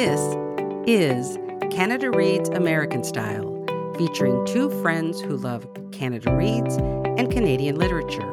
This 0.00 0.34
is 0.86 1.38
Canada 1.70 2.10
Reads 2.10 2.48
American 2.48 3.04
Style, 3.04 3.66
featuring 3.98 4.46
two 4.46 4.70
friends 4.80 5.20
who 5.20 5.36
love 5.36 5.68
Canada 5.92 6.34
Reads 6.34 6.78
and 6.78 7.30
Canadian 7.30 7.76
literature. 7.76 8.30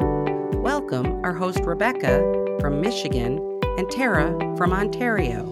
Welcome 0.61 1.21
our 1.25 1.33
host 1.33 1.59
Rebecca 1.65 2.19
from 2.61 2.79
Michigan 2.79 3.59
and 3.77 3.91
Tara 3.91 4.31
from 4.55 4.71
Ontario. 4.71 5.43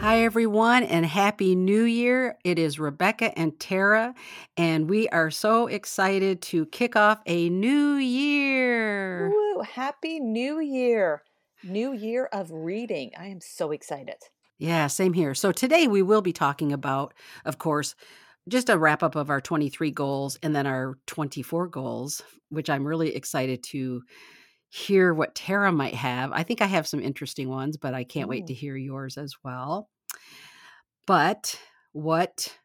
Hi, 0.00 0.22
everyone, 0.22 0.82
and 0.82 1.06
Happy 1.06 1.54
New 1.54 1.84
Year. 1.84 2.36
It 2.44 2.58
is 2.58 2.78
Rebecca 2.78 3.36
and 3.38 3.58
Tara, 3.58 4.14
and 4.58 4.90
we 4.90 5.08
are 5.08 5.30
so 5.30 5.68
excited 5.68 6.42
to 6.42 6.66
kick 6.66 6.96
off 6.96 7.22
a 7.24 7.48
new 7.48 7.94
year. 7.94 9.30
Woo, 9.30 9.62
happy 9.62 10.20
New 10.20 10.60
Year. 10.60 11.22
New 11.64 11.92
year 11.92 12.26
of 12.26 12.50
reading. 12.50 13.12
I 13.18 13.28
am 13.28 13.40
so 13.40 13.70
excited. 13.70 14.16
Yeah, 14.58 14.86
same 14.86 15.12
here. 15.12 15.34
So 15.34 15.50
today 15.50 15.86
we 15.88 16.02
will 16.02 16.22
be 16.22 16.32
talking 16.32 16.72
about, 16.72 17.14
of 17.44 17.58
course, 17.58 17.94
just 18.48 18.68
a 18.68 18.78
wrap 18.78 19.02
up 19.02 19.16
of 19.16 19.30
our 19.30 19.40
23 19.40 19.90
goals 19.90 20.38
and 20.42 20.54
then 20.54 20.66
our 20.66 20.98
24 21.06 21.68
goals, 21.68 22.22
which 22.50 22.68
I'm 22.68 22.86
really 22.86 23.14
excited 23.14 23.62
to 23.70 24.02
hear 24.68 25.14
what 25.14 25.34
Tara 25.34 25.72
might 25.72 25.94
have. 25.94 26.32
I 26.32 26.42
think 26.42 26.60
I 26.60 26.66
have 26.66 26.86
some 26.86 27.00
interesting 27.00 27.48
ones, 27.48 27.76
but 27.76 27.94
I 27.94 28.04
can't 28.04 28.28
wait 28.28 28.46
to 28.48 28.54
hear 28.54 28.76
yours 28.76 29.16
as 29.16 29.34
well. 29.42 29.88
But 31.06 31.58
what 31.92 32.56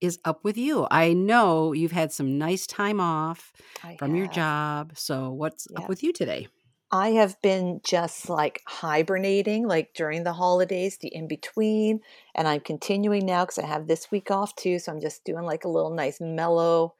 is 0.00 0.18
up 0.24 0.42
with 0.42 0.58
you? 0.58 0.88
I 0.90 1.12
know 1.12 1.72
you've 1.72 1.92
had 1.92 2.12
some 2.12 2.38
nice 2.38 2.66
time 2.66 3.00
off 3.00 3.52
I 3.84 3.96
from 3.96 4.16
your 4.16 4.26
job. 4.26 4.92
So 4.96 5.30
what's 5.30 5.68
up 5.76 5.88
with 5.88 6.02
you 6.02 6.12
today? 6.12 6.48
I 6.92 7.12
have 7.12 7.40
been 7.40 7.80
just 7.82 8.28
like 8.28 8.60
hibernating, 8.66 9.66
like 9.66 9.94
during 9.94 10.24
the 10.24 10.34
holidays, 10.34 10.98
the 10.98 11.08
in 11.08 11.26
between. 11.26 12.00
And 12.34 12.46
I'm 12.46 12.60
continuing 12.60 13.24
now 13.24 13.44
because 13.46 13.58
I 13.58 13.66
have 13.66 13.86
this 13.86 14.10
week 14.10 14.30
off 14.30 14.54
too. 14.56 14.78
So 14.78 14.92
I'm 14.92 15.00
just 15.00 15.24
doing 15.24 15.44
like 15.44 15.64
a 15.64 15.70
little 15.70 15.94
nice 15.94 16.20
mellow 16.20 16.94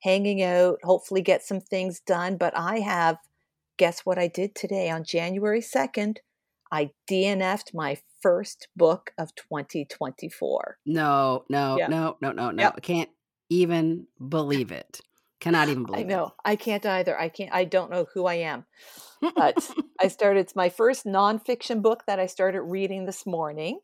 hanging 0.00 0.42
out, 0.42 0.78
hopefully 0.84 1.22
get 1.22 1.42
some 1.44 1.60
things 1.60 2.00
done. 2.00 2.36
But 2.36 2.56
I 2.56 2.78
have, 2.80 3.18
guess 3.78 4.00
what 4.06 4.18
I 4.18 4.28
did 4.28 4.54
today 4.54 4.90
on 4.90 5.02
January 5.04 5.60
2nd? 5.60 6.18
I 6.70 6.90
DNF'd 7.10 7.74
my 7.74 7.98
first 8.20 8.68
book 8.76 9.12
of 9.18 9.34
2024. 9.34 10.78
No, 10.86 11.44
no, 11.48 11.76
Yeah. 11.78 11.88
no, 11.88 12.16
no, 12.20 12.32
no, 12.32 12.50
no. 12.52 12.62
Yep. 12.62 12.74
I 12.76 12.80
can't 12.80 13.10
even 13.50 14.06
believe 14.28 14.70
it. 14.72 15.00
Cannot 15.42 15.68
even 15.68 15.84
believe. 15.84 16.06
I 16.06 16.08
know. 16.08 16.34
I 16.44 16.54
can't 16.54 16.86
either. 16.86 17.18
I 17.18 17.28
can't, 17.28 17.52
I 17.52 17.64
don't 17.64 17.90
know 17.90 18.06
who 18.14 18.26
I 18.26 18.34
am. 18.34 18.64
But 19.34 19.56
I 20.00 20.06
started, 20.06 20.38
it's 20.38 20.54
my 20.54 20.68
first 20.68 21.04
nonfiction 21.04 21.82
book 21.82 22.04
that 22.06 22.20
I 22.20 22.26
started 22.26 22.62
reading 22.62 23.06
this 23.06 23.26
morning. 23.26 23.80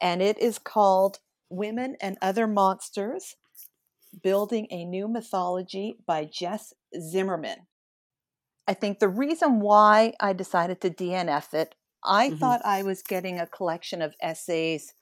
And 0.00 0.22
it 0.22 0.38
is 0.38 0.58
called 0.58 1.18
Women 1.50 1.96
and 2.00 2.16
Other 2.22 2.46
Monsters 2.46 3.36
Building 4.22 4.66
a 4.70 4.86
New 4.86 5.08
Mythology 5.08 5.98
by 6.06 6.24
Jess 6.24 6.72
Zimmerman. 6.98 7.66
I 8.66 8.72
think 8.72 8.98
the 8.98 9.10
reason 9.10 9.60
why 9.60 10.14
I 10.20 10.32
decided 10.32 10.80
to 10.80 10.90
DNF 10.90 11.52
it, 11.52 11.74
I 12.02 12.30
Mhm. 12.30 12.38
thought 12.38 12.64
I 12.64 12.82
was 12.82 13.02
getting 13.02 13.38
a 13.38 13.46
collection 13.46 14.00
of 14.00 14.14
essays 14.22 14.94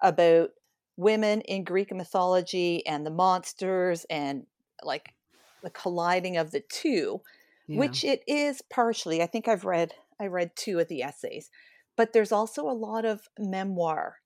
about 0.00 0.50
women 0.96 1.40
in 1.42 1.64
Greek 1.64 1.92
mythology 1.92 2.86
and 2.86 3.04
the 3.06 3.10
monsters 3.10 4.04
and 4.10 4.46
like 4.82 5.14
the 5.62 5.70
colliding 5.70 6.36
of 6.36 6.50
the 6.50 6.60
two 6.60 7.20
Yeah. 7.66 7.78
which 7.78 8.04
it 8.04 8.22
is 8.26 8.60
partially 8.70 9.22
i 9.22 9.26
think 9.26 9.48
i've 9.48 9.64
read 9.64 9.94
i 10.20 10.26
read 10.26 10.54
two 10.56 10.78
of 10.78 10.88
the 10.88 11.02
essays 11.02 11.50
but 11.96 12.12
there's 12.12 12.32
also 12.32 12.68
a 12.68 12.72
lot 12.88 13.04
of 13.06 13.28
memoir 13.38 14.16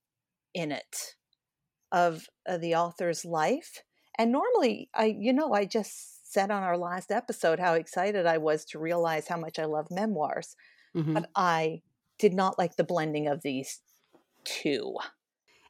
in 0.55 0.72
it 0.72 1.14
of 1.92 2.28
uh, 2.48 2.58
the 2.58 2.74
author's 2.74 3.24
life 3.24 3.83
and 4.18 4.33
normally 4.33 4.90
i 4.95 5.05
you 5.06 5.33
know 5.33 5.52
i 5.52 5.64
just 5.64 6.33
said 6.33 6.50
on 6.50 6.62
our 6.62 6.77
last 6.77 7.11
episode 7.11 7.58
how 7.58 7.74
excited 7.74 8.27
i 8.27 8.36
was 8.36 8.64
to 8.64 8.79
realize 8.79 9.29
how 9.29 9.36
much 9.39 9.58
i 9.58 9.64
love 9.64 9.86
memoirs 9.90 10.56
Mhm. 10.96 11.14
but 11.14 11.30
i 11.36 11.83
did 12.18 12.35
not 12.35 12.58
like 12.58 12.77
the 12.77 12.85
blending 12.85 13.29
of 13.29 13.42
these 13.42 13.80
two 14.45 14.96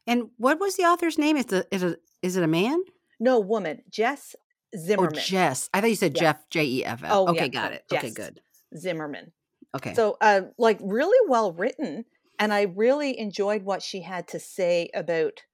And 0.08 0.30
what 0.38 0.58
was 0.58 0.76
the 0.76 0.84
author's 0.84 1.18
name? 1.18 1.36
Is 1.36 1.52
it 1.52 1.68
is 1.70 1.82
it 1.82 2.00
is 2.22 2.36
it 2.36 2.42
a 2.42 2.48
man? 2.48 2.82
no 3.20 3.40
woman 3.40 3.82
jess 3.90 4.34
Oh, 4.74 4.78
zimmerman 4.78 5.14
Jess. 5.14 5.70
I 5.72 5.80
thought 5.80 5.88
you 5.88 5.96
said 5.96 6.14
Yes. 6.14 6.20
Jeff 6.20 6.50
J 6.50 6.64
E 6.64 6.84
F 6.84 7.02
F. 7.02 7.10
Oh, 7.12 7.28
Okay, 7.28 7.44
yeah, 7.44 7.48
got 7.48 7.72
it. 7.72 7.84
Okay, 7.90 8.10
good. 8.10 8.40
zimmerman 8.76 9.32
Okay. 9.74 9.94
So, 9.94 10.16
uh, 10.20 10.42
like, 10.58 10.78
really 10.82 11.18
well 11.28 11.52
written. 11.52 12.04
And 12.38 12.52
I 12.52 12.62
really 12.62 13.18
enjoyed 13.18 13.62
what 13.64 13.82
she 13.82 14.02
had 14.02 14.28
to 14.28 14.38
say 14.38 14.90
about 14.94 15.44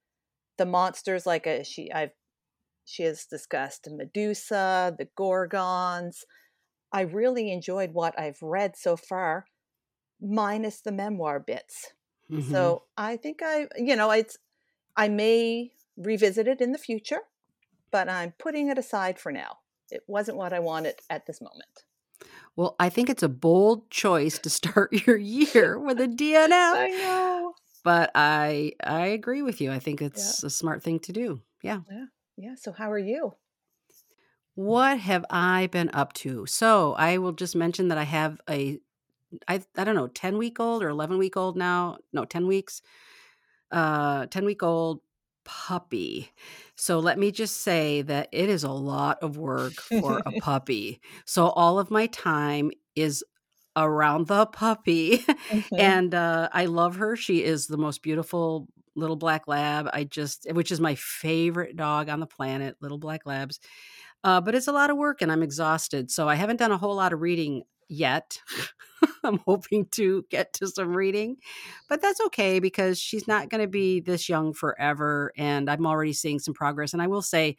the 0.59 0.66
monsters. 0.66 1.26
Like, 1.26 1.47
uh, 1.47 1.62
she, 1.62 1.93
I've, 1.93 2.10
she 2.84 3.04
has 3.04 3.25
discussed 3.26 3.88
Medusa, 3.91 4.94
the 4.98 5.09
Gorgons. 5.16 6.25
I 6.93 7.03
really 7.03 7.53
enjoyed 7.53 7.93
what 7.93 8.19
I've 8.19 8.43
read 8.43 8.76
so 8.76 8.97
far, 8.97 9.47
minus 10.20 10.81
the 10.81 10.93
memoir 10.93 11.41
bits. 11.41 11.93
Mhm. 12.31 12.50
So 12.50 12.84
I 12.97 13.16
think 13.16 13.43
I, 13.43 13.69
you 13.76 13.97
know, 13.97 14.10
it's, 14.10 14.37
I 14.97 15.09
may 15.09 15.72
revisit 15.97 16.47
it 16.49 16.60
in 16.60 16.72
the 16.72 16.78
future, 16.78 17.21
but 17.91 18.09
I'm 18.09 18.32
putting 18.38 18.69
it 18.69 18.78
aside 18.78 19.19
for 19.19 19.32
now. 19.32 19.59
It 19.91 20.03
wasn't 20.06 20.38
what 20.38 20.53
I 20.53 20.60
wanted 20.60 20.97
at 21.10 21.27
this 21.27 21.41
moment. 21.41 21.84
well, 22.56 22.77
I 22.78 22.88
think 22.88 23.10
it's 23.10 23.22
a 23.22 23.28
bold 23.28 23.91
choice 23.91 24.38
to 24.41 24.50
start 24.50 24.93
your 25.06 25.16
year 25.16 25.78
with 25.78 26.00
a 26.00 26.06
DNF, 26.09 26.50
I 26.50 26.88
know. 26.88 27.55
but 27.84 28.10
I 28.15 28.72
I 28.84 29.06
agree 29.09 29.43
with 29.43 29.60
you. 29.60 29.71
I 29.72 29.78
think 29.78 30.00
it's 30.03 30.43
a 30.43 30.50
smart 30.50 30.82
thing 30.82 30.99
to 31.00 31.12
do. 31.12 31.43
Yeah. 31.62 31.81
Yeah. 32.37 32.55
So, 32.56 32.72
how 32.72 32.91
are 32.91 32.99
you? 32.99 33.34
What 34.55 34.99
have 35.00 35.25
I 35.31 35.66
been 35.66 35.91
up 35.93 36.12
to? 36.15 36.47
So 36.47 36.94
I 36.94 37.19
will 37.19 37.32
just 37.32 37.56
mention 37.56 37.88
that 37.88 37.99
I 37.99 38.05
have 38.05 38.41
a, 38.49 38.78
I 39.49 39.62
I 39.76 39.84
don't 39.84 39.97
know, 39.97 40.06
ten 40.09 40.38
week 40.38 40.61
old 40.61 40.82
or 40.82 40.88
eleven 40.88 41.19
week 41.19 41.37
old 41.37 41.56
now. 41.56 41.99
No, 42.12 42.25
ten 42.25 42.47
weeks. 42.47 42.81
Uh, 43.75 44.27
ten 44.29 44.47
week 44.47 44.62
old 44.62 45.03
puppy. 45.45 46.31
So 46.77 47.01
let 47.01 47.19
me 47.19 47.33
just 47.33 47.62
say 47.62 48.03
that 48.03 48.29
it 48.33 48.49
is 48.51 48.65
a 48.65 48.71
lot 48.73 49.19
of 49.23 49.37
work 49.39 49.83
for 49.83 50.23
a 50.27 50.33
puppy. 50.33 51.01
So 51.27 51.49
all 51.51 51.79
of 51.81 51.91
my 51.91 52.07
time 52.09 52.71
is 52.97 53.25
around 53.77 54.29
the 54.29 54.47
puppy, 54.47 55.25
Mhm. 55.51 55.79
and 55.79 56.15
uh, 56.15 56.49
I 56.53 56.67
love 56.67 56.97
her. 56.97 57.17
She 57.17 57.45
is 57.45 57.67
the 57.67 57.77
most 57.79 58.03
beautiful 58.03 58.69
little 58.97 59.17
black 59.17 59.49
lab. 59.49 59.89
I 59.93 60.05
just, 60.05 60.47
which 60.53 60.73
is 60.73 60.81
my 60.81 60.95
favorite 60.97 61.77
dog 61.77 62.09
on 62.09 62.21
the 62.21 62.27
planet, 62.29 62.77
little 62.81 62.99
black 62.99 63.27
labs. 63.27 63.61
Uh, 64.23 64.41
but 64.41 64.55
it's 64.55 64.69
a 64.69 64.73
lot 64.73 64.91
of 64.91 64.97
work 64.97 65.21
and 65.23 65.31
I'm 65.31 65.43
exhausted. 65.43 66.11
So 66.11 66.29
I 66.29 66.35
haven't 66.37 66.59
done 66.59 66.73
a 66.73 66.79
whole 66.79 66.95
lot 66.97 67.12
of 67.12 67.21
reading 67.21 67.62
yet. 67.89 68.41
I'm 69.25 69.39
hoping 69.47 69.87
to 69.93 70.25
get 70.31 70.53
to 70.55 70.67
some 70.67 70.97
reading, 70.97 71.37
but 71.89 72.00
that's 72.00 72.21
okay 72.27 72.59
because 72.59 72.99
she's 72.99 73.28
not 73.28 73.49
going 73.50 73.61
to 73.61 73.67
be 73.69 74.00
this 74.00 74.28
young 74.28 74.53
forever. 74.55 75.33
And 75.37 75.71
I'm 75.71 75.87
already 75.87 76.12
seeing 76.12 76.39
some 76.39 76.55
progress. 76.55 76.93
And 76.93 77.03
I 77.03 77.06
will 77.06 77.23
say, 77.23 77.56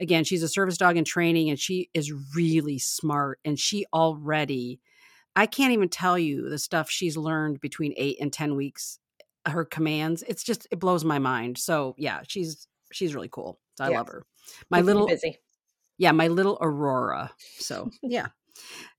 again, 0.00 0.24
she's 0.24 0.42
a 0.42 0.48
service 0.48 0.76
dog 0.76 0.96
in 0.96 1.04
training 1.04 1.50
and 1.50 1.58
she 1.58 1.90
is 1.94 2.12
really 2.34 2.78
smart. 2.78 3.40
And 3.44 3.58
she 3.58 3.86
already, 3.92 4.80
I 5.36 5.46
can't 5.46 5.72
even 5.72 5.88
tell 5.88 6.18
you 6.18 6.48
the 6.48 6.58
stuff 6.58 6.90
she's 6.90 7.16
learned 7.16 7.60
between 7.60 7.94
eight 7.96 8.18
and 8.20 8.32
10 8.32 8.54
weeks, 8.54 8.98
her 9.46 9.64
commands. 9.64 10.22
It's 10.28 10.44
just, 10.44 10.66
it 10.70 10.78
blows 10.78 11.04
my 11.04 11.18
mind. 11.18 11.58
So 11.58 11.94
yeah, 11.98 12.20
she's, 12.28 12.68
she's 12.92 13.14
really 13.14 13.28
cool. 13.30 13.58
So 13.76 13.84
I 13.84 13.88
Yeah. 13.88 13.98
love 13.98 14.08
her. 14.08 14.24
My 14.70 14.78
you 14.78 14.84
little, 14.84 15.06
busy. 15.06 15.38
yeah, 15.98 16.12
my 16.12 16.28
little 16.28 16.58
Aurora. 16.60 17.32
So 17.58 17.90
yeah. 18.02 18.28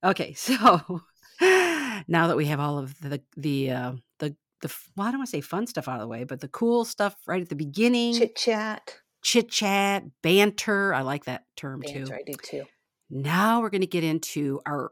Okay, 0.03 0.33
so 0.37 1.01
now 1.41 2.27
that 2.27 2.37
we 2.37 2.45
have 2.45 2.59
all 2.59 2.77
of 2.77 2.99
the 3.01 3.21
the 3.35 3.71
uh, 3.71 3.91
the 4.19 4.35
the 4.61 4.73
well, 4.95 5.07
I 5.07 5.11
don't 5.11 5.19
want 5.19 5.29
to 5.29 5.37
say 5.37 5.41
fun 5.41 5.67
stuff 5.67 5.87
out 5.87 5.95
of 5.95 6.01
the 6.01 6.07
way, 6.07 6.23
but 6.23 6.41
the 6.41 6.47
cool 6.47 6.85
stuff 6.85 7.15
right 7.27 7.41
at 7.41 7.49
the 7.49 7.55
beginning, 7.55 8.13
Chit 8.13 8.35
chat. 8.35 8.99
chit 9.21 9.49
chat, 9.49 10.03
banter. 10.21 10.93
I 10.93 11.01
like 11.01 11.25
that 11.25 11.43
term 11.55 11.81
too. 11.81 12.05
Banter, 12.05 12.15
I 12.15 12.23
do 12.25 12.33
too. 12.41 12.63
Now 13.09 13.61
we're 13.61 13.69
going 13.69 13.81
to 13.81 13.87
get 13.87 14.03
into 14.03 14.61
our 14.65 14.91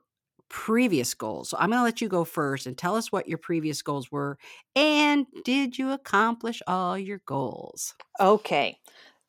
previous 0.50 1.16
goals. 1.16 1.50
So 1.50 1.57
I'm 1.59 1.69
going 1.69 1.80
to 1.80 1.83
let 1.83 2.00
you 2.00 2.07
go 2.07 2.24
first 2.24 2.68
and 2.68 2.77
tell 2.77 2.95
us 2.95 3.12
what 3.12 3.27
your 3.27 3.39
previous 3.39 3.81
goals 3.81 4.12
were 4.12 4.38
and 4.75 5.25
did 5.44 5.80
you 5.80 5.92
accomplish 5.92 6.62
all 6.68 6.95
your 6.95 7.21
goals? 7.25 7.95
Okay. 8.19 8.77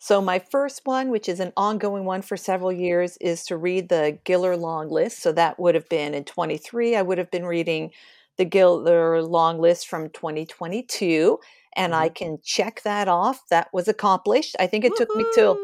So 0.04 0.20
my 0.20 0.38
first 0.38 0.82
one, 0.84 1.08
which 1.08 1.30
is 1.30 1.40
an 1.40 1.54
ongoing 1.56 2.04
one 2.04 2.20
for 2.20 2.36
several 2.36 2.70
years, 2.70 3.16
is 3.22 3.46
to 3.46 3.56
read 3.56 3.88
the 3.88 4.18
Giller 4.26 4.54
long 4.54 4.90
list. 4.90 5.22
So 5.22 5.32
that 5.32 5.58
would 5.58 5.74
have 5.74 5.88
been 5.88 6.12
in 6.12 6.24
23. 6.24 6.94
I 6.94 7.00
would 7.00 7.16
have 7.16 7.30
been 7.30 7.46
reading 7.46 7.90
the 8.36 8.44
Giller 8.44 9.26
long 9.26 9.58
list 9.58 9.88
from 9.88 10.10
2022. 10.10 11.38
And 11.74 11.94
I 11.94 12.08
mm-hmm. 12.08 12.12
can 12.16 12.38
check 12.44 12.82
that 12.82 13.08
off. 13.08 13.48
That 13.48 13.68
was 13.72 13.88
accomplished. 13.88 14.54
I 14.60 14.66
think 14.66 14.84
it 14.84 14.92
took 14.94 15.08
me 15.16 15.24
till 15.34 15.56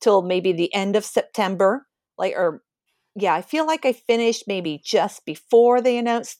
till 0.00 0.22
maybe 0.22 0.52
the 0.52 0.72
end 0.72 0.94
of 0.94 1.04
September. 1.04 1.84
Like 2.16 2.34
or 2.36 2.62
yeah, 3.16 3.34
I 3.34 3.42
feel 3.42 3.66
like 3.66 3.84
I 3.84 3.92
finished 3.92 4.44
maybe 4.46 4.80
just 4.84 5.26
before 5.26 5.80
they 5.80 5.98
announced 5.98 6.38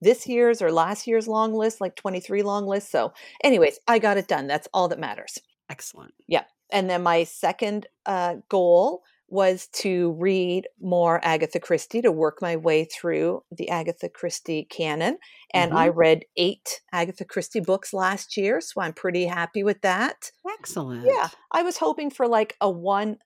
this 0.00 0.26
year's 0.26 0.60
or 0.60 0.72
last 0.72 1.06
year's 1.06 1.28
long 1.28 1.54
list, 1.54 1.80
like 1.80 1.94
23 1.94 2.42
long 2.42 2.66
list. 2.66 2.90
So, 2.90 3.12
anyways, 3.44 3.78
I 3.86 4.00
got 4.00 4.16
it 4.16 4.26
done. 4.26 4.48
That's 4.48 4.66
all 4.74 4.88
that 4.88 4.98
matters. 4.98 5.38
Excellent. 5.70 6.14
Yeah. 6.26 6.44
And 6.70 6.88
then 6.90 7.02
my 7.02 7.24
second 7.24 7.86
uh, 8.06 8.36
goal 8.48 9.02
was 9.28 9.66
to 9.68 10.12
read 10.12 10.68
more 10.80 11.20
Agatha 11.24 11.58
Christie, 11.58 12.02
to 12.02 12.12
work 12.12 12.40
my 12.42 12.56
way 12.56 12.84
through 12.84 13.42
the 13.50 13.68
Agatha 13.70 14.08
Christie 14.08 14.64
canon. 14.70 15.18
And 15.52 15.72
Mhm. 15.72 15.76
I 15.76 15.88
read 15.88 16.24
eight 16.36 16.82
Agatha 16.92 17.24
Christie 17.24 17.60
books 17.60 17.92
last 17.92 18.36
year. 18.36 18.60
So 18.60 18.80
I'm 18.80 18.92
pretty 18.92 19.24
happy 19.26 19.62
with 19.64 19.80
that. 19.80 20.30
Excellent. 20.48 21.04
Yeah. 21.06 21.28
I 21.52 21.62
was 21.62 21.78
hoping 21.78 22.10
for 22.10 22.28
like 22.28 22.56
a 22.60 22.70
one 22.70 23.18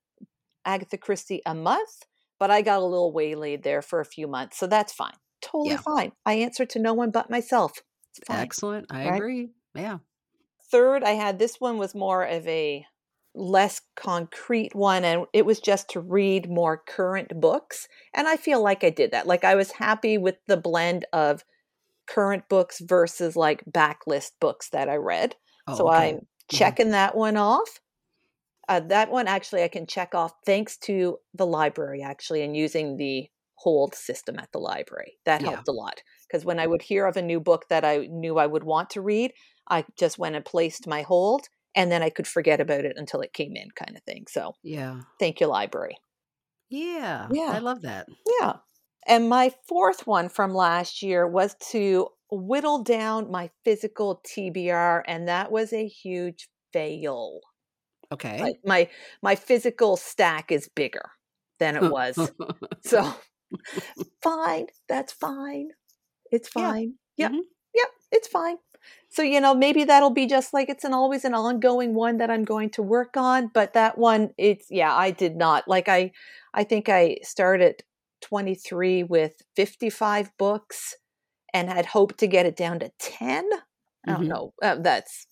Agatha 0.64 0.99
Christie 0.99 1.43
a 1.46 1.55
month, 1.55 2.05
but 2.38 2.50
I 2.50 2.62
got 2.62 2.81
a 2.81 2.85
little 2.85 3.12
waylaid 3.12 3.62
there 3.64 3.82
for 3.82 4.00
a 4.00 4.05
few 4.06 4.29
months. 4.29 4.56
So 4.58 4.67
that's 4.67 4.93
fine. 4.93 5.14
Totally 5.40 5.70
Yeah. 5.70 5.76
fine. 5.79 6.12
I 6.25 6.35
answer 6.35 6.64
to 6.67 6.79
no 6.79 6.94
one 6.94 7.11
but 7.11 7.29
myself. 7.31 7.82
Excellent. 8.29 8.87
I 8.90 9.05
Right? 9.05 9.17
agree. 9.17 9.50
Yeah. 9.75 9.99
Third, 10.70 11.02
I 11.02 11.12
had 11.12 11.38
this 11.38 11.60
one 11.60 11.78
was 11.78 11.94
more 11.94 12.24
of 12.24 12.46
a 12.46 12.84
less 13.34 13.80
concrete 13.96 14.74
one, 14.74 15.04
and 15.04 15.26
it 15.32 15.46
was 15.46 15.60
just 15.60 15.88
to 15.90 16.00
read 16.00 16.50
more 16.50 16.82
current 16.86 17.40
books. 17.40 17.88
And 18.14 18.28
I 18.28 18.36
feel 18.36 18.62
like 18.62 18.84
I 18.84 18.90
did 18.90 19.10
that. 19.12 19.26
Like 19.26 19.44
I 19.44 19.54
was 19.54 19.72
happy 19.72 20.18
with 20.18 20.36
the 20.46 20.56
blend 20.56 21.06
of 21.12 21.44
current 22.06 22.48
books 22.48 22.80
versus 22.80 23.36
like 23.36 23.64
backlist 23.66 24.32
books 24.40 24.70
that 24.70 24.88
I 24.88 24.96
read. 24.96 25.36
Oh, 25.66 25.76
so 25.76 25.88
okay. 25.88 26.14
I'm 26.14 26.26
checking 26.48 26.90
that 26.90 27.16
one 27.16 27.36
off. 27.36 27.80
Uh, 28.68 28.80
that 28.80 29.10
one 29.10 29.26
actually 29.26 29.62
I 29.62 29.68
can 29.68 29.86
check 29.86 30.14
off 30.14 30.32
thanks 30.44 30.76
to 30.78 31.18
the 31.34 31.46
library 31.46 32.02
actually 32.02 32.42
and 32.42 32.56
using 32.56 32.96
the 32.96 33.28
hold 33.54 33.94
system 33.94 34.38
at 34.38 34.52
the 34.52 34.58
library. 34.58 35.18
That 35.24 35.40
Yeah. 35.40 35.48
helped 35.48 35.68
a 35.68 35.72
lot 35.72 36.02
because 36.26 36.44
when 36.44 36.58
I 36.58 36.66
would 36.66 36.82
hear 36.82 37.06
of 37.06 37.16
a 37.16 37.22
new 37.22 37.40
book 37.40 37.68
that 37.70 37.84
I 37.84 38.06
knew 38.10 38.38
I 38.38 38.46
would 38.46 38.64
want 38.64 38.90
to 38.90 39.00
read, 39.00 39.32
I 39.70 39.84
just 39.98 40.18
went 40.18 40.36
and 40.36 40.44
placed 40.44 40.86
my 40.86 41.02
hold 41.02 41.48
and 41.74 41.90
then 41.92 42.02
I 42.02 42.10
could 42.10 42.26
forget 42.26 42.60
about 42.60 42.84
it 42.84 42.96
until 42.96 43.20
it 43.20 43.32
came 43.32 43.56
in 43.56 43.70
kind 43.72 43.96
of 43.96 44.02
thing. 44.04 44.26
So 44.28 44.54
Yeah. 44.62 45.02
thank 45.20 45.40
you 45.40 45.46
library. 45.48 45.96
Yeah. 46.70 47.28
Yeah. 47.32 47.50
I 47.52 47.58
love 47.58 47.82
that. 47.82 48.08
Yeah. 48.40 48.56
And 49.06 49.28
my 49.28 49.52
fourth 49.66 50.06
one 50.06 50.28
from 50.28 50.54
last 50.54 51.02
year 51.02 51.26
was 51.26 51.54
to 51.70 52.08
whittle 52.30 52.82
down 52.82 53.30
my 53.30 53.50
physical 53.64 54.20
TBR 54.26 55.02
and 55.06 55.28
that 55.28 55.50
was 55.50 55.72
a 55.72 55.86
huge 55.86 56.48
fail. 56.72 57.40
Okay. 58.10 58.38
Like 58.40 58.56
my 58.64 58.88
my 59.22 59.34
physical 59.34 59.96
stack 59.96 60.52
is 60.52 60.68
bigger 60.74 61.10
than 61.58 61.76
it 61.76 61.86
was. 61.86 62.32
so 62.80 63.14
fine, 64.22 64.66
that's 64.88 65.12
fine. 65.12 65.70
It's 66.32 66.48
Yeah. 66.54 66.72
fine. 66.72 66.94
Yep. 67.16 67.32
Mhm. 67.32 67.42
Yep, 67.74 67.88
it's 68.12 68.28
fine. 68.28 68.58
So 69.08 69.22
you 69.22 69.40
know, 69.40 69.54
maybe 69.54 69.84
that'll 69.84 70.10
be 70.10 70.26
just 70.26 70.52
like 70.52 70.69
it's 70.69 70.84
an 70.84 70.94
always 70.94 71.25
an 71.25 71.34
ongoing 71.34 71.94
one 71.94 72.19
that 72.19 72.30
I'm 72.30 72.44
going 72.44 72.70
to 72.70 72.82
work 72.82 73.16
on, 73.16 73.48
but 73.48 73.72
that 73.75 73.98
one 73.98 74.30
it's 74.38 74.66
yeah, 74.70 74.94
I 74.94 75.10
did 75.10 75.36
not. 75.36 75.66
Like 75.69 75.88
I 75.88 76.12
I 76.54 76.64
think 76.64 76.88
I 76.88 77.19
started 77.22 77.82
23 78.20 79.02
with 79.04 79.42
55 79.56 80.30
books 80.38 80.94
and 81.54 81.70
had 81.70 81.86
hoped 81.86 82.19
to 82.19 82.26
get 82.28 82.46
it 82.46 82.56
down 82.56 82.80
to 82.80 82.92
10. 82.98 83.48
I 84.06 84.12
don't 84.12 84.28
Mhm. 84.28 84.28
know. 84.28 84.54
Uh, 84.62 84.76
that's 84.76 85.26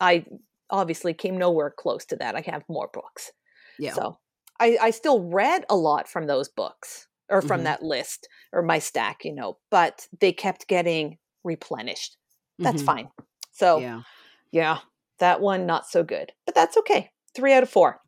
I 0.00 0.24
obviously 0.70 1.14
came 1.14 1.36
nowhere 1.38 1.70
close 1.70 2.04
to 2.06 2.16
that. 2.16 2.34
I 2.36 2.40
have 2.42 2.64
more 2.68 2.88
books. 2.92 3.32
Yeah. 3.78 3.98
So 3.98 4.18
I, 4.60 4.78
I 4.80 4.90
still 4.90 5.22
read 5.22 5.64
a 5.70 5.76
lot 5.76 6.08
from 6.08 6.26
those 6.26 6.48
books 6.48 7.08
or 7.30 7.42
from 7.42 7.62
Mhm. 7.62 7.64
that 7.64 7.82
list 7.82 8.28
or 8.52 8.62
my 8.62 8.78
stack, 8.80 9.24
you 9.24 9.34
know, 9.34 9.58
but 9.70 10.08
they 10.20 10.32
kept 10.32 10.68
getting 10.68 11.18
replenished. 11.44 12.18
That's 12.58 12.82
Mhm. 12.82 12.86
fine. 12.86 13.08
So 13.52 13.78
yeah. 13.78 14.02
Yeah. 14.50 14.78
that 15.18 15.40
one 15.40 15.66
not 15.66 15.86
so 15.86 16.02
good, 16.02 16.32
but 16.46 16.54
that's 16.54 16.76
okay. 16.78 17.10
Three 17.34 17.52
out 17.52 17.62
of 17.62 17.70
four. 17.70 18.00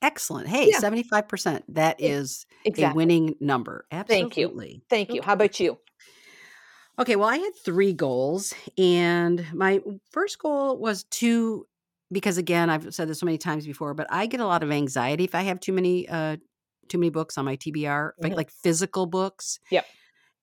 Excellent. 0.00 0.46
Hey, 0.48 0.68
Yeah. 0.70 0.78
75%. 0.78 1.64
That 1.74 2.00
is 2.00 2.46
a 2.64 2.92
winning 2.94 3.34
number. 3.40 3.86
Thank 3.90 4.36
you. 4.36 4.44
Absolutely. 4.46 4.82
Thank 4.88 5.12
you. 5.12 5.22
How 5.22 5.32
about 5.32 5.58
you? 5.58 5.78
Okay, 6.98 7.16
well, 7.16 7.28
I 7.28 7.36
had 7.38 7.52
three 7.64 7.92
goals, 7.92 8.52
and 8.76 9.44
my 9.52 9.80
first 10.10 10.38
goal 10.40 10.78
was 10.78 11.04
to, 11.04 11.66
because 12.10 12.38
again, 12.38 12.70
I've 12.70 12.92
said 12.92 13.08
this 13.08 13.20
so 13.20 13.26
many 13.26 13.38
times 13.38 13.66
before, 13.66 13.94
but 13.94 14.06
I 14.10 14.26
get 14.26 14.40
a 14.40 14.46
lot 14.46 14.62
of 14.64 14.70
anxiety 14.72 15.22
if 15.24 15.34
I 15.34 15.42
have 15.42 15.60
too 15.60 15.72
many, 15.72 16.08
uh, 16.08 16.38
too 16.88 16.98
many 16.98 17.10
books 17.10 17.38
on 17.38 17.44
my 17.44 17.54
TBR, 17.56 18.14
like, 18.18 18.32
Mhm. 18.32 18.36
like 18.36 18.50
physical 18.50 19.06
books. 19.06 19.60
Yep. 19.70 19.86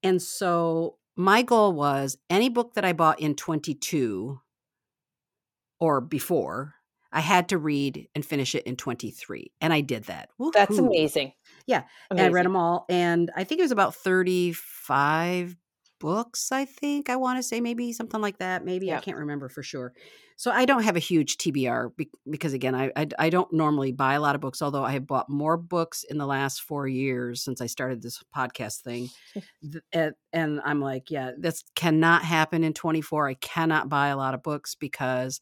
And 0.03 0.21
so 0.21 0.97
my 1.15 1.41
goal 1.41 1.73
was 1.73 2.17
any 2.29 2.49
book 2.49 2.73
that 2.73 2.85
I 2.85 2.93
bought 2.93 3.19
in 3.19 3.35
22 3.35 4.39
or 5.79 6.01
before, 6.01 6.75
I 7.11 7.21
had 7.21 7.49
to 7.49 7.57
read 7.57 8.07
and 8.13 8.25
finish 8.25 8.55
it 8.55 8.63
in 8.63 8.75
23, 8.75 9.51
and 9.61 9.71
I 9.71 9.81
did 9.81 10.05
that. 10.05 10.29
That's 10.53 10.77
amazing. 10.77 11.33
Yeah, 11.65 11.83
and 12.09 12.19
I 12.19 12.27
read 12.27 12.45
them 12.45 12.57
all, 12.57 12.85
and 12.89 13.31
I 13.35 13.45
think 13.45 13.59
it 13.59 13.63
was 13.63 13.71
about 13.71 13.95
35 13.95 15.55
books, 16.05 16.51
I 16.51 16.65
think, 16.65 17.09
I 17.09 17.15
wanna 17.17 17.43
say 17.43 17.61
maybe 17.61 17.93
something 17.93 18.21
like 18.21 18.37
that, 18.39 18.63
maybe, 18.65 18.93
I 18.93 18.97
can't 18.97 19.17
remember 19.17 19.49
for 19.49 19.63
sure. 19.63 19.93
So 20.37 20.51
I 20.51 20.65
don't 20.65 20.83
have 20.83 20.97
a 20.97 20.99
huge 20.99 21.37
TBR 21.37 21.89
bec 21.97 22.07
because, 22.29 22.53
again, 22.53 22.75
I 22.75 22.91
I 22.95 23.07
I 23.19 23.29
don't 23.29 23.51
normally 23.53 23.91
buy 23.93 24.13
a 24.15 24.21
lot 24.21 24.35
of 24.35 24.41
books, 24.41 24.61
although 24.61 24.83
I 24.83 24.91
have 24.93 25.07
bought 25.07 25.29
more 25.29 25.57
books 25.57 26.03
in 26.11 26.17
the 26.17 26.25
last 26.27 26.61
4 26.61 26.87
years 26.87 27.41
since 27.43 27.61
I 27.61 27.67
started 27.67 28.01
this 28.01 28.21
podcast 28.35 28.81
thing, 28.81 29.09
and 29.93 30.13
and 30.33 30.61
I'm 30.65 30.81
like, 30.81 31.09
"Yeah, 31.11 31.31
this 31.37 31.63
cannot 31.75 32.23
happen 32.23 32.63
in 32.63 32.73
24, 32.73 33.29
I 33.29 33.35
cannot 33.35 33.89
buy 33.89 34.09
a 34.09 34.17
lot 34.17 34.33
of 34.35 34.43
books 34.43 34.75
because 34.75 35.41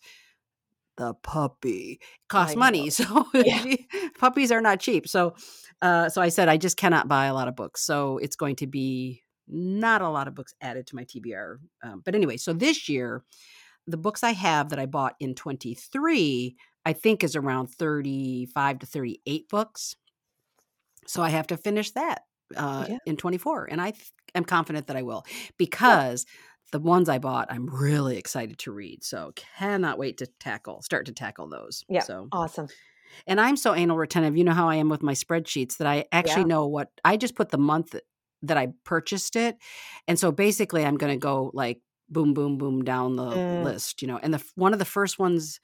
the 0.98 1.14
puppy 1.16 2.00
costs 2.30 2.56
money." 2.56 2.90
So, 3.00 3.26
Yeah. 3.34 3.64
puppies 4.20 4.52
are 4.52 4.62
not 4.62 4.80
cheap, 4.80 5.08
so, 5.08 5.36
uh, 5.82 6.10
so 6.10 6.22
I 6.22 6.30
said, 6.30 6.50
"I 6.50 6.58
just 6.58 6.78
cannot 6.78 7.08
buy 7.08 7.26
a 7.28 7.34
lot 7.34 7.48
of 7.48 7.56
books," 7.56 7.86
so 7.86 8.18
it's 8.20 8.36
going 8.36 8.58
to 8.58 8.68
be 8.68 9.23
not 9.54 10.02
a 10.04 10.10
lot 10.10 10.28
of 10.30 10.36
books 10.36 10.54
added 10.62 10.88
to 10.88 10.98
my 10.98 11.06
TBR, 11.06 11.60
um, 11.84 12.02
but 12.06 12.16
anyway, 12.16 12.38
so 12.38 12.54
this 12.54 12.90
year, 12.90 13.24
the 13.88 13.98
books 13.98 14.24
I 14.24 14.32
have 14.34 14.70
that 14.70 14.80
I 14.80 14.88
bought 14.88 15.16
in 15.20 15.36
23, 15.36 16.58
I 16.86 16.94
think 16.94 17.24
is 17.24 17.36
around 17.36 17.68
35 17.70 18.80
to 18.80 18.86
38 18.88 19.50
books. 19.50 19.96
So 21.08 21.22
I 21.22 21.30
have 21.30 21.48
to 21.48 21.58
finish 21.58 21.92
that, 21.92 22.24
uh, 22.56 22.88
Yeah. 22.88 22.98
in 23.06 23.18
24, 23.18 23.66
and 23.72 23.82
I 23.82 23.92
th 23.92 24.12
am 24.36 24.46
confident 24.46 24.88
that 24.88 24.96
I 24.98 25.04
will 25.04 25.24
Yeah. 25.84 25.98
because 25.98 26.26
the 26.72 26.80
ones 26.80 27.08
I 27.10 27.20
bought, 27.20 27.52
I'm 27.52 27.68
really 27.68 28.18
excited 28.18 28.58
to 28.60 28.72
read, 28.72 29.04
so 29.04 29.32
cannot 29.36 29.98
wait 30.00 30.18
to 30.20 30.28
tackle 30.40 30.82
start 30.82 31.06
to 31.08 31.12
tackle 31.14 31.48
those, 31.50 31.86
Yeah. 31.90 32.08
so 32.08 32.32
Awesome. 32.32 32.74
and 33.28 33.42
I'm 33.42 33.58
so 33.58 33.76
anal 33.76 33.98
retentive, 33.98 34.38
you 34.38 34.44
know 34.46 34.54
how 34.54 34.70
I 34.70 34.76
am 34.78 34.90
with 34.90 35.04
my 35.04 35.14
spreadsheets 35.14 35.78
that 35.78 35.88
I 35.88 36.06
actually 36.12 36.44
Yeah. 36.44 36.46
know 36.46 36.68
what 36.68 36.92
I 37.06 37.18
just 37.18 37.36
put 37.36 37.50
the 37.52 37.58
month 37.60 37.96
that 38.44 38.58
I 38.58 38.70
purchased 38.86 39.36
it, 39.36 39.58
and 40.08 40.20
so 40.20 40.32
basically 40.32 40.86
I'm 40.86 40.98
gonna 40.98 41.18
go, 41.18 41.52
like, 41.54 41.82
boom, 42.10 42.34
boom, 42.34 42.58
boom 42.58 42.84
down 42.84 43.16
the 43.18 43.42
Mm. 43.42 43.44
list, 43.50 44.02
you 44.02 44.08
know, 44.08 44.20
and 44.24 44.34
the 44.34 44.44
one 44.56 44.74
of 44.74 44.80
the 44.80 44.86
first 44.86 45.20
ones, 45.20 45.60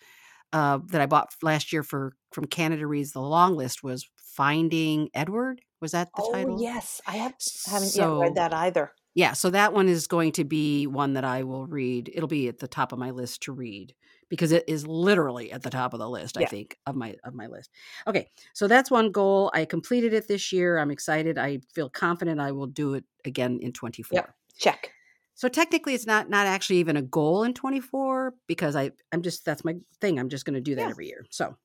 uh, 0.53 0.79
that 0.87 1.01
I 1.01 1.07
bought 1.07 1.29
last 1.43 1.73
year 1.73 1.83
for 1.83 2.13
from 2.33 2.45
Canada 2.45 2.87
Reads 2.87 3.13
the 3.13 3.21
Long 3.21 3.55
List 3.55 3.83
was 3.83 4.09
Finding 4.17 5.09
Edward? 5.15 5.61
Was 5.81 5.91
that 5.93 6.15
the 6.15 6.21
Oh, 6.21 6.33
title? 6.33 6.59
yes. 6.59 7.01
I 7.07 7.17
have 7.17 7.35
haven't 7.65 7.95
yet 7.95 8.11
read 8.19 8.35
that 8.35 8.53
either. 8.53 8.93
Yeah, 9.15 9.33
so 9.33 9.49
that 9.49 9.73
one 9.73 9.87
is 9.89 10.07
going 10.07 10.31
to 10.33 10.43
be 10.43 10.87
one 10.87 11.13
that 11.13 11.25
I 11.25 11.43
will 11.43 11.65
read. 11.65 12.11
It'll 12.13 12.27
be 12.27 12.47
at 12.47 12.59
the 12.59 12.67
top 12.67 12.91
of 12.91 12.99
my 12.99 13.11
list 13.11 13.41
to 13.43 13.51
read 13.51 13.95
because 14.29 14.51
it 14.51 14.63
is 14.67 14.85
literally 14.85 15.51
at 15.51 15.63
the 15.63 15.69
top 15.69 15.93
of 15.93 15.99
the 15.99 16.09
list, 16.09 16.37
I 16.37 16.45
think, 16.45 16.77
of 16.85 16.95
my 16.95 17.15
of 17.23 17.33
my 17.33 17.47
list. 17.47 17.71
Okay, 18.07 18.27
so 18.53 18.67
that's 18.67 18.91
one 18.91 19.11
goal. 19.11 19.51
I 19.53 19.65
completed 19.65 20.13
it 20.13 20.27
this 20.27 20.51
year. 20.51 20.77
I'm 20.77 20.91
excited. 20.91 21.37
I 21.37 21.59
feel 21.73 21.89
confident 21.89 22.39
I 22.39 22.51
will 22.51 22.67
do 22.67 22.93
it 22.93 23.03
again 23.25 23.59
in 23.61 23.73
24. 23.73 24.15
Yep. 24.15 24.33
Check. 24.57 24.91
So 25.33 25.47
technically 25.47 25.95
it's 25.95 26.05
not 26.05 26.29
not 26.29 26.45
actually 26.47 26.77
even 26.77 26.97
a 26.97 27.01
goal 27.01 27.43
in 27.43 27.53
24 27.53 28.33
because 28.47 28.75
I 28.75 28.91
I'm 29.11 29.21
just 29.21 29.45
that's 29.45 29.65
my 29.65 29.75
thing. 30.01 30.19
I'm 30.19 30.29
just 30.29 30.45
going 30.45 30.53
to 30.55 30.61
do 30.61 30.75
that 30.75 30.83
Yeah. 30.83 30.89
every 30.89 31.07
year. 31.07 31.25
So 31.29 31.55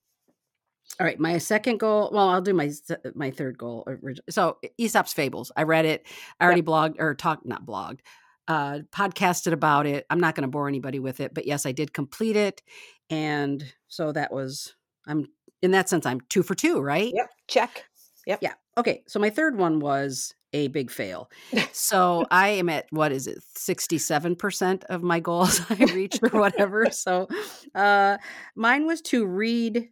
all 1.01 1.07
right, 1.07 1.19
my 1.19 1.39
second 1.39 1.79
goal. 1.79 2.11
Well, 2.13 2.29
I'll 2.29 2.41
do 2.43 2.55
my 2.55 2.71
my 3.15 3.31
third 3.31 3.59
goal. 3.59 3.87
So 4.31 4.59
Aesop's 4.79 5.13
Fables. 5.13 5.51
I 5.57 5.63
read 5.65 5.85
it. 5.85 6.07
I 6.41 6.45
already 6.45 6.61
Yep. 6.61 6.67
blogged 6.67 6.95
or 7.01 7.15
talked, 7.15 7.47
not 7.47 7.65
blogged, 7.67 8.01
uh, 8.49 8.81
podcasted 8.93 9.53
about 9.53 9.87
it. 9.87 10.07
I'm 10.11 10.21
not 10.21 10.35
going 10.35 10.43
to 10.43 10.49
bore 10.49 10.69
anybody 10.69 10.99
with 11.01 11.21
it, 11.21 11.35
but 11.35 11.47
yes, 11.47 11.67
I 11.67 11.73
did 11.73 11.93
complete 11.93 12.37
it, 12.37 12.63
and 13.11 13.65
so 13.89 14.13
that 14.13 14.33
was. 14.33 14.75
I'm 15.07 15.27
in 15.63 15.73
that 15.73 15.89
sense. 15.89 16.07
I'm 16.07 16.21
two 16.31 16.43
for 16.43 16.55
two, 16.55 16.81
right? 16.81 17.13
Yep. 17.15 17.31
Check. 17.49 17.85
Yep. 18.27 18.39
Yeah. 18.43 18.55
Okay. 18.79 19.03
So 19.07 19.19
my 19.19 19.29
third 19.31 19.59
one 19.59 19.79
was 19.81 20.35
a 20.55 20.69
big 20.69 20.91
fail. 20.91 21.31
So 21.73 22.25
I 22.31 22.49
am 22.51 22.69
at 22.71 22.87
what 22.91 23.11
is 23.13 23.27
it, 23.27 23.43
sixty-seven 23.57 24.37
percent 24.37 24.85
of 24.85 25.03
my 25.03 25.21
goals 25.21 25.61
I 25.71 25.75
reached 25.75 26.21
or 26.23 26.29
whatever. 26.41 26.89
So 26.91 27.29
uh, 27.75 28.17
mine 28.57 28.87
was 28.87 29.03
to 29.03 29.27
read, 29.27 29.89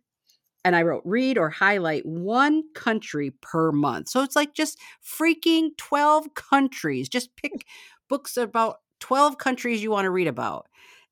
and 0.64 0.76
I 0.76 0.82
wrote 0.82 1.02
read 1.04 1.38
or 1.38 1.50
highlight 1.50 2.06
one 2.06 2.62
country 2.74 3.30
per 3.42 3.72
month. 3.72 4.08
So 4.08 4.22
it's 4.22 4.36
like 4.36 4.54
just 4.54 4.78
freaking 5.04 5.76
twelve 5.76 6.34
countries. 6.34 7.08
Just 7.08 7.34
pick 7.36 7.66
books 8.08 8.36
about 8.36 8.78
12 9.00 9.38
countries 9.38 9.82
you 9.82 9.90
want 9.90 10.04
to 10.06 10.10
read 10.10 10.28
about. 10.28 10.68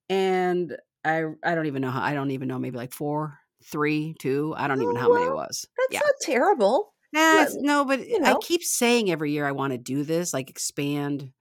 And 0.08 0.76
I 1.04 1.24
I 1.44 1.54
don't 1.54 1.66
even 1.66 1.82
know 1.82 1.90
how 1.90 2.02
I 2.02 2.14
don't 2.14 2.32
even 2.32 2.48
know, 2.48 2.58
maybe 2.58 2.76
like 2.78 2.92
four, 2.92 3.38
three, 3.64 4.14
two. 4.20 4.54
I 4.56 4.68
don't 4.68 4.82
even 4.82 4.94
know 4.94 5.00
Oh, 5.00 5.02
how 5.02 5.08
many 5.10 5.26
it 5.26 5.32
was. 5.32 5.66
That's 5.78 6.00
Yeah. 6.00 6.02
not 6.02 6.14
terrible. 6.22 6.94
Nah, 7.12 7.46
Yeah, 7.48 7.48
no, 7.52 7.84
but 7.84 8.00
you 8.06 8.18
I 8.22 8.34
keep 8.34 8.62
saying 8.62 9.10
every 9.10 9.32
year 9.32 9.46
I 9.46 9.52
want 9.52 9.72
to 9.72 9.78
do 9.78 10.04
this, 10.04 10.32
like 10.32 10.48
expand 10.48 11.32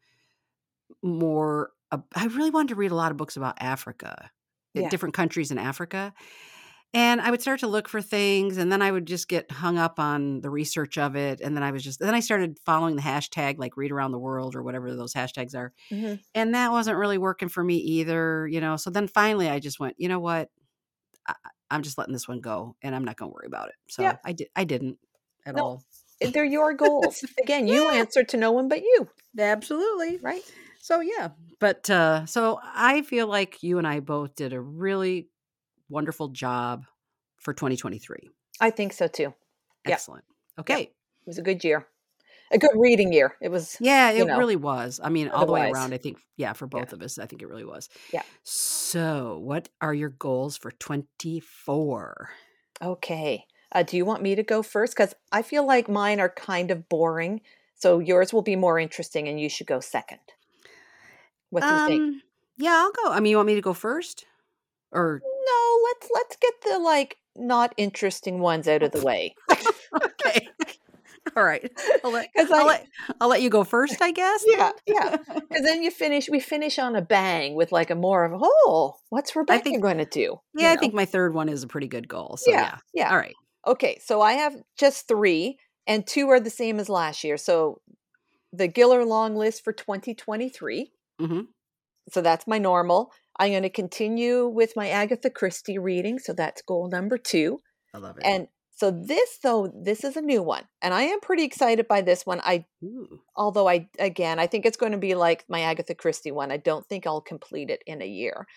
more. 1.04 1.72
I 1.92 2.26
really 2.28 2.52
wanted 2.52 2.70
to 2.70 2.76
read 2.76 2.92
a 2.92 2.96
lot 2.96 3.12
of 3.12 3.18
books 3.18 3.36
about 3.36 3.56
Africa, 3.60 4.30
uh, 4.78 4.82
Yeah. 4.82 4.90
different 4.90 5.16
countries 5.16 5.50
in 5.52 5.58
Africa. 5.58 6.14
And 6.94 7.22
I 7.22 7.30
would 7.30 7.42
start 7.42 7.60
to 7.60 7.68
look 7.68 7.88
for 7.88 8.02
things, 8.02 8.58
and 8.58 8.72
then 8.72 8.82
I 8.82 8.92
would 8.92 9.06
just 9.06 9.28
get 9.28 9.52
hung 9.52 9.78
up 9.78 10.00
on 10.00 10.42
the 10.42 10.50
research 10.50 10.98
of 10.98 11.16
it. 11.16 11.40
And 11.40 11.56
then 11.56 11.62
I 11.62 11.70
was 11.72 11.84
just, 11.84 12.00
then 12.00 12.16
I 12.16 12.20
started 12.20 12.58
following 12.66 12.96
the 12.96 13.04
hashtag, 13.04 13.60
like 13.60 13.78
read 13.78 13.92
around 13.92 14.12
the 14.12 14.18
world 14.20 14.56
or 14.56 14.64
whatever 14.64 14.96
those 14.96 15.14
hashtags 15.14 15.54
are. 15.56 15.72
Mhm. 15.92 16.20
And 16.36 16.56
that 16.56 16.72
wasn't 16.72 16.98
really 16.98 17.18
working 17.20 17.50
for 17.50 17.64
me 17.64 17.78
either, 17.78 18.48
you 18.48 18.62
know. 18.62 18.78
So 18.78 18.90
then 18.90 19.08
finally 19.08 19.50
I 19.50 19.60
just 19.60 19.80
went, 19.80 19.96
you 20.00 20.10
know 20.10 20.20
what? 20.20 20.50
I, 21.28 21.36
I'm 21.72 21.84
just 21.84 21.98
letting 21.98 22.14
this 22.14 22.28
one 22.28 22.42
go 22.42 22.76
and 22.84 22.96
I'm 22.96 23.06
not 23.06 23.18
going 23.18 23.32
to 23.32 23.34
worry 23.36 23.48
about 23.48 23.70
it. 23.70 23.76
So 23.90 24.04
Yeah. 24.04 24.18
I 24.26 24.34
did, 24.34 24.50
I 24.56 24.64
didn't 24.66 25.00
at 25.46 25.56
No, 25.56 25.64
all. 25.64 25.84
They're 26.22 26.44
your 26.46 26.74
goals. 26.74 27.24
Again, 27.42 27.68
you 27.68 27.90
Yeah. 27.94 28.02
answer 28.02 28.24
to 28.24 28.38
no 28.38 28.52
one 28.52 28.68
but 28.68 28.82
you, 28.82 29.10
Absolutely. 29.38 30.20
right? 30.22 30.44
So 30.80 31.02
yeah, 31.02 31.30
but 31.60 31.90
uh 31.90 32.26
so 32.26 32.60
I 32.64 33.02
feel 33.02 33.28
like 33.28 33.62
you 33.64 33.78
and 33.78 33.88
I 33.88 34.00
both 34.00 34.36
did 34.36 34.54
a 34.54 34.62
really 34.62 35.28
wonderful 35.90 36.30
job 36.30 36.86
for 37.38 37.54
2023. 37.54 38.30
I 38.62 38.70
think 38.70 38.94
so 38.94 39.08
too. 39.08 39.34
Excellent. 39.86 40.24
Okay. 40.60 40.82
It 40.82 40.94
was 41.26 41.38
a 41.38 41.42
good 41.42 41.64
year, 41.64 41.88
a 42.52 42.58
good 42.58 42.72
reading 42.76 43.14
year. 43.14 43.36
It 43.42 43.50
was. 43.50 43.78
Yeah, 43.80 44.12
You 44.12 44.24
it 44.24 44.28
know, 44.28 44.38
really 44.38 44.56
was. 44.56 45.00
I 45.04 45.10
mean, 45.10 45.30
all 45.30 45.46
the 45.46 45.52
way 45.52 45.70
around, 45.70 45.94
I 45.94 45.98
think, 45.98 46.18
yeah, 46.38 46.54
for 46.54 46.66
Yeah. 46.66 46.80
both 46.80 46.94
of 46.94 47.02
us, 47.02 47.18
I 47.18 47.26
think 47.26 47.42
it 47.42 47.48
really 47.48 47.66
was. 47.66 47.90
Yeah. 48.12 48.24
So, 48.44 49.38
what 49.40 49.70
are 49.82 49.94
your 49.94 50.10
goals 50.10 50.58
for 50.58 50.72
24? 50.72 52.30
Okay. 52.82 53.46
Uh, 53.72 53.84
do 53.84 53.98
you 53.98 54.06
want 54.06 54.24
me 54.24 54.36
to 54.36 54.44
go 54.44 54.64
first? 54.64 54.96
Because 54.96 55.14
I 55.32 55.42
feel 55.44 55.66
like 55.66 55.88
mine 55.88 56.20
are 56.20 56.30
kind 56.30 56.72
of 56.72 56.90
boring. 56.90 57.42
So 57.76 58.00
yours 58.00 58.34
will 58.34 58.42
be 58.42 58.56
more 58.56 58.80
interesting, 58.80 59.28
and 59.28 59.40
you 59.40 59.48
should 59.48 59.68
go 59.68 59.80
second. 59.80 60.20
What 61.52 61.64
do 61.64 61.70
you 61.70 61.86
think? 61.88 62.02
Um, 62.02 62.22
yeah, 62.58 62.74
I'll 62.74 62.92
go. 62.92 63.12
I 63.12 63.20
mean, 63.20 63.32
you 63.32 63.38
want 63.38 63.48
me 63.48 63.56
to 63.56 63.62
go 63.62 63.74
first? 63.74 64.26
Or 64.92 65.22
No, 65.80 65.88
let's 65.94 66.10
let's 66.14 66.36
get 66.38 66.54
the 66.64 66.80
like 66.80 67.18
not 67.36 67.74
interesting 67.78 68.40
ones 68.40 68.68
out 68.68 68.84
of 68.84 68.92
the 68.92 69.02
way. 69.02 69.36
okay. 70.04 70.48
All 71.36 71.44
right. 71.44 71.70
I'll 72.04 72.12
let, 72.12 72.34
'Cause 72.36 72.50
I'll 72.52 72.64
I- 72.64 72.68
let 72.68 72.88
I'll 73.22 73.28
let 73.30 73.42
you 73.42 73.50
go 73.50 73.64
first, 73.64 74.02
I 74.02 74.12
guess. 74.12 74.44
Yeah, 74.48 74.72
yeah. 74.88 75.18
And 75.52 75.66
then 75.66 75.84
you 75.84 75.92
finish. 75.92 76.28
We 76.30 76.40
finish 76.40 76.80
on 76.80 76.96
a 76.96 77.02
bang 77.02 77.56
with 77.56 77.72
like 77.72 77.90
a 77.92 77.96
more 77.96 78.26
of 78.26 78.34
oh, 78.44 78.96
what's 79.10 79.36
Rebecca 79.36 79.64
think- 79.64 79.82
going 79.82 80.00
to 80.00 80.06
do? 80.06 80.20
You 80.22 80.42
Yeah, 80.56 80.72
I 80.72 80.76
think 80.76 80.94
my 80.94 81.06
third 81.06 81.34
one 81.34 81.50
is 81.50 81.64
a 81.64 81.68
pretty 81.68 81.88
good 81.88 82.08
goal. 82.08 82.38
So 82.38 82.52
Yeah, 82.52 82.62
yeah. 82.62 82.78
yeah. 82.94 83.12
All 83.12 83.18
right. 83.18 83.36
Okay, 83.68 84.00
so 84.04 84.22
I 84.22 84.34
have 84.34 84.56
just 84.78 85.08
three, 85.08 85.60
and 85.86 86.08
two 86.08 86.30
are 86.30 86.40
the 86.40 86.50
same 86.50 86.80
as 86.80 86.90
last 86.90 87.24
year. 87.24 87.38
So 87.38 87.82
the 88.54 88.68
Giller 88.68 89.06
long 89.06 89.36
list 89.36 89.64
for 89.64 89.72
2023. 89.74 90.92
hmm 91.20 91.42
So 92.12 92.22
that's 92.22 92.48
my 92.48 92.58
normal. 92.58 93.12
I'm 93.40 93.52
going 93.52 93.64
to 93.64 93.70
continue 93.70 94.48
with 94.48 94.76
my 94.76 94.90
Agatha 94.90 95.30
Christie 95.30 95.80
reading. 95.80 96.20
So 96.20 96.34
that's 96.34 96.62
goal 96.62 96.90
number 96.90 97.18
two. 97.18 97.60
I 97.94 97.98
love 97.98 98.18
it. 98.18 98.24
And 98.26 98.48
so 98.76 98.92
this, 98.92 99.40
though, 99.44 99.74
this 99.76 100.04
is 100.04 100.16
a 100.16 100.22
new 100.22 100.42
one, 100.42 100.64
and 100.82 100.94
I 100.94 101.02
am 101.04 101.20
pretty 101.20 101.44
excited 101.44 101.86
by 101.90 102.00
this 102.00 102.26
one. 102.26 102.40
I, 102.42 102.64
Ooh. 102.82 103.20
although 103.36 103.68
I, 103.68 103.90
again, 104.00 104.40
I 104.40 104.48
think 104.48 104.66
it's 104.66 104.78
going 104.78 104.94
to 104.94 104.98
be 104.98 105.16
like 105.16 105.44
my 105.50 105.62
Agatha 105.62 105.94
Christie 105.96 106.32
one. 106.32 106.50
I 106.50 106.56
don't 106.56 106.88
think 106.88 107.06
I'll 107.06 107.20
complete 107.20 107.70
it 107.70 107.84
in 107.86 108.02
a 108.02 108.08
year, 108.08 108.48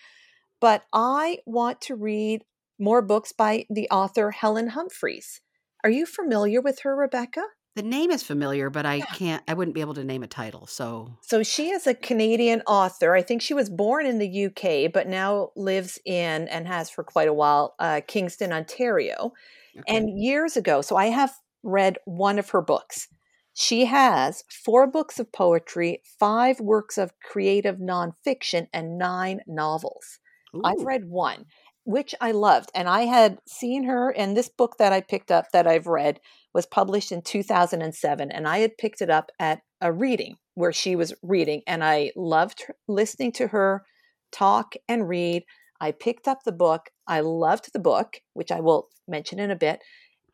but 0.61 0.85
I 0.93 1.39
want 1.45 1.81
to 1.81 1.95
read 1.95 2.45
more 2.79 3.01
books 3.01 3.33
by 3.33 3.65
the 3.69 3.89
author 3.89 4.31
Helen 4.31 4.69
Humphreys. 4.69 5.41
Are 5.83 5.89
you 5.89 6.05
familiar 6.05 6.61
with 6.61 6.79
her, 6.83 6.95
Rebecca? 6.95 7.43
The 7.75 7.81
name 7.81 8.11
is 8.11 8.21
familiar, 8.21 8.69
but 8.69 8.85
I 8.85 9.01
can't. 9.01 9.43
I 9.47 9.55
wouldn't 9.55 9.73
be 9.73 9.81
able 9.81 9.95
to 9.95 10.03
name 10.03 10.21
a 10.21 10.27
title. 10.27 10.67
So 10.67 11.17
So 11.21 11.41
she 11.41 11.69
is 11.69 11.87
a 11.87 11.95
Canadian 11.95 12.61
author. 12.67 13.15
I 13.15 13.23
think 13.23 13.41
she 13.41 13.55
was 13.55 13.69
born 13.69 14.05
in 14.05 14.19
the 14.19 14.45
UK, 14.45 14.91
but 14.93 15.07
now 15.07 15.49
lives 15.55 15.99
in 16.05 16.47
and 16.49 16.67
has 16.67 16.89
for 16.91 17.03
quite 17.03 17.27
a 17.27 17.33
while 17.33 17.73
uh, 17.79 18.01
Kingston, 18.07 18.53
Ontario. 18.53 19.33
okay. 19.75 19.83
And 19.87 20.21
years 20.21 20.55
ago, 20.55 20.81
so 20.81 20.95
I 20.95 21.07
have 21.07 21.33
read 21.63 21.97
one 22.05 22.37
of 22.37 22.51
her 22.51 22.61
books. 22.61 23.07
She 23.55 23.85
has 23.85 24.43
four 24.49 24.85
books 24.87 25.19
of 25.19 25.31
poetry, 25.31 26.01
five 26.19 26.59
works 26.59 26.97
of 26.97 27.13
creative 27.19 27.77
nonfiction, 27.77 28.67
and 28.73 28.97
nine 28.97 29.41
novels. 29.47 30.19
I've 30.63 30.83
read 30.83 31.05
one, 31.05 31.45
which 31.83 32.13
I 32.21 32.31
loved. 32.31 32.71
And 32.75 32.87
I 32.87 33.01
had 33.01 33.39
seen 33.47 33.85
her, 33.85 34.11
and 34.11 34.37
this 34.37 34.49
book 34.49 34.77
that 34.77 34.93
I 34.93 35.01
picked 35.01 35.31
up 35.31 35.51
that 35.51 35.67
I've 35.67 35.87
read 35.87 36.19
was 36.53 36.65
published 36.65 37.11
in 37.11 37.21
2007. 37.21 38.31
And 38.31 38.47
I 38.47 38.59
had 38.59 38.77
picked 38.77 39.01
it 39.01 39.09
up 39.09 39.31
at 39.39 39.61
a 39.81 39.91
reading 39.91 40.37
where 40.55 40.71
she 40.73 40.95
was 40.95 41.13
reading, 41.23 41.61
and 41.67 41.83
I 41.83 42.11
loved 42.15 42.63
her- 42.63 42.75
listening 42.87 43.31
to 43.33 43.47
her 43.47 43.85
talk 44.31 44.75
and 44.87 45.07
read. 45.09 45.43
I 45.81 45.91
picked 45.91 46.27
up 46.27 46.43
the 46.43 46.51
book. 46.51 46.89
I 47.07 47.21
loved 47.21 47.73
the 47.73 47.79
book, 47.79 48.21
which 48.33 48.51
I 48.51 48.59
will 48.61 48.89
mention 49.07 49.39
in 49.39 49.51
a 49.51 49.55
bit. 49.55 49.81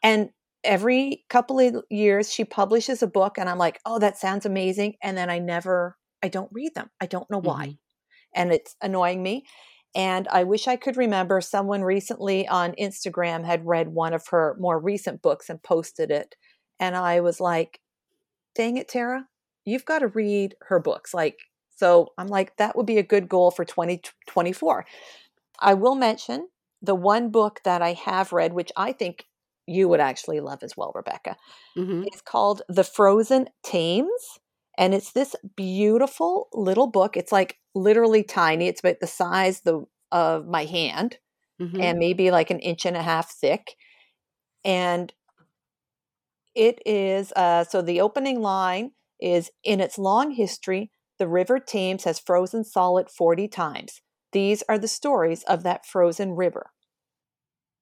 And 0.04 0.30
every 0.64 1.26
couple 1.30 1.60
of 1.60 1.84
years, 1.90 2.32
she 2.32 2.46
publishes 2.46 3.02
a 3.02 3.08
book, 3.08 3.38
and 3.38 3.50
I'm 3.50 3.58
like, 3.58 3.80
oh, 3.86 4.00
that 4.00 4.18
sounds 4.18 4.46
amazing. 4.46 4.96
And 5.02 5.18
then 5.18 5.30
I 5.30 5.40
never, 5.40 5.98
I 6.24 6.28
don't 6.28 6.52
read 6.52 6.76
them. 6.76 6.90
I 7.02 7.06
don't 7.06 7.30
know 7.30 7.40
why 7.40 7.68
Mhm. 7.68 7.78
and 8.36 8.54
it's 8.54 8.76
annoying 8.82 9.24
me. 9.24 9.46
And 9.96 10.28
I 10.28 10.44
wish 10.44 10.68
I 10.68 10.76
could 10.76 10.98
remember 10.98 11.42
someone 11.42 11.84
recently 11.84 12.48
on 12.48 12.74
Instagram 12.74 13.46
had 13.46 13.66
read 13.66 13.90
one 13.90 14.14
of 14.14 14.28
her 14.28 14.56
more 14.60 14.80
recent 14.80 15.22
books 15.22 15.50
and 15.50 15.62
posted 15.62 16.12
it. 16.12 16.36
And 16.80 16.96
I 16.96 17.20
was 17.22 17.40
like, 17.40 17.80
dang 18.56 18.78
it, 18.78 18.88
Tara, 18.88 19.28
you've 19.66 19.86
got 19.86 20.00
to 20.00 20.08
read 20.08 20.56
her 20.68 20.80
books. 20.80 21.14
Like, 21.14 21.40
so 21.76 22.10
I'm 22.18 22.28
like, 22.28 22.56
that 22.58 22.76
would 22.76 22.86
be 22.86 22.98
a 22.98 23.04
good 23.04 23.28
goal 23.28 23.52
for 23.52 23.66
2024. 23.66 24.86
I 25.60 25.74
will 25.74 25.96
mention 25.96 26.50
the 26.82 26.96
one 26.96 27.30
book 27.30 27.62
that 27.66 27.82
I 27.82 27.94
have 27.94 28.32
read, 28.32 28.54
which 28.54 28.72
I 28.78 28.92
think 28.94 29.26
you 29.66 29.88
would 29.88 30.00
actually 30.00 30.40
love 30.40 30.64
as 30.64 30.76
well, 30.78 30.92
Rebecca. 30.96 31.36
Mhm. 31.78 32.06
It's 32.08 32.22
called 32.22 32.62
The 32.70 32.84
Frozen 32.84 33.50
Thames. 33.64 34.40
And 34.78 34.94
it's 34.94 35.12
this 35.12 35.36
beautiful 35.58 36.48
little 36.54 36.88
book. 36.88 37.18
It's 37.18 37.34
like 37.34 37.60
literally 37.80 38.24
tiny. 38.24 38.68
It's 38.68 38.80
about 38.82 39.00
the 39.00 39.08
size 39.08 39.62
the, 39.62 39.86
of 40.12 40.48
my 40.48 40.66
hand 40.66 41.18
Mhm. 41.60 41.82
and 41.82 42.00
maybe 42.00 42.32
like 42.32 42.50
an 42.50 42.60
inch 42.60 42.86
and 42.86 42.98
a 42.98 43.04
half 43.04 43.32
thick. 43.32 43.76
And 44.66 45.14
it 46.56 46.82
is 46.86 47.32
uh, 47.36 47.64
so 47.64 47.82
the 47.82 48.02
opening 48.02 48.42
line 48.42 48.92
is 49.20 49.52
In 49.64 49.82
its 49.82 49.98
long 49.98 50.32
history, 50.32 50.92
the 51.18 51.28
River 51.28 51.60
Thames 51.60 52.06
has 52.06 52.20
frozen 52.20 52.64
solid 52.64 53.10
40 53.10 53.48
times. 53.48 54.02
These 54.32 54.64
are 54.70 54.78
the 54.78 54.88
stories 54.88 55.44
of 55.44 55.64
that 55.64 55.86
frozen 55.86 56.36
river. 56.36 56.72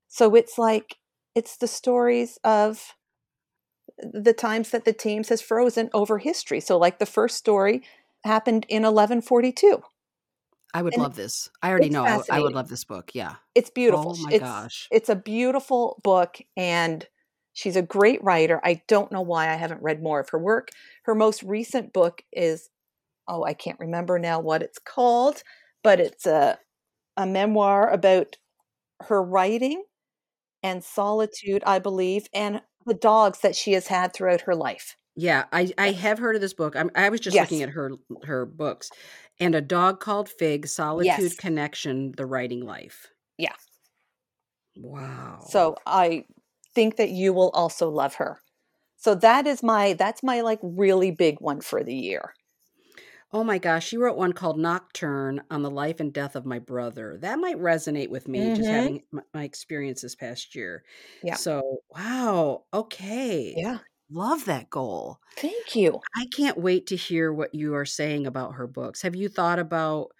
So 0.07 0.35
it's 0.35 0.57
like, 0.57 0.97
it's 1.35 1.57
the 1.57 1.67
stories 1.67 2.37
of 2.43 2.95
the 3.99 4.33
times 4.33 4.71
that 4.71 4.85
the 4.85 4.93
Thames 4.93 5.29
has 5.29 5.41
frozen 5.41 5.89
over 5.93 6.19
history. 6.19 6.59
So, 6.59 6.77
like 6.77 6.99
the 6.99 7.05
first 7.05 7.37
story 7.37 7.83
happened 8.23 8.65
in 8.69 8.83
1142. 8.83 9.81
I 10.73 10.81
would 10.81 10.93
and 10.93 11.01
love 11.01 11.15
this. 11.15 11.49
I 11.61 11.69
already 11.69 11.89
know 11.89 12.23
I 12.29 12.39
would 12.39 12.53
love 12.53 12.69
this 12.69 12.83
book. 12.83 13.11
Yeah. 13.13 13.35
It's 13.55 13.69
beautiful. 13.69 14.15
Oh 14.17 14.21
my 14.21 14.31
it's, 14.31 14.43
gosh. 14.43 14.87
It's 14.91 15.09
a 15.09 15.15
beautiful 15.15 15.99
book, 16.03 16.39
and 16.55 17.05
she's 17.53 17.75
a 17.75 17.81
great 17.81 18.23
writer. 18.23 18.59
I 18.63 18.81
don't 18.87 19.11
know 19.11 19.21
why 19.21 19.49
I 19.49 19.55
haven't 19.55 19.81
read 19.81 20.03
more 20.03 20.19
of 20.19 20.29
her 20.29 20.39
work. 20.39 20.69
Her 21.03 21.15
most 21.15 21.41
recent 21.43 21.93
book 21.93 22.21
is, 22.31 22.69
oh, 23.27 23.43
I 23.43 23.53
can't 23.53 23.79
remember 23.79 24.19
now 24.19 24.39
what 24.39 24.61
it's 24.61 24.79
called, 24.79 25.41
but 25.83 25.99
it's 25.99 26.25
a, 26.25 26.59
a 27.15 27.25
memoir 27.25 27.89
about 27.89 28.37
her 29.03 29.23
writing 29.23 29.83
and 30.61 30.83
solitude, 30.83 31.63
I 31.65 31.79
believe, 31.79 32.27
and 32.33 32.61
the 32.85 32.93
dogs 32.93 33.39
that 33.39 33.55
she 33.55 33.73
has 33.73 33.87
had 33.87 34.13
throughout 34.13 34.41
her 34.41 34.55
life. 34.55 34.95
Yeah, 35.17 35.45
I 35.51 35.73
I 35.77 35.91
have 35.93 36.19
heard 36.19 36.35
of 36.35 36.41
this 36.41 36.53
book. 36.53 36.75
I'm, 36.75 36.91
I 36.95 37.09
was 37.09 37.19
just 37.19 37.39
looking 37.39 37.61
at 37.63 37.69
her 37.71 37.91
her 38.23 38.45
books, 38.45 38.91
and 39.39 39.53
a 39.55 39.61
dog 39.61 39.99
called 39.99 40.29
Fig, 40.29 40.67
Solitude 40.67 41.37
Yes. 41.37 41.37
Connection, 41.37 42.13
The 42.13 42.25
Writing 42.25 42.61
Life. 42.61 43.07
Yeah. 43.37 43.53
Wow. 44.77 45.51
So 45.51 45.75
I 45.85 46.25
think 46.73 46.97
that 46.97 47.09
you 47.09 47.33
will 47.33 47.49
also 47.51 47.89
love 47.89 48.15
her. 48.15 48.39
So 48.97 49.15
that 49.15 49.47
is 49.47 49.63
my 49.63 49.93
that's 49.93 50.23
my 50.23 50.41
like 50.41 50.59
really 50.63 51.11
big 51.11 51.41
one 51.41 51.61
for 51.61 51.83
the 51.83 51.95
year. 51.95 52.33
Oh 53.33 53.43
my 53.43 53.57
gosh, 53.57 53.85
she 53.87 53.97
wrote 53.97 54.17
one 54.17 54.33
called 54.33 54.57
Nocturne 54.59 55.43
on 55.51 55.61
the 55.61 55.69
life 55.71 55.99
and 55.99 56.13
death 56.13 56.35
of 56.35 56.45
my 56.45 56.59
brother. 56.59 57.17
That 57.17 57.39
might 57.39 57.57
resonate 57.57 58.09
with 58.09 58.27
me, 58.27 58.51
just 58.51 58.69
Mhm. 58.69 58.69
having 58.69 59.03
my 59.33 59.43
experience 59.43 60.01
this 60.01 60.15
past 60.15 60.55
year. 60.55 60.83
Yeah. 61.21 61.37
So, 61.37 61.83
wow. 61.89 62.65
Okay. 62.73 63.55
Yeah. 63.55 63.79
Love 64.09 64.45
that 64.45 64.69
goal. 64.69 65.19
Thank 65.35 65.75
you. 65.75 65.99
I 66.15 66.25
can't 66.35 66.57
wait 66.57 66.87
to 66.87 66.95
hear 66.95 67.31
what 67.33 67.53
you 67.53 67.75
are 67.75 67.85
saying 67.85 68.27
about 68.27 68.53
her 68.55 68.67
books. 68.67 69.01
Have 69.01 69.15
you 69.15 69.29
thought 69.29 69.59
about 69.59 70.11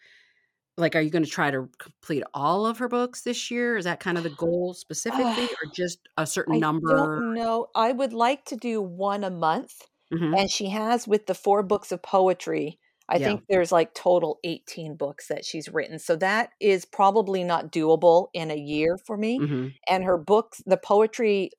like 0.77 0.95
are 0.95 1.01
you 1.01 1.09
going 1.09 1.23
to 1.25 1.29
try 1.29 1.49
to 1.51 1.69
complete 1.79 2.23
all 2.33 2.65
of 2.67 2.77
her 2.79 2.87
books 2.87 3.21
this 3.23 3.49
year? 3.51 3.77
Is 3.77 3.85
that 3.85 3.99
kind 3.99 4.17
of 4.17 4.23
the 4.23 4.29
goal 4.37 4.73
specifically 4.73 5.45
or 5.45 5.71
just 5.73 5.99
a 6.17 6.25
certain 6.27 6.55
I 6.55 6.59
number? 6.59 7.27
don't. 7.35 7.69
I 7.75 7.91
would 7.91 8.13
like 8.13 8.45
to 8.45 8.55
do 8.55 8.81
one 8.81 9.23
a 9.23 9.29
month. 9.31 9.87
Mhm. 10.13 10.37
And 10.39 10.49
she 10.51 10.69
has 10.69 11.07
with 11.07 11.25
the 11.25 11.35
four 11.35 11.63
books 11.63 11.91
of 11.91 12.01
poetry. 12.01 12.79
I 13.09 13.17
Yeah. 13.17 13.25
think 13.27 13.43
there's 13.47 13.71
like 13.71 13.93
total 13.93 14.39
18 14.43 14.95
books 14.97 15.27
that 15.29 15.45
she's 15.45 15.69
written. 15.69 15.97
So 15.99 16.15
that 16.17 16.51
is 16.59 16.83
probably 16.85 17.43
not 17.43 17.71
doable 17.71 18.27
in 18.33 18.51
a 18.51 18.55
year 18.57 18.97
for 19.05 19.15
me. 19.17 19.39
Mhm. 19.39 19.73
And 19.87 20.03
her 20.03 20.17
books, 20.17 20.61
the 20.65 20.77
poetry, 20.77 21.51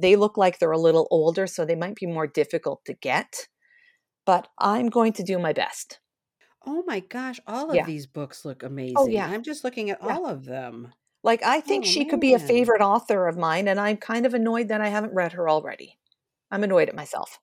they 0.00 0.16
look 0.16 0.36
like 0.36 0.58
they're 0.58 0.70
a 0.72 0.78
little 0.78 1.06
older, 1.10 1.46
so 1.46 1.64
they 1.64 1.76
might 1.76 1.94
be 1.94 2.06
more 2.06 2.26
difficult 2.26 2.84
to 2.86 2.94
get. 2.94 3.46
But 4.26 4.48
I'm 4.58 4.88
going 4.88 5.12
to 5.14 5.22
do 5.22 5.38
my 5.38 5.52
best. 5.52 6.00
Oh 6.66 6.82
my 6.86 7.00
gosh, 7.00 7.40
all 7.46 7.70
of 7.70 7.76
Yeah. 7.76 7.86
these 7.86 8.06
books 8.06 8.44
look 8.44 8.62
amazing. 8.62 8.96
Oh, 8.98 9.06
yeah. 9.06 9.26
I'm 9.26 9.42
just 9.44 9.62
looking 9.64 9.90
at 9.90 10.02
Yeah. 10.02 10.16
all 10.16 10.26
of 10.26 10.44
them. 10.44 10.92
Like, 11.22 11.42
I 11.42 11.60
think 11.60 11.84
Oh, 11.84 11.88
she 11.88 12.04
could 12.04 12.20
be 12.20 12.34
a 12.34 12.38
favorite 12.38 12.80
author 12.82 13.26
of 13.26 13.36
mine, 13.36 13.68
and 13.68 13.80
I'm 13.80 13.96
kind 13.96 14.26
of 14.26 14.34
annoyed 14.34 14.68
that 14.68 14.80
I 14.80 14.88
haven't 14.88 15.14
read 15.14 15.32
her 15.32 15.48
already. 15.48 15.98
I'm 16.50 16.64
annoyed 16.64 16.88
at 16.88 16.94
myself. 16.94 17.38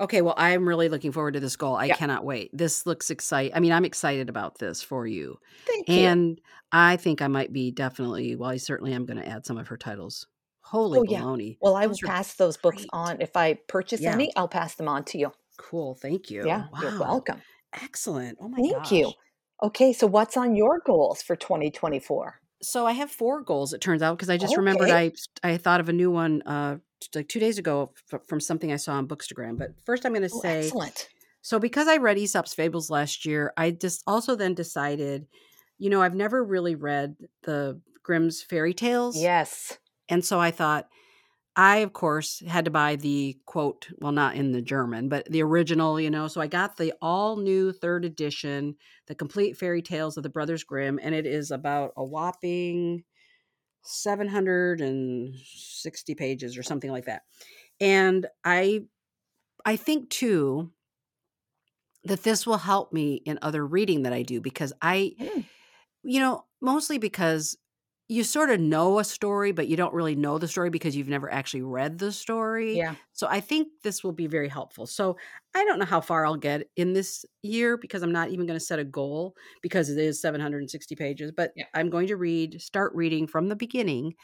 Okay, 0.00 0.22
well, 0.22 0.34
I'm 0.38 0.66
really 0.66 0.88
looking 0.88 1.12
forward 1.12 1.34
to 1.34 1.40
this 1.40 1.56
goal. 1.56 1.76
I 1.76 1.86
Yeah. 1.86 1.96
cannot 1.96 2.24
wait. 2.24 2.50
This 2.56 2.86
looks 2.86 3.10
exciting. 3.10 3.54
I 3.54 3.60
mean, 3.60 3.72
I'm 3.72 3.84
excited 3.84 4.28
about 4.30 4.58
this 4.58 4.82
for 4.82 5.06
you. 5.06 5.38
Thank 5.66 5.88
you. 5.88 5.94
And 5.96 6.40
I 6.72 6.96
think 6.96 7.20
I 7.20 7.28
might 7.28 7.52
be 7.52 7.70
definitely, 7.70 8.34
well, 8.34 8.48
I 8.50 8.56
certainly 8.56 8.94
am 8.94 9.04
going 9.04 9.18
to 9.18 9.28
add 9.28 9.44
some 9.44 9.58
of 9.58 9.68
her 9.68 9.76
titles. 9.76 10.26
Holy 10.62 11.00
Oh, 11.00 11.02
yeah. 11.02 11.20
baloney. 11.20 11.58
Well, 11.60 11.76
I 11.76 11.82
will 11.82 11.90
Those 11.90 12.00
pass 12.00 12.34
those 12.34 12.56
books 12.56 12.86
on. 12.92 13.20
If 13.20 13.36
I 13.36 13.54
purchase 13.54 14.00
Yeah. 14.00 14.14
any, 14.14 14.34
I'll 14.36 14.48
pass 14.48 14.74
them 14.74 14.88
on 14.88 15.04
to 15.06 15.18
you. 15.18 15.32
Cool. 15.58 15.94
Thank 15.96 16.30
you. 16.30 16.46
Yeah, 16.46 16.64
you're 16.80 16.98
welcome. 16.98 17.42
Excellent. 17.74 18.38
Oh 18.40 18.48
my 18.48 18.56
Thank 18.56 18.72
gosh. 18.76 18.92
you. 18.92 19.12
Okay, 19.62 19.92
so 19.92 20.06
what's 20.06 20.36
on 20.38 20.56
your 20.56 20.80
goals 20.80 21.20
for 21.20 21.36
2024? 21.36 22.39
So 22.62 22.86
I 22.86 22.92
have 22.92 23.10
four 23.10 23.42
goals, 23.42 23.72
it 23.72 23.80
turns 23.80 24.02
out, 24.02 24.16
because 24.18 24.28
I 24.30 24.36
just 24.36 24.56
remembered 24.56 24.90
I 24.90 25.12
I 25.42 25.56
thought 25.56 25.80
of 25.80 25.88
a 25.88 25.92
new 25.92 26.10
one 26.10 26.42
uh 26.42 26.76
like 27.14 27.28
two 27.28 27.40
days 27.40 27.56
ago 27.58 27.92
f- 28.12 28.20
from 28.26 28.40
something 28.40 28.70
I 28.72 28.76
saw 28.76 28.92
on 28.94 29.08
Bookstagram. 29.08 29.56
But 29.58 29.70
first, 29.86 30.04
I'm 30.04 30.12
going 30.12 30.28
to 30.28 30.34
Oh, 30.34 30.40
say 30.40 30.58
excellent. 30.66 31.08
So 31.42 31.58
because 31.58 31.88
I 31.88 31.96
read 31.96 32.18
Aesop's 32.18 32.52
Fables 32.52 32.90
last 32.90 33.24
year, 33.24 33.54
I 33.56 33.70
just 33.70 34.02
also 34.06 34.34
then 34.36 34.52
decided, 34.52 35.26
you 35.78 35.88
know, 35.88 36.02
I've 36.02 36.14
never 36.14 36.44
really 36.44 36.74
read 36.74 37.16
the 37.44 37.80
Grimm's 38.02 38.42
fairy 38.42 38.74
tales. 38.74 39.16
Yes. 39.16 39.78
And 40.10 40.22
so 40.22 40.38
I 40.38 40.50
thought 40.50 40.88
I 41.56 41.78
of 41.78 41.92
course 41.92 42.40
had 42.40 42.64
to 42.66 42.70
buy 42.70 42.96
the 42.96 43.38
quote, 43.46 43.88
well 43.98 44.12
not 44.12 44.36
in 44.36 44.52
the 44.52 44.62
German, 44.62 45.08
but 45.08 45.26
the 45.30 45.42
original, 45.42 46.00
you 46.00 46.10
know. 46.10 46.28
So 46.28 46.40
I 46.40 46.46
got 46.46 46.76
the 46.76 46.92
all 47.02 47.36
new 47.36 47.72
3rd 47.72 48.04
edition, 48.04 48.76
The 49.06 49.14
Complete 49.14 49.56
Fairy 49.56 49.82
Tales 49.82 50.16
of 50.16 50.22
the 50.22 50.28
Brothers 50.30 50.64
Grimm, 50.64 50.98
and 51.02 51.14
it 51.14 51.26
is 51.26 51.50
about 51.50 51.92
a 51.96 52.04
whopping 52.04 53.04
760 53.82 56.14
pages 56.14 56.56
or 56.58 56.62
something 56.62 56.90
like 56.92 57.06
that. 57.06 57.22
And 57.80 58.26
I 58.44 58.86
I 59.66 59.76
think 59.76 60.10
too 60.10 60.72
that 62.04 62.22
this 62.22 62.46
will 62.46 62.58
help 62.58 62.92
me 62.92 63.14
in 63.14 63.38
other 63.42 63.66
reading 63.66 64.02
that 64.02 64.12
I 64.12 64.22
do 64.22 64.40
because 64.40 64.72
I, 64.80 65.16
Mm. 65.18 65.50
you 66.02 66.20
know, 66.20 66.46
mostly 66.60 66.98
because 66.98 67.56
you 68.10 68.24
sort 68.24 68.50
of 68.50 68.60
know 68.60 68.98
a 68.98 69.04
story, 69.04 69.52
but 69.52 69.68
you 69.68 69.76
don't 69.76 69.94
really 69.94 70.16
know 70.16 70.38
the 70.38 70.48
story 70.48 70.70
because 70.70 70.96
you've 70.96 71.08
never 71.08 71.32
actually 71.32 71.62
read 71.62 71.98
the 71.98 72.12
story. 72.12 72.82
Yeah. 72.82 72.96
So 73.12 73.28
I 73.28 73.40
think 73.40 73.68
this 73.84 74.04
will 74.04 74.12
be 74.12 74.26
very 74.26 74.48
helpful. 74.48 74.86
So 74.86 75.16
I 75.54 75.64
don't 75.64 75.78
know 75.78 75.86
how 75.86 76.00
far 76.02 76.26
I'll 76.26 76.36
get 76.36 76.68
in 76.76 76.92
this 76.94 77.24
year 77.42 77.76
because 77.78 78.02
I'm 78.02 78.12
not 78.12 78.30
even 78.30 78.46
going 78.46 78.58
to 78.58 78.64
set 78.64 78.80
a 78.80 78.84
goal 78.84 79.36
because 79.62 79.90
it 79.90 79.98
is 79.98 80.20
760 80.20 80.96
pages, 80.96 81.32
but 81.32 81.52
Yeah. 81.54 81.66
I'm 81.74 81.90
going 81.90 82.08
to 82.08 82.16
read, 82.16 82.60
start 82.60 82.92
reading 82.96 83.26
from 83.28 83.48
the 83.48 83.56
beginning 83.56 84.14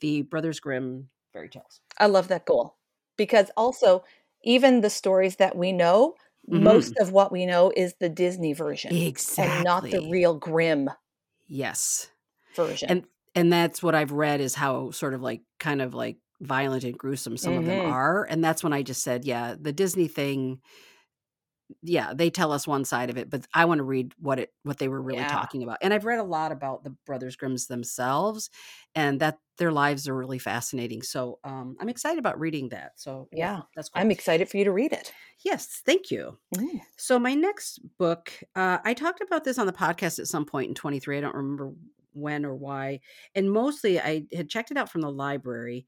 the 0.00 0.22
Brothers 0.22 0.60
Grimm 0.60 1.08
fairy 1.32 1.48
tales. 1.48 1.80
I 1.98 2.06
love 2.06 2.28
that 2.28 2.46
goal 2.46 2.76
because 3.16 3.50
also, 3.56 4.04
even 4.42 4.80
the 4.80 4.90
stories 4.90 5.36
that 5.36 5.56
we 5.56 5.72
know, 5.72 6.14
Mhm. 6.50 6.56
most 6.60 6.96
of 7.00 7.10
what 7.12 7.32
we 7.32 7.46
know 7.46 7.72
is 7.76 7.94
the 7.94 8.08
Disney 8.08 8.52
version 8.52 9.02
and 9.36 9.62
not 9.62 9.90
the 9.90 10.02
real 10.02 10.34
Grimm 10.34 10.90
Yes. 11.48 12.10
version. 12.54 12.88
And 12.88 13.06
and 13.36 13.52
that's 13.52 13.82
what 13.82 13.94
I've 13.94 14.12
read 14.12 14.40
is 14.40 14.56
how 14.56 14.90
sort 14.90 15.14
of 15.14 15.22
like 15.22 15.42
kind 15.60 15.82
of 15.82 15.94
like 15.94 16.18
violent 16.40 16.84
and 16.84 16.98
gruesome 16.98 17.36
some 17.38 17.56
of 17.58 17.64
them 17.66 17.78
Mhm. 17.78 17.86
are. 17.86 18.24
And 18.24 18.44
that's 18.44 18.64
when 18.64 18.72
I 18.72 18.82
just 18.82 19.02
said, 19.02 19.24
yeah, 19.24 19.54
the 19.58 19.72
Disney 19.72 20.08
thing, 20.08 20.60
yeah, 21.82 22.14
they 22.14 22.30
tell 22.30 22.52
us 22.52 22.66
one 22.66 22.84
side 22.84 23.10
of 23.10 23.16
it, 23.18 23.28
but 23.28 23.44
I 23.52 23.64
want 23.64 23.78
to 23.78 23.84
read 23.84 24.14
what 24.18 24.38
it 24.38 24.52
what 24.62 24.78
they 24.78 24.86
were 24.86 25.02
really 25.02 25.24
Yeah. 25.24 25.26
talking 25.26 25.64
about. 25.64 25.78
And 25.82 25.92
I've 25.92 26.04
read 26.04 26.20
a 26.20 26.24
lot 26.24 26.52
about 26.52 26.84
the 26.84 26.90
Brothers 26.90 27.34
Grimms 27.34 27.66
themselves 27.66 28.50
and 28.94 29.20
that 29.20 29.38
their 29.58 29.72
lives 29.72 30.06
are 30.06 30.14
really 30.16 30.38
fascinating. 30.38 31.02
So 31.02 31.40
um 31.42 31.76
I'm 31.80 31.88
excited 31.88 32.20
about 32.20 32.38
reading 32.38 32.68
that. 32.68 32.92
So 33.00 33.28
yeah, 33.32 33.56
Yeah. 33.56 33.62
that's 33.74 33.88
cool. 33.88 34.00
I'm 34.00 34.12
excited 34.12 34.48
for 34.48 34.58
you 34.58 34.64
to 34.64 34.72
read 34.72 34.92
it. 34.92 35.12
yes, 35.44 35.82
thank 35.84 36.10
you. 36.12 36.38
Mm. 36.54 36.80
So 36.98 37.18
my 37.18 37.34
next 37.34 37.80
book, 37.98 38.32
uh, 38.54 38.78
I 38.84 38.94
talked 38.94 39.20
about 39.20 39.44
this 39.44 39.58
on 39.58 39.66
the 39.66 39.72
podcast 39.72 40.18
at 40.18 40.28
some 40.28 40.46
point 40.46 40.68
in 40.68 40.74
23. 40.74 41.18
I 41.18 41.20
don't 41.20 41.34
remember 41.34 41.72
when 42.16 42.44
or 42.44 42.54
why. 42.54 43.00
And 43.34 43.52
mostly 43.52 44.00
I 44.00 44.24
had 44.34 44.48
checked 44.48 44.70
it 44.70 44.76
out 44.76 44.90
from 44.90 45.02
the 45.02 45.10
library 45.10 45.86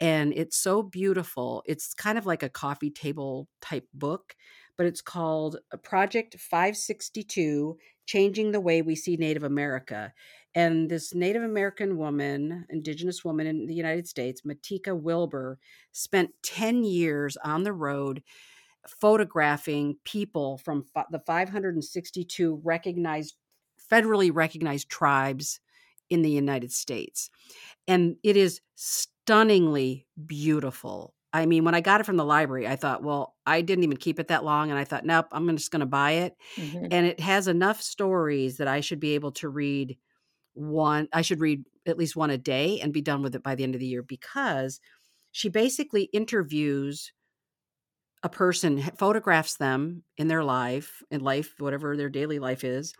and 0.00 0.32
it's 0.34 0.56
so 0.56 0.82
beautiful. 0.82 1.62
It's 1.64 1.94
kind 1.94 2.18
of 2.18 2.26
like 2.26 2.42
a 2.42 2.48
coffee 2.48 2.90
table 2.90 3.48
type 3.60 3.86
book, 3.94 4.34
but 4.76 4.84
it's 4.84 5.00
called 5.00 5.58
uh, 5.72 5.76
Project 5.76 6.36
562 6.40 7.78
Changing 8.06 8.50
the 8.50 8.60
Way 8.60 8.82
We 8.82 8.96
See 8.96 9.16
Native 9.16 9.44
America. 9.44 10.12
And 10.56 10.90
this 10.90 11.14
Native 11.14 11.44
American 11.44 11.96
woman, 11.98 12.66
indigenous 12.68 13.24
woman 13.24 13.46
in 13.46 13.66
the 13.66 13.74
United 13.74 14.08
States, 14.08 14.42
Matika 14.42 15.00
Wilbur, 15.00 15.60
spent 15.92 16.30
10 16.42 16.82
years 16.82 17.36
on 17.38 17.62
the 17.62 17.72
road 17.72 18.24
photographing 19.00 19.96
people 20.04 20.58
from 20.58 20.84
the 21.12 21.20
562 21.20 22.60
recognized 22.64 23.36
federally 23.90 24.30
recognized 24.34 24.88
tribes 24.88 25.60
in 26.12 26.22
the 26.22 26.30
United 26.30 26.72
States. 26.72 27.30
And 27.88 28.16
it 28.22 28.36
is 28.36 28.60
stunningly 28.76 30.06
beautiful. 30.26 31.14
I 31.32 31.46
mean, 31.46 31.64
when 31.64 31.74
I 31.74 31.80
got 31.80 32.00
it 32.00 32.04
from 32.04 32.16
the 32.18 32.24
library, 32.24 32.68
I 32.68 32.76
thought, 32.76 33.02
well, 33.02 33.36
I 33.46 33.62
didn't 33.62 33.84
even 33.84 33.96
keep 33.98 34.20
it 34.20 34.28
that 34.28 34.44
long. 34.44 34.70
And 34.70 34.78
I 34.78 34.84
thought, 34.84 35.06
nope, 35.06 35.26
I'm 35.32 35.48
just 35.56 35.70
going 35.70 35.80
to 35.80 35.86
buy 35.86 36.12
it. 36.12 36.36
Mhm. 36.56 36.92
And 36.92 37.06
it 37.06 37.20
has 37.20 37.48
enough 37.48 37.82
stories 37.82 38.58
that 38.58 38.68
I 38.68 38.80
should 38.80 39.00
be 39.00 39.14
able 39.14 39.32
to 39.32 39.48
read 39.48 39.98
one, 40.54 41.08
I 41.12 41.22
should 41.22 41.40
read 41.40 41.64
at 41.86 41.98
least 41.98 42.16
one 42.16 42.30
a 42.30 42.38
day 42.38 42.80
and 42.80 42.92
be 42.92 43.02
done 43.02 43.22
with 43.22 43.34
it 43.34 43.42
by 43.42 43.54
the 43.54 43.64
end 43.64 43.74
of 43.74 43.80
the 43.80 43.86
year 43.86 44.02
because 44.02 44.80
she 45.32 45.48
basically 45.48 46.04
interviews 46.04 47.12
a 48.22 48.28
person 48.28 48.78
photographs 48.96 49.56
them 49.56 50.04
in 50.16 50.28
their 50.28 50.44
life 50.44 51.02
in 51.10 51.20
life 51.20 51.54
whatever 51.58 51.96
their 51.96 52.08
daily 52.08 52.38
life 52.38 52.62
is 52.62 52.94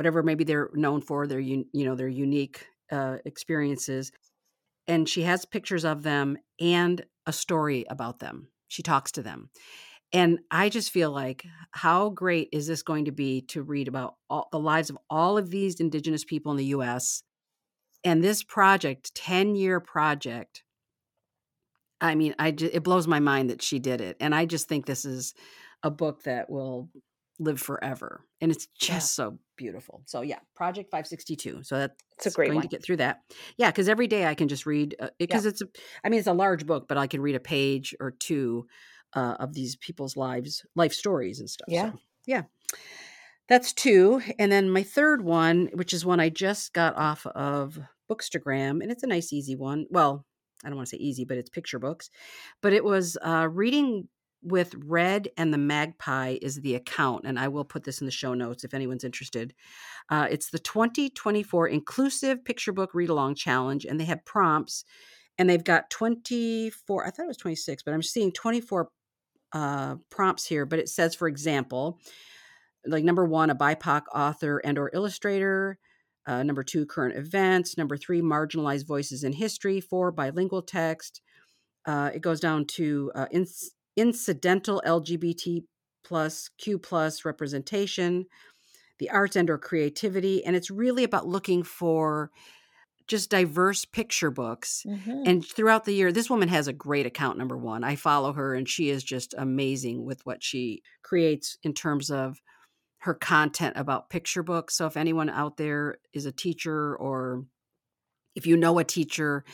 whatever 0.00 0.22
maybe 0.22 0.44
they're 0.44 0.70
known 0.72 1.02
for 1.02 1.26
their 1.26 1.38
you 1.38 1.66
know 1.74 1.94
their 1.94 2.08
unique 2.08 2.64
uh, 2.90 3.18
experiences 3.26 4.10
and 4.88 5.06
she 5.06 5.24
has 5.24 5.44
pictures 5.44 5.84
of 5.84 6.04
them 6.04 6.38
and 6.58 7.04
a 7.26 7.34
story 7.34 7.84
about 7.90 8.18
them. 8.18 8.48
She 8.68 8.82
talks 8.82 9.12
to 9.12 9.22
them. 9.22 9.50
And 10.10 10.38
i 10.50 10.70
just 10.70 10.90
feel 10.90 11.10
like 11.10 11.44
how 11.72 12.08
great 12.08 12.48
is 12.50 12.66
this 12.66 12.82
going 12.82 13.04
to 13.04 13.12
be 13.12 13.42
to 13.48 13.62
read 13.62 13.88
about 13.88 14.14
all, 14.30 14.48
the 14.50 14.58
lives 14.58 14.88
of 14.88 14.96
all 15.10 15.36
of 15.36 15.50
these 15.50 15.80
indigenous 15.80 16.24
people 16.24 16.50
in 16.50 16.56
the 16.56 16.64
us 16.64 17.22
and 18.02 18.24
this 18.24 18.42
project 18.42 19.14
10 19.14 19.54
year 19.54 19.80
project 19.80 20.62
I 22.00 22.14
mean, 22.14 22.34
I 22.38 22.52
ju- 22.52 22.70
it 22.72 22.82
blows 22.82 23.06
my 23.06 23.20
mind 23.20 23.50
that 23.50 23.60
she 23.60 23.78
did 23.78 24.00
it, 24.00 24.16
and 24.20 24.34
I 24.34 24.46
just 24.46 24.66
think 24.66 24.86
this 24.86 25.04
is 25.04 25.34
a 25.82 25.90
book 25.90 26.22
that 26.22 26.48
will 26.48 26.88
live 27.40 27.60
forever, 27.60 28.24
and 28.40 28.52
it's 28.52 28.68
Yeah. 28.80 28.94
just 28.94 29.14
so 29.16 29.38
beautiful. 29.56 30.02
So 30.06 30.20
yeah, 30.20 30.38
Project 30.54 30.90
Five 30.90 31.06
Sixty 31.08 31.34
Two. 31.34 31.62
So 31.64 31.78
that's 31.78 31.94
It's 32.18 32.26
a 32.26 32.30
great 32.30 32.48
going 32.48 32.56
one. 32.56 32.62
to 32.62 32.68
get 32.68 32.84
through 32.84 32.98
that. 32.98 33.20
Yeah, 33.56 33.70
because 33.70 33.88
every 33.88 34.06
day 34.06 34.26
I 34.26 34.34
can 34.34 34.46
just 34.46 34.66
read 34.66 34.94
because 35.18 35.46
it's 35.46 35.62
a, 35.62 35.66
I 36.04 36.10
mean, 36.10 36.18
it's 36.18 36.28
a 36.28 36.32
large 36.32 36.66
book, 36.66 36.86
but 36.86 36.98
I 36.98 37.06
can 37.08 37.20
read 37.20 37.34
a 37.34 37.40
page 37.40 37.94
or 37.98 38.10
two 38.12 38.66
uh, 39.14 39.36
of 39.40 39.54
these 39.54 39.74
people's 39.74 40.16
lives, 40.16 40.64
life 40.76 40.92
stories 40.92 41.40
and 41.40 41.50
stuff. 41.50 41.66
Yeah. 41.68 41.92
So, 41.92 41.98
yeah. 42.26 42.42
That's 43.48 43.72
two. 43.72 44.22
And 44.38 44.52
then 44.52 44.70
my 44.70 44.84
third 44.84 45.22
one, 45.22 45.70
which 45.72 45.92
is 45.92 46.04
one 46.06 46.20
I 46.20 46.28
just 46.28 46.72
got 46.72 46.94
off 46.96 47.26
of 47.26 47.80
Bookstagram, 48.08 48.80
and 48.82 48.92
it's 48.92 49.02
a 49.02 49.08
nice, 49.08 49.32
easy 49.32 49.56
one. 49.56 49.86
Well, 49.90 50.24
I 50.64 50.68
don't 50.68 50.76
want 50.76 50.88
to 50.88 50.96
say 50.96 51.02
easy, 51.02 51.24
but 51.24 51.38
it's 51.38 51.50
picture 51.50 51.78
books. 51.78 52.10
But 52.60 52.72
it 52.72 52.84
was 52.84 53.16
uh, 53.22 53.48
reading 53.50 54.08
with 54.42 54.74
Red 54.86 55.28
and 55.36 55.52
the 55.52 55.58
Magpie 55.58 56.38
is 56.40 56.56
the 56.56 56.74
account, 56.74 57.24
and 57.26 57.38
I 57.38 57.48
will 57.48 57.64
put 57.64 57.84
this 57.84 58.00
in 58.00 58.06
the 58.06 58.10
show 58.10 58.34
notes 58.34 58.64
if 58.64 58.74
anyone's 58.74 59.04
interested. 59.04 59.54
Uh, 60.08 60.26
it's 60.30 60.50
the 60.50 60.58
2024 60.58 61.68
Inclusive 61.68 62.44
Picture 62.44 62.72
Book 62.72 62.90
Read 62.94 63.10
Along 63.10 63.34
Challenge, 63.34 63.84
and 63.84 64.00
they 64.00 64.04
have 64.06 64.24
prompts. 64.24 64.84
and 65.38 65.48
they've 65.48 65.64
got 65.64 65.90
24 65.90 67.06
i 67.06 67.10
thought 67.10 67.24
it 67.24 67.28
was 67.28 67.36
26 67.38 67.82
but 67.82 67.94
i'm 67.94 68.02
seeing 68.02 68.32
24 68.32 68.88
uh, 69.52 69.96
prompts 70.10 70.46
here 70.46 70.66
but 70.66 70.78
it 70.78 70.88
says 70.88 71.14
for 71.14 71.28
example 71.28 71.98
like 72.86 73.04
number 73.04 73.24
one 73.24 73.50
a 73.50 73.54
bipoc 73.54 74.02
author 74.14 74.58
and 74.64 74.78
or 74.78 74.90
illustrator 74.94 75.78
uh, 76.26 76.42
number 76.42 76.62
two 76.62 76.86
current 76.86 77.16
events 77.16 77.76
number 77.78 77.96
three 77.96 78.20
marginalized 78.20 78.86
voices 78.86 79.24
in 79.24 79.32
history 79.32 79.80
four 79.80 80.12
bilingual 80.12 80.62
text 80.62 81.20
uh, 81.86 82.10
it 82.14 82.20
goes 82.20 82.40
down 82.40 82.66
to 82.66 83.10
uh, 83.14 83.26
incidental 84.00 84.82
lgbt 84.86 85.64
plus 86.02 86.48
q 86.58 86.78
plus 86.78 87.24
representation 87.24 88.26
the 88.98 89.10
arts 89.10 89.36
and 89.36 89.50
or 89.50 89.58
creativity 89.58 90.44
and 90.44 90.56
it's 90.56 90.70
really 90.70 91.04
about 91.04 91.26
looking 91.26 91.62
for 91.62 92.30
just 93.06 93.30
diverse 93.30 93.84
picture 93.84 94.30
books. 94.30 94.86
Mhm. 94.86 95.26
And 95.26 95.44
throughout 95.44 95.84
the 95.84 95.94
year, 95.94 96.12
this 96.12 96.30
woman 96.30 96.48
has 96.48 96.68
a 96.68 96.72
great 96.72 97.06
account, 97.06 97.38
number 97.38 97.56
one. 97.56 97.82
I 97.82 97.96
follow 97.96 98.32
her 98.32 98.54
and 98.54 98.68
she 98.68 98.88
is 98.88 99.02
just 99.02 99.34
amazing 99.36 100.04
with 100.04 100.24
what 100.24 100.42
she 100.44 100.82
creates 101.02 101.58
in 101.62 101.74
terms 101.74 102.10
of 102.10 102.40
her 103.00 103.14
content 103.14 103.76
about 103.76 104.10
picture 104.10 104.42
books. 104.42 104.76
So 104.76 104.86
if 104.86 104.96
anyone 104.96 105.30
out 105.30 105.56
there 105.56 105.98
is 106.12 106.26
a 106.26 106.32
teacher 106.32 106.96
or 106.96 107.46
if 108.34 108.46
you 108.46 108.56
know 108.56 108.78
a 108.78 108.84
teacher, 108.84 109.44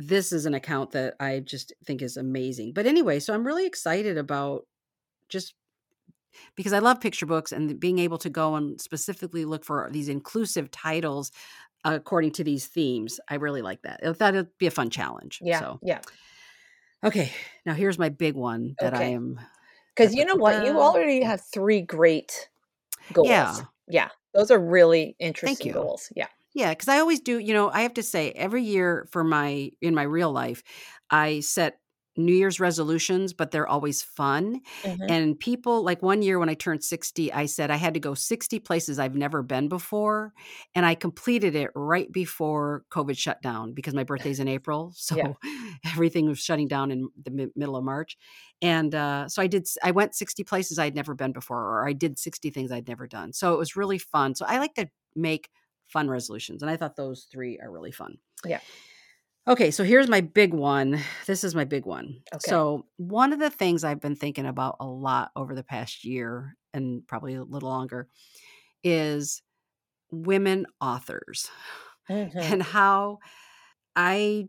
this 0.00 0.32
is 0.32 0.46
an 0.46 0.54
account 0.54 0.92
that 0.92 1.14
I 1.20 1.40
just 1.40 1.72
think 1.84 2.02
is 2.02 2.16
amazing. 2.16 2.72
But 2.72 2.86
anyway, 2.86 3.20
so 3.20 3.34
I'm 3.34 3.46
really 3.46 3.66
excited 3.66 4.16
about 4.16 4.66
just 5.28 5.54
because 6.54 6.72
I 6.72 6.78
love 6.78 7.00
picture 7.00 7.26
books 7.26 7.52
and 7.52 7.78
being 7.78 7.98
able 7.98 8.18
to 8.18 8.30
go 8.30 8.54
and 8.54 8.80
specifically 8.80 9.44
look 9.44 9.64
for 9.64 9.88
these 9.92 10.08
inclusive 10.08 10.70
titles 10.70 11.32
according 11.84 12.32
to 12.32 12.44
these 12.44 12.66
themes. 12.66 13.20
I 13.28 13.36
really 13.36 13.62
like 13.62 13.82
that. 13.82 14.00
It'd 14.02 14.58
be 14.58 14.66
a 14.66 14.70
fun 14.70 14.90
challenge. 14.90 15.40
Yeah. 15.42 15.60
So, 15.60 15.78
Yeah. 15.82 16.00
okay. 17.04 17.32
Now 17.66 17.74
here's 17.74 17.98
my 17.98 18.08
big 18.08 18.34
one 18.34 18.74
that 18.80 18.94
I 18.94 19.04
am. 19.04 19.40
Because 19.94 20.14
you 20.14 20.24
know 20.24 20.36
what? 20.36 20.64
You 20.64 20.80
already 20.80 21.22
have 21.22 21.42
three 21.52 21.82
great 21.82 22.48
goals. 23.12 23.28
Yeah. 23.28 23.56
Yeah. 23.88 24.08
Those 24.34 24.50
are 24.50 24.58
really 24.58 25.16
interesting 25.18 25.72
goals. 25.72 26.10
Yeah. 26.14 26.28
Yeah, 26.52 26.70
because 26.72 26.88
I 26.88 26.98
always 26.98 27.20
do. 27.20 27.38
You 27.38 27.52
know, 27.54 27.70
I 27.70 27.82
have 27.82 27.94
to 27.94 28.02
say 28.02 28.32
every 28.32 28.62
year 28.62 29.06
for 29.10 29.22
my 29.24 29.70
in 29.80 29.94
my 29.94 30.02
real 30.02 30.32
life, 30.32 30.62
I 31.10 31.40
set 31.40 31.80
New 32.16 32.34
Year's 32.34 32.58
resolutions, 32.58 33.32
but 33.32 33.52
they're 33.52 33.68
always 33.68 34.02
fun. 34.02 34.60
Mhm. 34.84 35.08
And 35.08 35.38
people 35.38 35.82
like 35.84 36.02
one 36.02 36.22
year 36.22 36.38
when 36.40 36.48
I 36.48 36.54
turned 36.54 36.82
60, 36.82 37.32
I 37.32 37.46
said 37.46 37.70
I 37.70 37.76
had 37.76 37.94
to 37.94 38.00
go 38.00 38.14
60 38.14 38.58
places 38.58 38.98
I've 38.98 39.14
never 39.14 39.42
been 39.44 39.68
before. 39.68 40.32
And 40.74 40.84
I 40.84 40.96
completed 40.96 41.54
it 41.54 41.70
right 41.76 42.10
before 42.10 42.84
COVID 42.90 43.16
shut 43.16 43.40
down 43.42 43.72
because 43.72 43.94
my 43.94 44.04
birthday's 44.04 44.40
in 44.40 44.48
April. 44.48 44.92
So 44.96 45.16
Yeah. 45.16 45.32
everything 45.84 46.26
was 46.28 46.38
shutting 46.40 46.68
down 46.68 46.90
in 46.90 47.08
the 47.22 47.30
mi- 47.30 47.48
middle 47.56 47.76
of 47.76 47.84
March. 47.84 48.16
And 48.62 48.94
uh, 48.94 49.28
so 49.28 49.42
I 49.42 49.46
did, 49.46 49.66
I 49.82 49.90
went 49.90 50.14
60 50.14 50.44
places 50.44 50.78
I'd 50.78 50.94
never 50.94 51.14
been 51.14 51.32
before, 51.32 51.58
or 51.62 51.88
I 51.88 51.92
did 51.92 52.18
60 52.18 52.50
things 52.50 52.70
I'd 52.72 52.88
never 52.88 53.06
done. 53.06 53.32
So 53.32 53.54
it 53.54 53.58
was 53.58 53.76
really 53.76 53.98
fun. 53.98 54.34
So 54.34 54.44
I 54.46 54.58
like 54.58 54.74
to 54.74 54.88
make 55.16 55.48
fun 55.90 56.08
resolutions. 56.08 56.62
And 56.62 56.70
I 56.70 56.76
thought 56.76 56.96
those 56.96 57.24
three 57.30 57.58
are 57.60 57.70
really 57.70 57.92
fun. 57.92 58.18
Yeah. 58.44 58.60
Okay, 59.48 59.70
so 59.70 59.84
here's 59.84 60.08
my 60.08 60.20
big 60.20 60.52
one. 60.52 61.00
This 61.26 61.44
is 61.44 61.54
my 61.54 61.64
big 61.64 61.86
one. 61.86 62.22
Okay. 62.34 62.40
So, 62.42 62.86
one 62.98 63.32
of 63.32 63.38
the 63.38 63.50
things 63.50 63.84
I've 63.84 64.00
been 64.00 64.14
thinking 64.16 64.46
about 64.46 64.76
a 64.80 64.86
lot 64.86 65.32
over 65.34 65.54
the 65.54 65.64
past 65.64 66.04
year 66.04 66.56
and 66.74 67.06
probably 67.06 67.34
a 67.34 67.42
little 67.42 67.68
longer 67.68 68.08
is 68.84 69.42
women 70.12 70.66
authors 70.80 71.50
Mhm. 72.08 72.50
and 72.50 72.62
how 72.62 73.18
I 73.96 74.48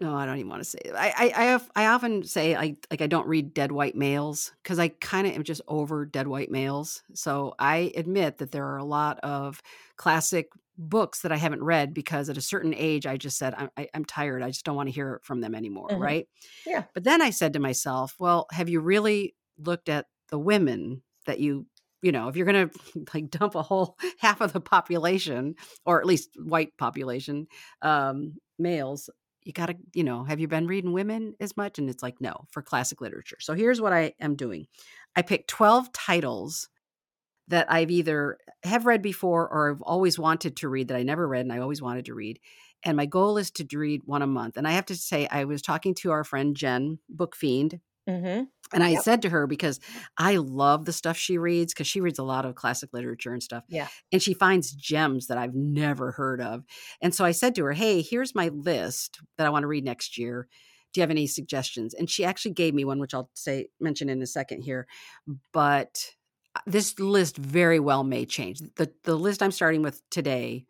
no, 0.00 0.14
I 0.14 0.24
don't 0.24 0.38
even 0.38 0.48
want 0.48 0.62
to 0.62 0.68
say. 0.68 0.78
I 0.94 1.08
I 1.08 1.32
I, 1.36 1.44
have, 1.44 1.70
I 1.76 1.86
often 1.86 2.22
say 2.24 2.54
I 2.54 2.76
like 2.90 3.02
I 3.02 3.06
don't 3.06 3.26
read 3.28 3.52
dead 3.52 3.70
white 3.72 3.94
males 3.94 4.52
because 4.62 4.78
I 4.78 4.88
kind 4.88 5.26
of 5.26 5.34
am 5.34 5.44
just 5.44 5.60
over 5.68 6.06
dead 6.06 6.26
white 6.26 6.50
males. 6.50 7.02
So 7.14 7.54
I 7.58 7.92
admit 7.96 8.38
that 8.38 8.50
there 8.52 8.66
are 8.66 8.78
a 8.78 8.84
lot 8.84 9.18
of 9.20 9.60
classic 9.96 10.48
books 10.78 11.20
that 11.20 11.32
I 11.32 11.36
haven't 11.36 11.62
read 11.62 11.92
because 11.92 12.30
at 12.30 12.38
a 12.38 12.42
certain 12.42 12.72
age 12.74 13.06
I 13.06 13.18
just 13.18 13.36
said 13.36 13.54
I'm, 13.54 13.68
I, 13.76 13.88
I'm 13.92 14.04
tired. 14.06 14.42
I 14.42 14.48
just 14.48 14.64
don't 14.64 14.76
want 14.76 14.88
to 14.88 14.94
hear 14.94 15.20
from 15.22 15.42
them 15.42 15.54
anymore. 15.54 15.88
Mhm. 15.90 16.00
Right. 16.00 16.28
Yeah. 16.66 16.84
But 16.94 17.04
then 17.04 17.20
I 17.22 17.30
said 17.30 17.52
to 17.52 17.58
myself, 17.60 18.16
well, 18.18 18.46
have 18.52 18.68
you 18.68 18.80
really 18.80 19.34
looked 19.58 19.88
at 19.88 20.06
the 20.28 20.38
women 20.38 21.02
that 21.26 21.40
you 21.40 21.66
you 22.02 22.12
know 22.12 22.28
if 22.28 22.36
you're 22.36 22.46
going 22.46 22.70
to 22.70 23.04
like 23.12 23.30
dump 23.30 23.54
a 23.54 23.62
whole 23.62 23.98
half 24.18 24.40
of 24.40 24.52
the 24.52 24.60
population 24.60 25.54
or 25.84 26.00
at 26.00 26.06
least 26.06 26.30
white 26.42 26.76
population 26.78 27.46
um 27.82 28.34
males 28.58 29.10
you 29.44 29.52
got 29.52 29.66
to 29.66 29.76
you 29.94 30.04
know 30.04 30.24
have 30.24 30.40
you 30.40 30.48
been 30.48 30.66
reading 30.66 30.92
women 30.92 31.34
as 31.40 31.56
much? 31.56 31.78
And 31.78 31.88
it's 31.88 32.02
like 32.02 32.20
no 32.20 32.46
for 32.50 32.62
classic 32.62 33.00
literature. 33.00 33.38
So 33.40 33.54
here's 33.54 33.80
what 33.80 33.92
i 33.92 34.12
am 34.20 34.36
doing. 34.36 34.66
I 35.16 35.22
picked 35.22 35.48
12 35.48 35.92
titles 35.92 36.68
that 37.48 37.70
i've 37.70 37.90
either 37.90 38.38
have 38.64 38.86
read 38.86 39.02
before 39.02 39.48
or 39.48 39.72
i've 39.72 39.82
always 39.82 40.18
wanted 40.18 40.56
to 40.56 40.68
read 40.68 40.88
that 40.88 40.96
i 40.96 41.02
never 41.02 41.26
read 41.26 41.40
and 41.40 41.52
i 41.52 41.58
always 41.58 41.82
wanted 41.82 42.04
to 42.06 42.14
read. 42.14 42.38
And 42.84 42.96
my 42.96 43.06
goal 43.06 43.36
is 43.36 43.50
to 43.52 43.66
read 43.76 44.02
one 44.06 44.22
a 44.22 44.26
month. 44.26 44.56
And 44.56 44.68
i 44.68 44.72
have 44.72 44.86
to 44.86 44.96
say 44.96 45.26
i 45.30 45.44
was 45.44 45.62
talking 45.62 45.94
to 45.96 46.10
our 46.12 46.24
friend 46.24 46.56
jen 46.56 46.98
book 47.08 47.36
Mhm. 48.10 48.50
and 48.72 48.84
I 48.84 48.94
Yep. 48.94 49.04
said 49.04 49.22
to 49.22 49.30
her, 49.30 49.46
because 49.48 49.80
I 50.16 50.36
love 50.36 50.84
the 50.84 50.92
stuff 50.92 51.16
she 51.16 51.38
reads, 51.38 51.74
because 51.74 51.88
she 51.88 52.00
reads 52.00 52.18
a 52.20 52.24
lot 52.24 52.44
of 52.46 52.54
classic 52.54 52.90
literature 52.92 53.32
and 53.32 53.42
stuff. 53.42 53.64
Yeah. 53.68 53.88
And 54.12 54.22
she 54.22 54.32
finds 54.34 54.72
gems 54.72 55.26
that 55.26 55.38
I've 55.38 55.54
never 55.54 56.12
heard 56.12 56.40
of. 56.40 56.64
And 57.02 57.14
so 57.14 57.24
I 57.24 57.32
said 57.32 57.54
to 57.56 57.64
her, 57.64 57.72
Hey, 57.72 58.00
here's 58.02 58.34
my 58.34 58.48
list 58.48 59.20
that 59.38 59.46
I 59.46 59.50
want 59.50 59.64
to 59.64 59.68
read 59.68 59.84
next 59.84 60.16
year. 60.18 60.48
Do 60.92 61.00
you 61.00 61.02
have 61.02 61.10
any 61.10 61.26
suggestions? 61.26 61.94
And 61.94 62.08
she 62.10 62.24
actually 62.24 62.52
gave 62.52 62.74
me 62.74 62.84
one, 62.84 63.00
which 63.00 63.14
I'll 63.14 63.30
say 63.34 63.68
mention 63.80 64.08
in 64.08 64.22
a 64.22 64.26
second 64.26 64.62
here. 64.62 64.86
But 65.52 66.14
uh, 66.56 66.60
this 66.66 66.98
list 66.98 67.36
very 67.36 67.80
well 67.80 68.04
may 68.04 68.26
change. 68.26 68.60
The 68.76 68.92
the 69.04 69.16
list 69.16 69.42
I'm 69.42 69.52
starting 69.52 69.82
with 69.82 70.02
today 70.10 70.66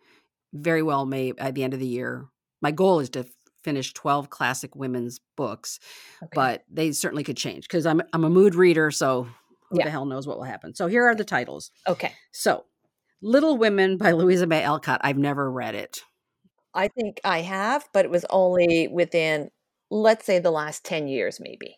very 0.53 0.83
well 0.83 1.07
may 1.07 1.33
at 1.39 1.55
the 1.55 1.65
end 1.65 1.75
of 1.75 1.81
the 1.81 1.87
year. 1.87 2.27
My 2.63 2.71
goal 2.73 3.01
is 3.01 3.11
to 3.11 3.27
finish 3.63 3.93
12 3.93 4.31
classic 4.31 4.75
women's 4.75 5.21
books 5.37 5.79
Okay. 6.23 6.31
but 6.35 6.65
they 6.71 6.93
certainly 6.93 7.23
could 7.25 7.37
change 7.37 7.65
because 7.65 7.87
I'm 7.87 8.01
I'm 8.13 8.25
a 8.25 8.31
mood 8.31 8.55
reader, 8.55 8.91
so 8.91 9.29
who 9.71 9.79
Yeah. 9.79 9.85
the 9.85 9.91
hell 9.91 10.05
knows 10.07 10.27
what 10.27 10.37
will 10.39 10.45
happen. 10.45 10.75
So 10.75 10.87
here 10.87 11.05
are 11.09 11.15
the 11.15 11.25
titles. 11.25 11.71
okay. 11.87 12.13
So 12.33 12.65
Little 13.23 13.59
Women 13.59 13.99
by 13.99 14.13
Louisa 14.13 14.47
May 14.47 14.63
Alcott. 14.63 15.01
I've 15.05 15.19
never 15.19 15.51
read 15.51 15.75
it. 15.75 16.03
I 16.73 16.89
think 16.89 17.21
I 17.25 17.41
have, 17.43 17.87
but 17.93 18.05
it 18.07 18.11
was 18.11 18.25
only 18.31 18.89
within, 18.89 19.51
let's 19.91 20.25
say, 20.25 20.39
the 20.39 20.51
last 20.51 20.85
10 20.85 21.07
years, 21.09 21.39
maybe. 21.41 21.77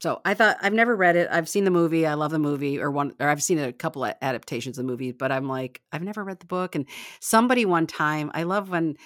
So 0.00 0.20
I 0.24 0.34
thought 0.34 0.58
I've 0.60 0.72
never 0.74 0.94
read 0.94 1.16
it. 1.16 1.28
I've 1.30 1.48
seen 1.48 1.64
the 1.64 1.70
movie. 1.70 2.04
I 2.06 2.14
love 2.14 2.30
the 2.32 2.38
movie, 2.38 2.78
or 2.78 2.90
one, 2.90 3.14
or 3.20 3.28
I've 3.28 3.42
seen 3.42 3.58
a 3.58 3.72
couple 3.72 4.04
of 4.04 4.14
adaptations 4.20 4.76
of 4.76 4.84
the 4.84 4.90
movie. 4.90 5.12
But 5.12 5.32
I'm 5.32 5.48
like, 5.48 5.80
I've 5.92 6.02
never 6.02 6.22
read 6.24 6.40
the 6.40 6.46
book. 6.46 6.74
And 6.74 6.86
somebody 7.20 7.64
one 7.64 7.86
time, 7.86 8.30
I 8.34 8.42
love 8.42 8.68
when 8.68 8.96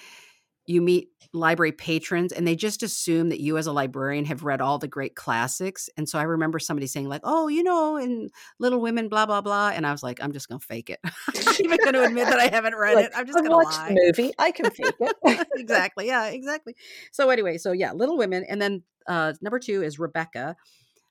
you 0.69 0.81
meet 0.81 1.09
library 1.33 1.71
patrons 1.71 2.31
and 2.31 2.47
they 2.47 2.55
just 2.55 2.83
assume 2.83 3.29
that 3.29 3.39
you 3.39 3.57
as 3.57 3.65
a 3.65 3.71
librarian 3.71 4.23
have 4.25 4.43
read 4.43 4.61
all 4.61 4.77
the 4.77 4.87
great 4.87 5.15
classics. 5.15 5.89
And 5.97 6.07
so 6.07 6.19
I 6.19 6.23
remember 6.23 6.59
somebody 6.59 6.85
saying 6.85 7.09
like, 7.09 7.21
"Oh, 7.23 7.47
you 7.47 7.63
know, 7.63 7.97
in 7.97 8.29
Little 8.59 8.79
Women, 8.79 9.09
blah 9.09 9.25
blah 9.25 9.41
blah," 9.41 9.69
and 9.69 9.85
I 9.87 9.91
was 9.91 10.03
like, 10.03 10.23
"I'm 10.23 10.31
just 10.31 10.47
gonna 10.47 10.59
fake 10.59 10.91
it. 10.91 10.99
I'm 11.03 11.43
not 11.45 11.59
even 11.59 11.77
going 11.79 11.93
to 11.93 12.03
admit 12.03 12.27
that 12.27 12.39
I 12.39 12.47
haven't 12.47 12.75
read 12.75 12.95
Like, 12.95 13.05
it. 13.07 13.11
I'm 13.15 13.25
just 13.25 13.37
I've 13.37 13.45
gonna 13.45 13.57
watched 13.57 13.77
lie." 13.77 13.89
the 13.89 14.01
movie. 14.05 14.31
I 14.37 14.51
can 14.51 14.69
fake 14.69 14.93
it. 14.99 15.47
exactly. 15.55 16.05
Yeah, 16.05 16.27
exactly. 16.27 16.75
So 17.11 17.29
anyway, 17.31 17.57
so 17.57 17.71
yeah, 17.71 17.91
Little 17.93 18.17
Women, 18.17 18.45
and 18.47 18.61
then 18.61 18.83
uh, 19.07 19.33
number 19.41 19.57
two 19.57 19.81
is 19.81 19.97
Rebecca. 19.97 20.55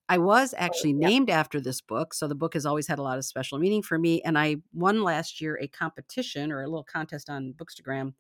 I 0.09 0.19
was 0.19 0.55
actually 0.57 0.95
yeah. 0.99 1.09
named 1.09 1.31
after 1.31 1.61
this 1.61 1.81
book, 1.81 2.15
so 2.15 2.27
the 2.27 2.35
book 2.35 2.55
has 2.55 2.65
always 2.65 2.87
had 2.87 2.99
a 2.99 3.03
lot 3.03 3.19
of 3.19 3.25
special 3.25 3.59
meaning 3.59 3.83
for 3.83 3.99
me. 3.99 4.23
And 4.23 4.39
I 4.39 4.57
won 4.73 5.03
last 5.03 5.41
year 5.41 5.59
a 5.61 5.69
competition 5.69 6.51
or 6.51 6.63
a 6.63 6.67
little 6.67 6.85
contest 6.85 7.29
on 7.29 7.55
Bookstagram, 7.55 8.15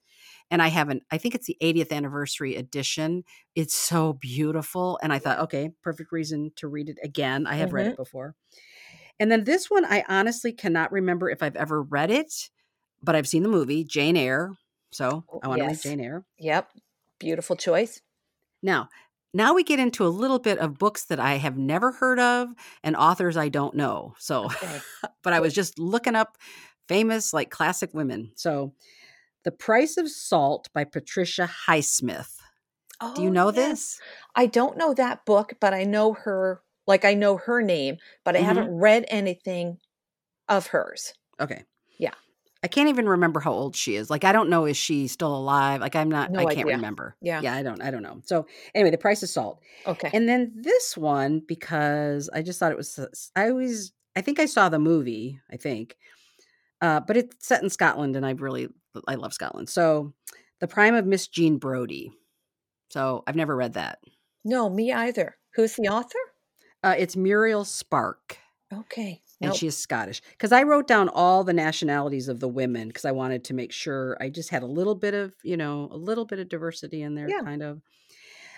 and 0.50 0.60
I 0.62 0.68
haven't. 0.68 1.02
I 1.10 1.18
think 1.18 1.34
it's 1.34 1.46
the 1.46 1.56
80th 1.62 1.92
anniversary 1.92 2.56
edition. 2.56 3.24
It's 3.54 3.74
so 3.74 4.12
beautiful, 4.14 4.98
and 5.02 5.12
I 5.12 5.18
thought, 5.18 5.38
okay, 5.40 5.70
perfect 5.82 6.12
reason 6.12 6.52
to 6.56 6.68
read 6.68 6.88
it 6.88 6.98
again. 7.02 7.46
I 7.46 7.56
have 7.56 7.72
read 7.72 7.86
Mhm. 7.86 7.90
it 7.92 7.96
before, 7.96 8.34
and 9.18 9.30
then 9.32 9.44
this 9.44 9.70
one, 9.70 9.84
I 9.84 10.04
honestly 10.08 10.52
cannot 10.52 10.92
remember 10.92 11.30
if 11.30 11.42
I've 11.42 11.56
ever 11.56 11.82
read 11.82 12.10
it, 12.10 12.50
but 13.02 13.16
I've 13.16 13.28
seen 13.28 13.42
the 13.42 13.48
movie 13.48 13.84
Jane 13.84 14.16
Eyre, 14.16 14.52
so 14.92 15.24
Oh, 15.28 15.40
I 15.42 15.48
want 15.48 15.60
to 15.60 15.66
read. 15.66 15.80
Jane 15.82 16.00
Eyre. 16.00 16.24
Yep. 16.38 16.70
Beautiful 17.18 17.56
choice. 17.56 18.00
Now, 18.62 18.88
now 19.34 19.54
we 19.54 19.62
get 19.64 19.78
into 19.80 20.06
a 20.06 20.08
little 20.08 20.38
bit 20.38 20.58
of 20.58 20.78
books 20.78 21.06
that 21.06 21.20
I 21.20 21.34
have 21.34 21.56
never 21.56 21.92
heard 21.92 22.18
of 22.18 22.48
and 22.82 22.96
authors 22.96 23.36
I 23.36 23.48
don't 23.48 23.74
know. 23.74 24.14
So, 24.18 24.48
Okay. 24.48 24.84
but 25.22 25.32
I 25.32 25.40
was 25.40 25.54
just 25.54 25.78
looking 25.78 26.14
up 26.14 26.38
famous, 26.88 27.32
like 27.32 27.50
classic 27.50 27.92
women. 27.94 28.32
So, 28.36 28.74
The 29.44 29.52
Price 29.52 29.96
of 29.98 30.10
Salt 30.10 30.68
by 30.74 30.84
Patricia 30.84 31.50
Highsmith. 31.68 32.36
Do 33.14 33.22
you 33.22 33.30
Oh, 33.30 33.32
know 33.32 33.50
yes. 33.50 33.52
this? 33.52 34.02
I 34.36 34.46
don't 34.46 34.76
know 34.76 34.94
that 34.94 35.24
book, 35.24 35.54
but 35.60 35.74
I 35.74 35.84
know 35.84 36.12
her, 36.14 36.62
like 36.86 37.04
I 37.04 37.14
know 37.14 37.36
her 37.38 37.60
name, 37.62 37.98
but 38.24 38.36
I 38.36 38.40
Mhm. 38.40 38.40
haven't 38.40 38.70
read 38.76 39.04
anything 39.08 39.80
of 40.48 40.68
hers. 40.68 41.14
Okay. 41.40 41.64
I 42.68 42.70
I 42.70 42.80
can't 42.80 42.88
even 42.90 43.08
remember 43.08 43.40
how 43.40 43.52
old 43.52 43.74
she 43.74 43.96
is. 43.96 44.10
Like 44.10 44.24
I 44.24 44.32
don't 44.32 44.48
know 44.50 44.66
is 44.66 44.76
she 44.76 45.06
still 45.08 45.34
alive? 45.34 45.80
Like 45.80 45.96
I'm 45.96 46.10
not 46.10 46.30
No 46.30 46.40
I 46.40 46.44
can't 46.54 46.66
idea. 46.66 46.76
remember. 46.76 47.16
Yeah. 47.20 47.40
Yeah, 47.42 47.54
I 47.54 47.62
don't 47.62 47.80
I 47.82 47.90
don't 47.90 48.02
know. 48.02 48.20
So 48.24 48.46
anyway, 48.74 48.90
the 48.90 48.98
price 48.98 49.22
of 49.22 49.28
salt. 49.28 49.60
Okay. 49.86 50.10
And 50.12 50.28
then 50.28 50.52
this 50.54 50.96
one 50.96 51.40
because 51.46 52.28
I 52.32 52.42
just 52.42 52.58
thought 52.60 52.72
it 52.72 52.76
was 52.78 53.30
I 53.34 53.48
always 53.50 53.92
I 54.16 54.20
think 54.20 54.38
I 54.38 54.46
saw 54.46 54.68
the 54.68 54.78
movie, 54.78 55.40
I 55.50 55.56
think. 55.56 55.96
Uh, 56.80 57.00
but 57.00 57.16
it's 57.16 57.46
set 57.46 57.62
in 57.62 57.70
Scotland 57.70 58.16
and 58.16 58.24
I 58.26 58.30
really 58.32 58.68
I 59.06 59.14
love 59.16 59.32
Scotland. 59.32 59.68
So 59.68 60.12
The 60.60 60.68
Prime 60.68 60.94
of 60.94 61.06
Miss 61.06 61.26
Jean 61.28 61.58
Brodie. 61.58 62.12
So 62.90 63.22
I've 63.26 63.36
never 63.36 63.56
read 63.56 63.74
that. 63.74 63.98
no, 64.44 64.68
me 64.70 64.92
either. 64.92 65.36
Who's 65.54 65.74
the 65.76 65.88
author? 65.88 66.18
Uh, 66.84 66.94
it's 66.96 67.16
Muriel 67.16 67.64
Spark. 67.64 68.38
Okay. 68.72 69.20
And 69.40 69.54
she 69.54 69.66
is 69.66 69.76
Scottish. 69.76 70.20
Because 70.32 70.52
I 70.52 70.62
wrote 70.64 70.86
down 70.86 71.08
all 71.08 71.44
the 71.44 71.52
nationalities 71.52 72.28
of 72.28 72.40
the 72.40 72.48
women 72.48 72.88
because 72.88 73.04
I 73.04 73.12
wanted 73.12 73.44
to 73.44 73.54
make 73.54 73.72
sure 73.72 74.16
I 74.20 74.28
just 74.30 74.50
had 74.50 74.62
a 74.62 74.66
little 74.66 74.94
bit 74.94 75.14
of, 75.14 75.34
you 75.42 75.56
know, 75.56 75.88
a 75.90 75.96
little 75.96 76.24
bit 76.24 76.38
of 76.38 76.48
diversity 76.48 77.02
in 77.02 77.14
there, 77.14 77.28
Yeah. 77.28 77.40
kind 77.42 77.62
of. 77.62 77.80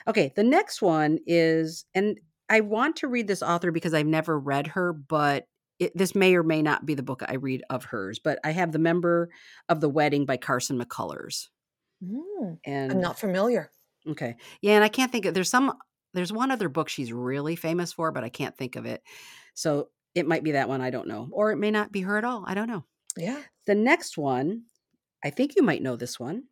Okay, 0.09 0.33
the 0.35 0.43
next 0.43 0.81
one 0.83 1.19
is, 1.27 1.85
and 1.95 2.19
I 2.49 2.61
want 2.61 2.97
to 2.97 3.09
read 3.09 3.27
this 3.29 3.43
author 3.43 3.71
because 3.71 3.95
I've 3.95 4.07
never 4.07 4.39
read 4.39 4.67
her, 4.69 4.93
but 4.93 5.47
it, 5.79 5.97
this 5.97 6.15
may 6.15 6.35
or 6.35 6.43
may 6.43 6.63
not 6.63 6.85
be 6.87 6.95
the 6.95 7.03
book 7.03 7.23
I 7.27 7.35
read 7.35 7.63
of 7.71 7.85
hers. 7.85 8.19
But 8.19 8.39
I 8.45 8.51
have 8.51 8.73
The 8.73 8.79
Member 8.79 9.31
of 9.69 9.81
the 9.81 9.89
Wedding 9.89 10.27
by 10.27 10.37
Carson 10.37 10.79
McCullers. 10.81 11.49
Mm, 12.03 12.59
And 12.65 12.93
I'm 12.93 13.01
not 13.01 13.19
familiar. 13.19 13.71
Okay. 14.07 14.37
Yeah, 14.63 14.75
and 14.75 14.85
I 14.85 14.89
can't 14.89 15.13
think 15.13 15.27
of 15.27 15.35
there's 15.35 15.51
some 15.51 15.75
there's 16.13 16.33
one 16.33 16.51
other 16.51 16.69
book 16.69 16.89
she's 16.89 17.13
really 17.13 17.55
famous 17.55 17.93
for, 17.93 18.11
but 18.11 18.25
I 18.25 18.31
can't 18.31 18.57
think 18.57 18.75
of 18.77 18.85
it. 18.87 19.03
So 19.55 19.91
it 20.15 20.27
might 20.27 20.45
be 20.45 20.53
that 20.53 20.69
one, 20.69 20.81
I 20.81 20.91
don't 20.91 21.09
know. 21.09 21.29
Or 21.33 21.53
it 21.53 21.57
may 21.57 21.71
not 21.71 21.93
be 21.93 22.03
her 22.03 22.19
at 22.19 22.25
all. 22.25 22.45
I 22.47 22.55
don't 22.55 22.69
know. 22.69 22.85
Yeah. 23.17 23.41
The 23.67 23.75
next 23.75 24.19
one, 24.19 24.63
I 25.25 25.31
think 25.31 25.57
you 25.57 25.63
might 25.63 25.83
know 25.83 25.97
this 25.97 26.19
one. 26.19 26.45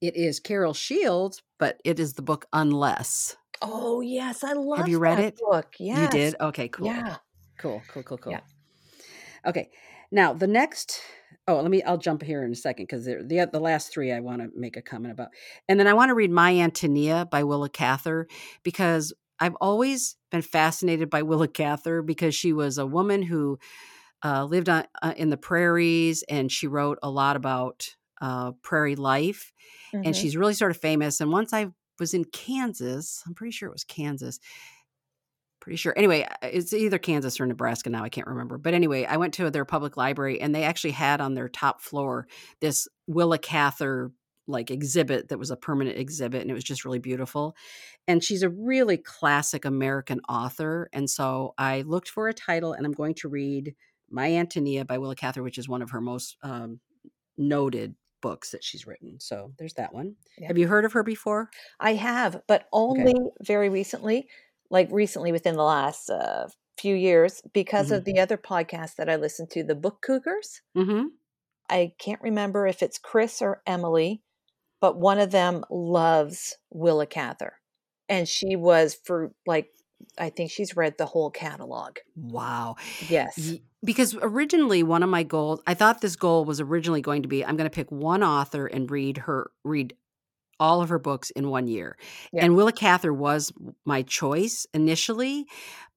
It 0.00 0.16
is 0.16 0.40
Carol 0.40 0.74
Shields, 0.74 1.42
but 1.58 1.80
it 1.84 1.98
is 1.98 2.14
the 2.14 2.22
book 2.22 2.46
Unless. 2.52 3.36
Oh 3.62 4.00
yes, 4.00 4.44
I 4.44 4.52
love. 4.52 4.78
Have 4.78 4.88
you 4.88 4.98
read 4.98 5.18
it? 5.18 5.38
Book. 5.38 5.74
Yes. 5.78 5.98
You 5.98 6.08
did? 6.08 6.34
Okay, 6.40 6.68
cool. 6.68 6.86
Yeah. 6.86 7.16
Cool, 7.58 7.82
cool, 7.88 8.02
cool, 8.02 8.18
cool. 8.18 8.32
Yeah. 8.32 8.40
Okay. 9.46 9.70
Now 10.10 10.34
the 10.34 10.46
next 10.46 11.00
oh, 11.48 11.60
let 11.60 11.70
me 11.70 11.82
I'll 11.82 11.98
jump 11.98 12.22
here 12.22 12.44
in 12.44 12.52
a 12.52 12.56
second 12.56 12.84
because 12.84 13.04
the 13.04 13.48
the 13.50 13.60
last 13.60 13.92
three 13.92 14.12
I 14.12 14.20
want 14.20 14.42
to 14.42 14.50
make 14.54 14.76
a 14.76 14.82
comment 14.82 15.12
about. 15.12 15.28
And 15.68 15.78
then 15.78 15.86
I 15.86 15.94
want 15.94 16.10
to 16.10 16.14
read 16.14 16.30
My 16.30 16.54
Antonia 16.54 17.26
by 17.30 17.44
Willa 17.44 17.68
Cather 17.68 18.26
because 18.62 19.12
I've 19.40 19.56
always 19.60 20.16
been 20.30 20.42
fascinated 20.42 21.10
by 21.10 21.22
Willa 21.22 21.48
Cather 21.48 22.02
because 22.02 22.34
she 22.34 22.52
was 22.52 22.78
a 22.78 22.86
woman 22.86 23.22
who 23.22 23.58
uh, 24.24 24.44
lived 24.44 24.68
on 24.68 24.86
uh, 25.02 25.14
in 25.16 25.30
the 25.30 25.36
prairies 25.36 26.24
and 26.28 26.50
she 26.50 26.66
wrote 26.66 26.98
a 27.02 27.10
lot 27.10 27.36
about 27.36 27.94
uh, 28.20 28.52
prairie 28.62 28.96
life 28.96 29.52
and 30.04 30.16
Mhm. 30.16 30.16
she's 30.16 30.36
really 30.36 30.54
sort 30.54 30.70
of 30.70 30.78
famous. 30.78 31.20
And 31.20 31.32
once 31.32 31.52
I 31.52 31.68
was 32.00 32.14
in 32.14 32.24
Kansas, 32.26 33.22
I'm 33.26 33.34
pretty 33.34 33.52
sure 33.52 33.68
it 33.68 33.72
was 33.72 33.84
Kansas. 33.84 34.40
Pretty 35.60 35.76
sure. 35.76 35.94
Anyway, 35.96 36.22
uh, 36.22 36.34
it's 36.42 36.72
either 36.72 36.98
Kansas 36.98 37.40
or 37.40 37.46
Nebraska 37.46 37.90
now. 37.90 38.04
I 38.04 38.08
can't 38.08 38.26
remember. 38.26 38.58
But 38.58 38.74
anyway, 38.74 39.04
I 39.04 39.16
went 39.16 39.34
to 39.34 39.50
their 39.50 39.64
public 39.64 39.96
library 39.96 40.40
and 40.40 40.54
they 40.54 40.62
actually 40.64 40.92
had 40.92 41.20
on 41.20 41.34
their 41.34 41.48
top 41.48 41.80
floor 41.80 42.28
this 42.60 42.86
Willa 43.06 43.38
Cather 43.38 44.12
like 44.46 44.70
exhibit 44.70 45.28
that 45.28 45.38
was 45.38 45.50
a 45.50 45.56
permanent 45.56 45.98
exhibit 45.98 46.42
and 46.42 46.50
it 46.50 46.54
was 46.54 46.64
just 46.64 46.84
really 46.84 46.98
beautiful. 46.98 47.56
And 48.06 48.22
she's 48.22 48.42
a 48.42 48.48
really 48.48 48.96
classic 48.96 49.64
American 49.64 50.20
author. 50.28 50.88
And 50.92 51.10
so 51.10 51.54
I 51.58 51.82
looked 51.82 52.08
for 52.08 52.28
a 52.28 52.34
title 52.34 52.72
and 52.72 52.86
I'm 52.86 52.92
going 52.92 53.14
to 53.14 53.28
read 53.28 53.74
My 54.10 54.32
Antonia 54.32 54.84
by 54.84 54.98
Willa 54.98 55.16
Cather, 55.16 55.42
which 55.42 55.58
is 55.58 55.68
one 55.68 55.82
of 55.82 55.90
her 55.90 56.00
most 56.00 56.36
um, 56.42 56.80
noted 57.36 57.94
books 58.22 58.50
that 58.50 58.64
she's 58.64 58.86
written. 58.86 59.20
So 59.20 59.52
there's 59.58 59.74
that 59.74 59.92
one. 59.92 60.16
Yeah. 60.38 60.48
Have 60.48 60.58
you 60.58 60.68
heard 60.68 60.84
of 60.84 60.92
her 60.92 61.02
before? 61.02 61.50
I 61.78 61.94
have, 61.94 62.42
but 62.48 62.66
only 62.72 63.14
very 63.42 63.68
recently, 63.68 64.28
like 64.70 64.88
recently 64.90 65.32
within 65.32 65.56
the 65.56 65.62
last 65.62 66.10
uh, 66.10 66.48
few 66.78 66.94
years, 66.94 67.42
because 67.52 67.90
of 67.90 68.04
the 68.04 68.18
other 68.18 68.36
podcast 68.36 68.96
that 68.96 69.08
I 69.08 69.16
listened 69.16 69.50
to, 69.50 69.64
the 69.64 69.74
Book 69.74 70.02
Cougars. 70.02 70.62
Mm-hmm. 70.76 71.06
I 71.68 71.92
can't 71.98 72.22
remember 72.22 72.66
if 72.66 72.82
it's 72.82 72.98
Chris 72.98 73.42
or 73.42 73.62
Emily, 73.66 74.22
but 74.86 75.00
one 75.00 75.18
of 75.18 75.32
them 75.32 75.64
loves 75.68 76.54
Willa 76.70 77.08
Cather. 77.08 77.54
And 78.08 78.28
she 78.28 78.54
was 78.54 78.96
for 79.02 79.32
like, 79.44 79.66
I 80.16 80.30
think 80.30 80.52
she's 80.52 80.76
read 80.76 80.94
the 80.96 81.06
whole 81.06 81.28
catalog. 81.28 81.96
Wow. 82.14 82.76
Yes. 83.08 83.54
Because 83.82 84.14
originally 84.22 84.84
one 84.84 85.02
of 85.02 85.08
my 85.08 85.24
goals, 85.24 85.60
I 85.66 85.74
thought 85.74 86.02
this 86.02 86.14
goal 86.14 86.44
was 86.44 86.60
originally 86.60 87.00
going 87.00 87.22
to 87.22 87.28
be 87.28 87.44
I'm 87.44 87.56
going 87.56 87.68
to 87.68 87.74
pick 87.74 87.90
one 87.90 88.22
author 88.22 88.68
and 88.68 88.88
read 88.88 89.18
her 89.18 89.50
read 89.64 89.92
all 90.58 90.80
of 90.80 90.88
her 90.88 90.98
books 90.98 91.30
in 91.30 91.50
one 91.50 91.66
year. 91.66 91.96
Yeah. 92.32 92.44
And 92.44 92.56
Willa 92.56 92.72
Cather 92.72 93.12
was 93.12 93.52
my 93.84 94.02
choice 94.02 94.66
initially, 94.72 95.46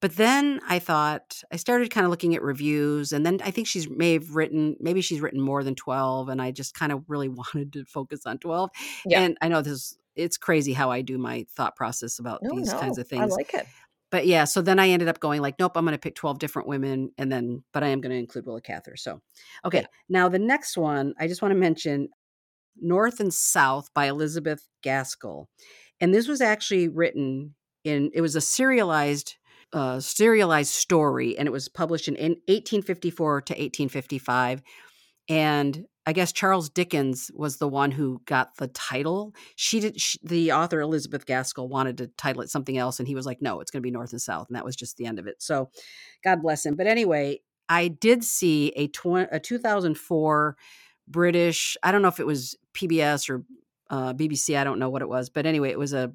but 0.02 0.16
then 0.18 0.60
I 0.68 0.80
thought 0.80 1.42
I 1.52 1.56
started 1.58 1.92
kind 1.92 2.06
of 2.06 2.12
looking 2.12 2.36
at 2.36 2.42
reviews 2.42 3.12
and 3.14 3.26
then 3.26 3.40
I 3.44 3.52
think 3.52 3.68
she's 3.68 3.90
may 3.90 4.14
have 4.14 4.36
written 4.36 4.76
maybe 4.80 5.02
she's 5.02 5.22
written 5.22 5.40
more 5.42 5.64
than 5.64 5.76
12 5.76 6.30
and 6.30 6.42
I 6.42 6.52
just 6.52 6.74
kind 6.74 6.92
of 6.92 7.04
really 7.08 7.30
wanted 7.30 7.74
to 7.74 7.86
focus 7.86 8.26
on 8.26 8.38
12. 8.40 8.70
Yeah. 9.06 9.22
And 9.22 9.38
I 9.42 9.48
know 9.48 9.62
this 9.62 9.98
it's 10.16 10.38
crazy 10.38 10.74
how 10.74 10.92
I 10.92 11.02
do 11.02 11.18
my 11.18 11.46
thought 11.56 11.76
process 11.78 12.20
about 12.20 12.42
No, 12.44 12.56
these 12.58 12.74
no, 12.74 12.80
kinds 12.80 12.98
of 12.98 13.08
things. 13.08 13.32
I 13.32 13.36
like 13.36 13.54
it. 13.54 13.66
but 14.12 14.28
yeah, 14.28 14.44
so 14.44 14.62
then 14.62 14.78
I 14.80 14.90
ended 14.90 15.08
up 15.08 15.20
going 15.22 15.42
like, 15.42 15.56
nope, 15.60 15.74
I'm 15.76 15.86
going 15.86 15.94
to 15.94 16.00
pick 16.00 16.16
12 16.16 16.40
different 16.40 16.68
women, 16.68 17.12
and 17.18 17.32
then, 17.32 17.64
but 17.72 17.84
I 17.84 17.88
am 17.90 18.02
going 18.02 18.12
to 18.12 18.18
include 18.18 18.46
Willa 18.46 18.60
Cather. 18.60 18.98
So, 18.98 19.22
okay, 19.64 19.82
Yeah. 19.82 19.86
now 20.10 20.28
the 20.28 20.40
next 20.40 20.78
one, 20.78 21.14
I 21.20 21.28
just 21.28 21.42
want 21.42 21.54
to 21.54 21.58
mention 21.60 22.10
North 22.82 23.20
and 23.20 23.34
South 23.34 23.94
by 23.94 24.06
Elizabeth 24.06 24.68
Gaskell, 24.84 25.50
and 26.00 26.14
this 26.14 26.28
was 26.28 26.42
actually 26.42 26.88
written 26.88 27.56
in, 27.84 28.12
it 28.14 28.22
was 28.22 28.36
a 28.36 28.42
serialized, 28.42 29.36
uh, 29.74 30.00
serialized 30.00 30.74
story, 30.74 31.38
and 31.38 31.48
it 31.48 31.52
was 31.52 31.70
published 31.70 32.08
in, 32.08 32.16
in 32.16 32.32
1854 32.48 33.42
to 33.42 33.54
1855, 33.54 34.62
and 35.30 35.86
I 36.06 36.14
guess 36.14 36.32
Charles 36.32 36.70
Dickens 36.70 37.30
was 37.36 37.58
the 37.58 37.68
one 37.68 37.92
who 37.92 38.22
got 38.26 38.56
the 38.56 38.68
title. 38.68 39.36
She 39.56 39.80
did. 39.80 40.02
She, 40.02 40.18
the 40.24 40.54
author 40.54 40.82
Elizabeth 40.82 41.24
Gaskell 41.28 41.70
wanted 41.70 42.00
to 42.00 42.08
title 42.08 42.42
it 42.42 42.50
something 42.50 42.80
else, 42.80 42.98
and 42.98 43.08
he 43.08 43.14
was 43.14 43.28
like, 43.28 43.44
"No, 43.44 43.60
it's 43.60 43.70
going 43.70 43.82
to 43.82 43.86
be 43.86 43.92
North 43.92 44.12
and 44.12 44.22
South," 44.22 44.48
and 44.48 44.56
that 44.56 44.66
was 44.66 44.76
just 44.76 44.98
the 44.98 45.06
end 45.06 45.20
of 45.20 45.28
it. 45.28 45.36
So, 45.38 45.70
God 46.24 46.42
bless 46.42 46.66
him. 46.66 46.76
But 46.76 46.88
anyway, 46.88 47.42
I 47.70 47.90
did 47.90 48.24
see 48.24 48.70
a, 48.70 48.88
tw- 48.88 49.30
a 49.32 49.40
2004 49.40 50.58
British. 51.10 51.76
I 51.84 51.92
don't 51.92 52.02
know 52.02 52.08
if 52.08 52.20
it 52.20 52.28
was 52.28 52.56
PBS 52.74 53.30
or 53.30 53.44
uh, 53.90 54.14
BBC. 54.14 54.58
I 54.58 54.64
don't 54.64 54.80
know 54.80 54.90
what 54.90 55.02
it 55.02 55.10
was, 55.10 55.30
but 55.30 55.46
anyway, 55.46 55.70
it 55.70 55.80
was 55.80 55.94
a 55.94 56.14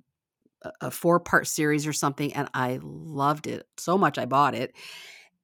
a 0.80 0.90
four 0.90 1.20
part 1.20 1.46
series 1.46 1.86
or 1.86 1.92
something, 1.92 2.32
and 2.32 2.48
I 2.54 2.78
loved 2.82 3.46
it 3.46 3.66
so 3.76 3.98
much. 3.98 4.18
I 4.18 4.24
bought 4.24 4.54
it, 4.54 4.74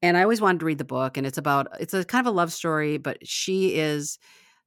and 0.02 0.16
I 0.16 0.22
always 0.22 0.40
wanted 0.40 0.60
to 0.60 0.66
read 0.66 0.78
the 0.78 0.84
book. 0.84 1.16
And 1.16 1.26
it's 1.26 1.38
about 1.38 1.68
it's 1.78 1.94
a 1.94 2.04
kind 2.04 2.26
of 2.26 2.32
a 2.32 2.36
love 2.36 2.52
story, 2.52 2.96
but 2.98 3.26
she 3.26 3.74
is 3.74 4.18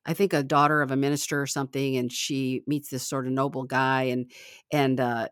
I 0.05 0.13
think 0.13 0.33
a 0.33 0.43
daughter 0.43 0.81
of 0.81 0.91
a 0.91 0.95
minister 0.95 1.41
or 1.41 1.47
something, 1.47 1.97
and 1.97 2.11
she 2.11 2.61
meets 2.67 2.89
this 2.89 3.07
sort 3.07 3.25
of 3.25 3.33
noble 3.33 3.63
guy, 3.63 4.03
and 4.03 4.29
and 4.71 4.99
uh, 4.99 5.27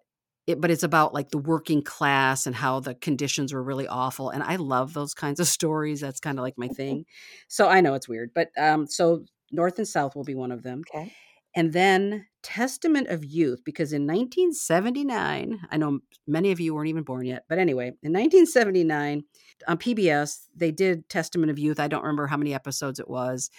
it, 0.47 0.61
but 0.61 0.71
it's 0.71 0.83
about 0.83 1.13
like 1.13 1.29
the 1.29 1.37
working 1.37 1.83
class 1.83 2.45
and 2.47 2.55
how 2.55 2.79
the 2.79 2.95
conditions 2.95 3.53
were 3.53 3.63
really 3.63 3.87
awful, 3.87 4.29
and 4.29 4.43
I 4.43 4.55
love 4.55 4.93
those 4.93 5.13
kinds 5.13 5.39
of 5.39 5.47
stories. 5.59 6.01
That's 6.01 6.19
kind 6.19 6.39
of 6.39 6.43
like 6.43 6.57
my 6.57 6.67
thing. 6.69 7.05
So 7.47 7.67
I 7.67 7.81
know 7.81 7.93
it's 7.93 8.09
weird, 8.09 8.31
but 8.33 8.49
um, 8.57 8.87
so 8.87 9.25
North 9.51 9.77
and 9.77 9.87
South 9.87 10.15
will 10.15 10.23
be 10.23 10.35
one 10.35 10.51
of 10.51 10.63
them, 10.63 10.83
Okay. 10.93 11.13
and 11.55 11.73
then 11.73 12.27
Testament 12.43 13.07
of 13.07 13.23
Youth, 13.23 13.61
because 13.63 13.93
in 13.93 14.07
1979, 14.07 15.59
I 15.69 15.77
know 15.77 15.99
many 16.27 16.51
of 16.51 16.59
you 16.59 16.73
weren't 16.73 16.89
even 16.89 17.03
born 17.03 17.25
yet, 17.25 17.45
but 17.47 17.59
anyway, 17.59 17.87
in 18.01 18.13
1979 18.13 19.23
on 19.67 19.77
PBS 19.77 20.47
they 20.55 20.71
did 20.71 21.07
Testament 21.07 21.51
of 21.51 21.59
Youth. 21.59 21.79
I 21.79 21.87
don't 21.87 22.01
remember 22.01 22.27
how 22.27 22.37
many 22.37 22.53
episodes 22.53 22.99
it 22.99 23.09
was 23.09 23.51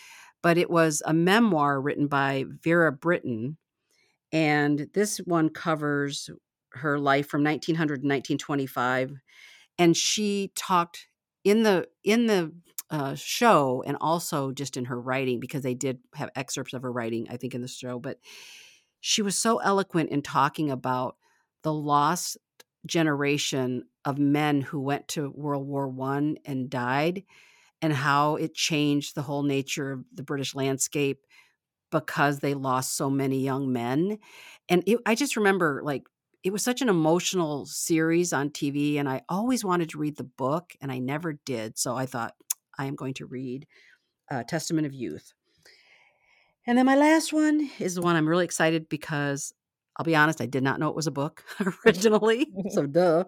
but 0.43 0.59
it 0.59 0.69
was 0.69 1.03
a 1.07 1.15
memoir 1.15 1.81
written 1.81 2.09
by 2.09 2.45
Vera 2.63 2.93
Brittain. 2.93 3.57
And 4.33 4.89
this 4.93 5.19
one 5.19 5.49
covers 5.51 6.29
her 6.73 6.99
life 6.99 7.29
from 7.29 7.45
1900 7.45 8.03
to 8.03 8.09
1925. 8.09 9.13
And 9.79 9.97
she 9.97 10.53
talked 10.55 11.07
in 11.45 11.63
the 11.63 11.89
in 12.05 12.27
the 12.27 12.53
uh, 12.93 13.17
show 13.17 13.83
and 13.87 13.99
also 14.01 14.53
just 14.53 14.77
in 14.79 14.87
her 14.87 15.01
writing 15.01 15.41
because 15.41 15.63
they 15.65 15.75
did 15.75 16.01
have 16.15 16.31
excerpts 16.37 16.75
of 16.75 16.83
her 16.83 16.93
writing, 16.93 17.29
I 17.31 17.39
think, 17.39 17.55
in 17.57 17.63
the 17.63 17.69
show. 17.69 17.99
But 18.01 18.21
she 19.01 19.23
was 19.23 19.37
so 19.37 19.59
eloquent 19.59 20.11
in 20.11 20.23
talking 20.23 20.71
about 20.71 21.17
the 21.63 21.73
lost 21.73 22.37
generation 22.87 23.85
of 24.05 24.19
men 24.19 24.61
who 24.61 24.81
went 24.81 25.09
to 25.09 25.31
World 25.31 25.67
War 25.67 25.89
One 25.89 26.37
and 26.45 26.69
died 26.71 27.25
and 27.83 27.93
how 27.93 28.37
it 28.37 28.55
changed 28.55 29.15
the 29.15 29.23
whole 29.23 29.43
nature 29.45 29.93
of 29.93 30.05
the 30.13 30.23
British 30.25 30.55
landscape 30.55 31.27
because 31.91 32.41
they 32.41 32.55
lost 32.55 32.97
so 32.97 33.11
many 33.11 33.41
young 33.41 33.73
men. 33.73 34.19
And 34.69 34.83
it, 34.87 34.99
I 35.07 35.15
just 35.15 35.37
remember 35.37 35.83
like 35.85 36.05
it 36.43 36.53
was 36.53 36.63
such 36.63 36.83
an 36.83 36.89
emotional 36.89 37.67
series 37.67 38.33
on 38.33 38.51
TV, 38.51 38.97
and 38.97 39.09
I 39.09 39.23
always 39.29 39.65
wanted 39.65 39.91
to 39.91 39.99
read 39.99 40.17
the 40.17 40.25
book, 40.25 40.75
and 40.81 40.91
I 40.91 40.99
never 40.99 41.35
did. 41.35 41.79
So 41.79 41.95
I 41.97 42.07
thought 42.07 42.35
I 42.79 42.87
am 42.87 42.95
going 42.95 43.15
to 43.15 43.27
read 43.27 43.67
uh, 44.31 44.43
Testament 44.45 44.87
of 44.87 44.93
Youth. 44.95 45.33
And 46.67 46.79
then 46.79 46.87
my 46.87 46.95
last 46.97 47.33
one 47.33 47.71
is 47.79 47.95
the 47.97 48.03
one 48.03 48.15
I'm 48.17 48.29
really 48.29 48.45
excited 48.45 48.89
because 48.89 49.53
I'll 49.97 50.05
be 50.05 50.15
honest, 50.17 50.41
I 50.41 50.47
did 50.47 50.63
not 50.63 50.79
know 50.79 50.89
it 50.89 50.97
was 50.97 51.07
a 51.07 51.13
book 51.13 51.45
originally. 51.87 52.47
so, 52.71 52.87
duh. 52.87 53.25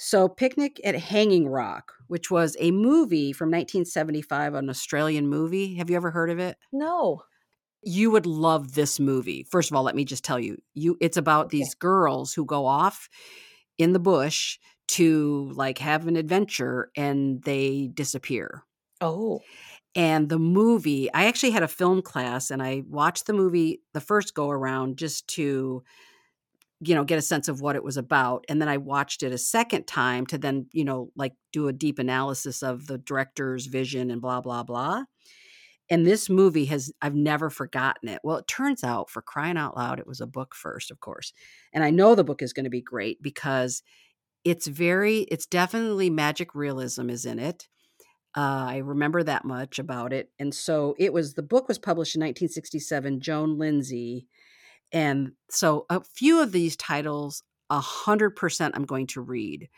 So, 0.00 0.28
Picnic 0.28 0.80
at 0.84 0.94
Hanging 0.94 1.48
Rock, 1.48 1.92
which 2.06 2.30
was 2.30 2.56
a 2.60 2.70
movie 2.70 3.32
from 3.32 3.48
1975, 3.50 4.54
an 4.54 4.70
Australian 4.70 5.28
movie. 5.28 5.74
Have 5.76 5.90
you 5.90 5.96
ever 5.96 6.10
heard 6.10 6.30
of 6.30 6.38
it? 6.38 6.56
No. 6.72 7.22
You 7.82 8.10
would 8.10 8.26
love 8.26 8.74
this 8.74 9.00
movie. 9.00 9.44
First 9.50 9.70
of 9.70 9.76
all, 9.76 9.82
let 9.82 9.96
me 9.96 10.04
just 10.04 10.24
tell 10.24 10.38
you, 10.38 10.58
you 10.74 10.96
it's 11.00 11.16
about 11.16 11.46
Okay. 11.46 11.58
these 11.58 11.74
girls 11.74 12.32
who 12.32 12.44
go 12.44 12.66
off 12.66 13.08
in 13.76 13.92
the 13.92 13.98
bush 14.00 14.58
to 14.88 15.50
like 15.54 15.78
have 15.78 16.06
an 16.06 16.16
adventure 16.16 16.90
and 16.96 17.42
they 17.42 17.90
disappear. 17.92 18.64
Oh. 19.00 19.40
And 19.94 20.28
the 20.28 20.38
movie, 20.38 21.12
I 21.12 21.26
actually 21.26 21.50
had 21.50 21.62
a 21.62 21.68
film 21.68 22.02
class 22.02 22.50
and 22.50 22.62
I 22.62 22.82
watched 22.88 23.26
the 23.26 23.32
movie 23.32 23.82
the 23.94 24.00
first 24.00 24.34
go 24.34 24.50
around 24.50 24.98
just 24.98 25.26
to 25.28 25.82
you 26.80 26.94
know 26.94 27.04
get 27.04 27.18
a 27.18 27.22
sense 27.22 27.48
of 27.48 27.60
what 27.60 27.74
it 27.74 27.82
was 27.82 27.96
about 27.96 28.44
and 28.48 28.60
then 28.60 28.68
I 28.68 28.76
watched 28.76 29.24
it 29.24 29.32
a 29.32 29.38
second 29.38 29.86
time 29.86 30.26
to 30.26 30.38
then, 30.38 30.66
you 30.72 30.84
know, 30.84 31.10
like 31.16 31.32
do 31.52 31.68
a 31.68 31.72
deep 31.72 31.98
analysis 31.98 32.62
of 32.62 32.86
the 32.86 32.98
director's 32.98 33.66
vision 33.66 34.10
and 34.10 34.20
blah 34.20 34.40
blah 34.40 34.62
blah. 34.62 35.04
And 35.90 36.06
this 36.06 36.28
movie 36.28 36.66
has 36.66 36.92
I've 37.02 37.14
never 37.14 37.50
forgotten 37.50 38.08
it. 38.08 38.20
Well, 38.22 38.36
it 38.38 38.46
turns 38.46 38.84
out 38.84 39.10
for 39.10 39.22
crying 39.22 39.56
out 39.56 39.76
loud 39.76 39.98
it 39.98 40.06
was 40.06 40.20
a 40.20 40.26
book 40.26 40.54
first, 40.54 40.90
of 40.90 41.00
course. 41.00 41.32
And 41.72 41.82
I 41.82 41.90
know 41.90 42.14
the 42.14 42.24
book 42.24 42.42
is 42.42 42.52
going 42.52 42.64
to 42.64 42.70
be 42.70 42.82
great 42.82 43.22
because 43.22 43.82
it's 44.48 44.66
very 44.66 45.20
it's 45.20 45.46
definitely 45.46 46.10
magic 46.10 46.54
realism 46.54 47.10
is 47.10 47.26
in 47.26 47.38
it. 47.38 47.68
Uh, 48.36 48.66
I 48.68 48.78
remember 48.78 49.22
that 49.22 49.44
much 49.44 49.78
about 49.78 50.12
it. 50.12 50.30
And 50.38 50.54
so 50.54 50.94
it 50.98 51.12
was 51.12 51.34
the 51.34 51.42
book 51.42 51.68
was 51.68 51.78
published 51.78 52.14
in 52.14 52.20
1967, 52.20 53.20
Joan 53.20 53.58
Lindsay. 53.58 54.26
And 54.90 55.32
so 55.50 55.84
a 55.90 56.00
few 56.00 56.40
of 56.40 56.52
these 56.52 56.76
titles, 56.76 57.42
a 57.68 57.80
hundred 57.80 58.36
percent 58.36 58.74
I'm 58.74 58.86
going 58.86 59.08
to 59.08 59.20
read. 59.20 59.68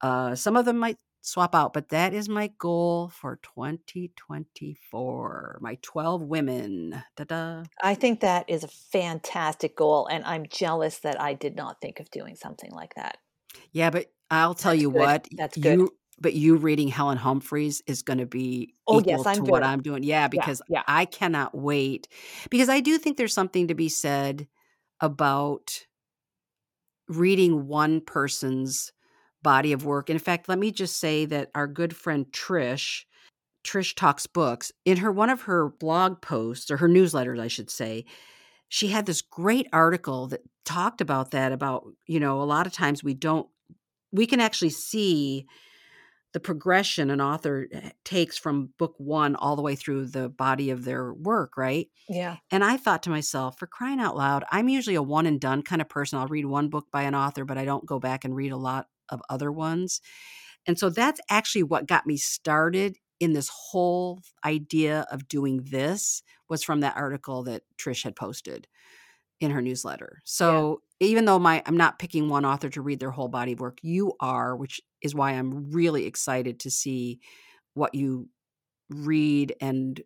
Uh, 0.00 0.36
some 0.36 0.56
of 0.56 0.64
them 0.64 0.78
might 0.78 0.98
swap 1.22 1.54
out, 1.54 1.72
but 1.72 1.88
that 1.88 2.12
is 2.12 2.28
my 2.28 2.50
goal 2.58 3.08
for 3.08 3.40
2024. 3.42 5.58
My 5.60 5.78
12 5.82 6.22
women. 6.22 7.02
Da-da. 7.16 7.62
I 7.82 7.94
think 7.94 8.20
that 8.20 8.48
is 8.48 8.62
a 8.62 8.68
fantastic 8.68 9.76
goal, 9.76 10.06
and 10.06 10.24
I'm 10.24 10.46
jealous 10.46 10.98
that 10.98 11.20
I 11.20 11.34
did 11.34 11.56
not 11.56 11.80
think 11.80 11.98
of 12.00 12.10
doing 12.10 12.36
something 12.36 12.70
like 12.70 12.94
that. 12.96 13.18
Yeah, 13.72 13.90
but 13.90 14.12
I'll 14.30 14.54
tell 14.54 14.72
That's 14.72 14.82
you 14.82 14.90
good. 14.90 14.98
what. 15.00 15.28
That's 15.32 15.56
good. 15.56 15.78
You 15.78 15.94
but 16.20 16.34
you 16.34 16.56
reading 16.56 16.88
Helen 16.88 17.18
Humphreys 17.18 17.82
is 17.86 18.02
going 18.02 18.18
to 18.18 18.26
be 18.26 18.74
Oh, 18.86 19.00
equal 19.00 19.12
yes, 19.18 19.26
I'm 19.26 19.44
to 19.44 19.50
what. 19.50 19.64
I'm 19.64 19.82
doing. 19.82 20.02
Yeah, 20.02 20.28
because 20.28 20.62
yeah. 20.68 20.82
I 20.86 21.06
cannot 21.06 21.56
wait. 21.56 22.08
Because 22.50 22.68
I 22.68 22.80
do 22.80 22.98
think 22.98 23.16
there's 23.16 23.34
something 23.34 23.68
to 23.68 23.74
be 23.74 23.88
said 23.88 24.46
about 25.00 25.86
reading 27.08 27.66
one 27.66 28.00
person's 28.00 28.92
body 29.42 29.72
of 29.72 29.84
work. 29.84 30.08
In 30.08 30.18
fact, 30.18 30.48
let 30.48 30.58
me 30.58 30.70
just 30.70 30.98
say 30.98 31.24
that 31.26 31.50
our 31.54 31.66
good 31.66 31.94
friend 31.94 32.26
Trish, 32.32 33.04
Trish 33.64 33.94
Talks 33.94 34.26
Books, 34.26 34.72
in 34.84 34.98
her 34.98 35.10
one 35.12 35.30
of 35.30 35.42
her 35.42 35.68
blog 35.68 36.22
posts 36.22 36.70
or 36.70 36.76
her 36.78 36.88
newsletters, 36.88 37.40
I 37.40 37.48
should 37.48 37.70
say, 37.70 38.04
she 38.68 38.88
had 38.88 39.06
this 39.06 39.22
great 39.22 39.68
article 39.72 40.26
that 40.28 40.40
talked 40.64 41.00
about 41.00 41.30
that 41.32 41.52
about, 41.52 41.84
you 42.06 42.20
know, 42.20 42.42
a 42.42 42.44
lot 42.44 42.66
of 42.66 42.72
times 42.72 43.04
we 43.04 43.14
don't 43.14 43.48
we 44.12 44.26
can 44.26 44.40
actually 44.40 44.70
see 44.70 45.46
the 46.34 46.40
progression 46.40 47.10
an 47.10 47.20
author 47.20 47.68
eh, 47.72 47.90
takes 48.04 48.36
from 48.36 48.70
book 48.76 48.94
1 48.98 49.36
all 49.36 49.56
the 49.56 49.62
way 49.62 49.76
through 49.76 50.06
the 50.06 50.28
body 50.28 50.70
of 50.70 50.84
their 50.84 51.14
work, 51.14 51.56
right? 51.56 51.88
Yeah. 52.08 52.36
And 52.50 52.64
I 52.64 52.76
thought 52.76 53.04
to 53.04 53.10
myself, 53.10 53.56
for 53.58 53.68
crying 53.68 54.00
out 54.00 54.16
loud, 54.16 54.44
I'm 54.50 54.68
usually 54.68 54.96
a 54.96 55.02
one 55.02 55.26
and 55.26 55.40
done 55.40 55.62
kind 55.62 55.80
of 55.80 55.88
person. 55.88 56.18
I'll 56.18 56.26
read 56.26 56.46
one 56.46 56.68
book 56.68 56.86
by 56.92 57.02
an 57.02 57.14
author, 57.14 57.44
but 57.44 57.56
I 57.56 57.64
don't 57.64 57.86
go 57.86 58.00
back 58.00 58.24
and 58.24 58.34
read 58.34 58.50
a 58.50 58.56
lot 58.56 58.88
of 59.08 59.22
other 59.30 59.52
ones. 59.52 60.00
And 60.66 60.78
so 60.78 60.90
that's 60.90 61.20
actually 61.30 61.62
what 61.62 61.86
got 61.86 62.06
me 62.06 62.16
started 62.16 62.96
in 63.20 63.32
this 63.32 63.48
whole 63.70 64.20
idea 64.44 65.06
of 65.10 65.28
doing 65.28 65.66
this 65.70 66.22
was 66.54 66.62
from 66.62 66.80
that 66.80 66.96
article 66.96 67.42
that 67.42 67.62
Trish 67.76 68.04
had 68.04 68.14
posted 68.14 68.68
in 69.40 69.50
her 69.50 69.60
newsletter. 69.60 70.22
So 70.22 70.82
even 71.00 71.24
though 71.24 71.40
my 71.40 71.64
I'm 71.66 71.76
not 71.76 71.98
picking 71.98 72.28
one 72.28 72.44
author 72.44 72.68
to 72.70 72.80
read 72.80 73.00
their 73.00 73.10
whole 73.10 73.26
body 73.26 73.54
of 73.54 73.60
work, 73.60 73.78
you 73.82 74.12
are, 74.20 74.54
which 74.54 74.80
is 75.02 75.16
why 75.16 75.32
I'm 75.32 75.72
really 75.72 76.06
excited 76.06 76.60
to 76.60 76.70
see 76.70 77.18
what 77.74 77.96
you 77.96 78.28
read 78.88 79.56
and 79.60 80.00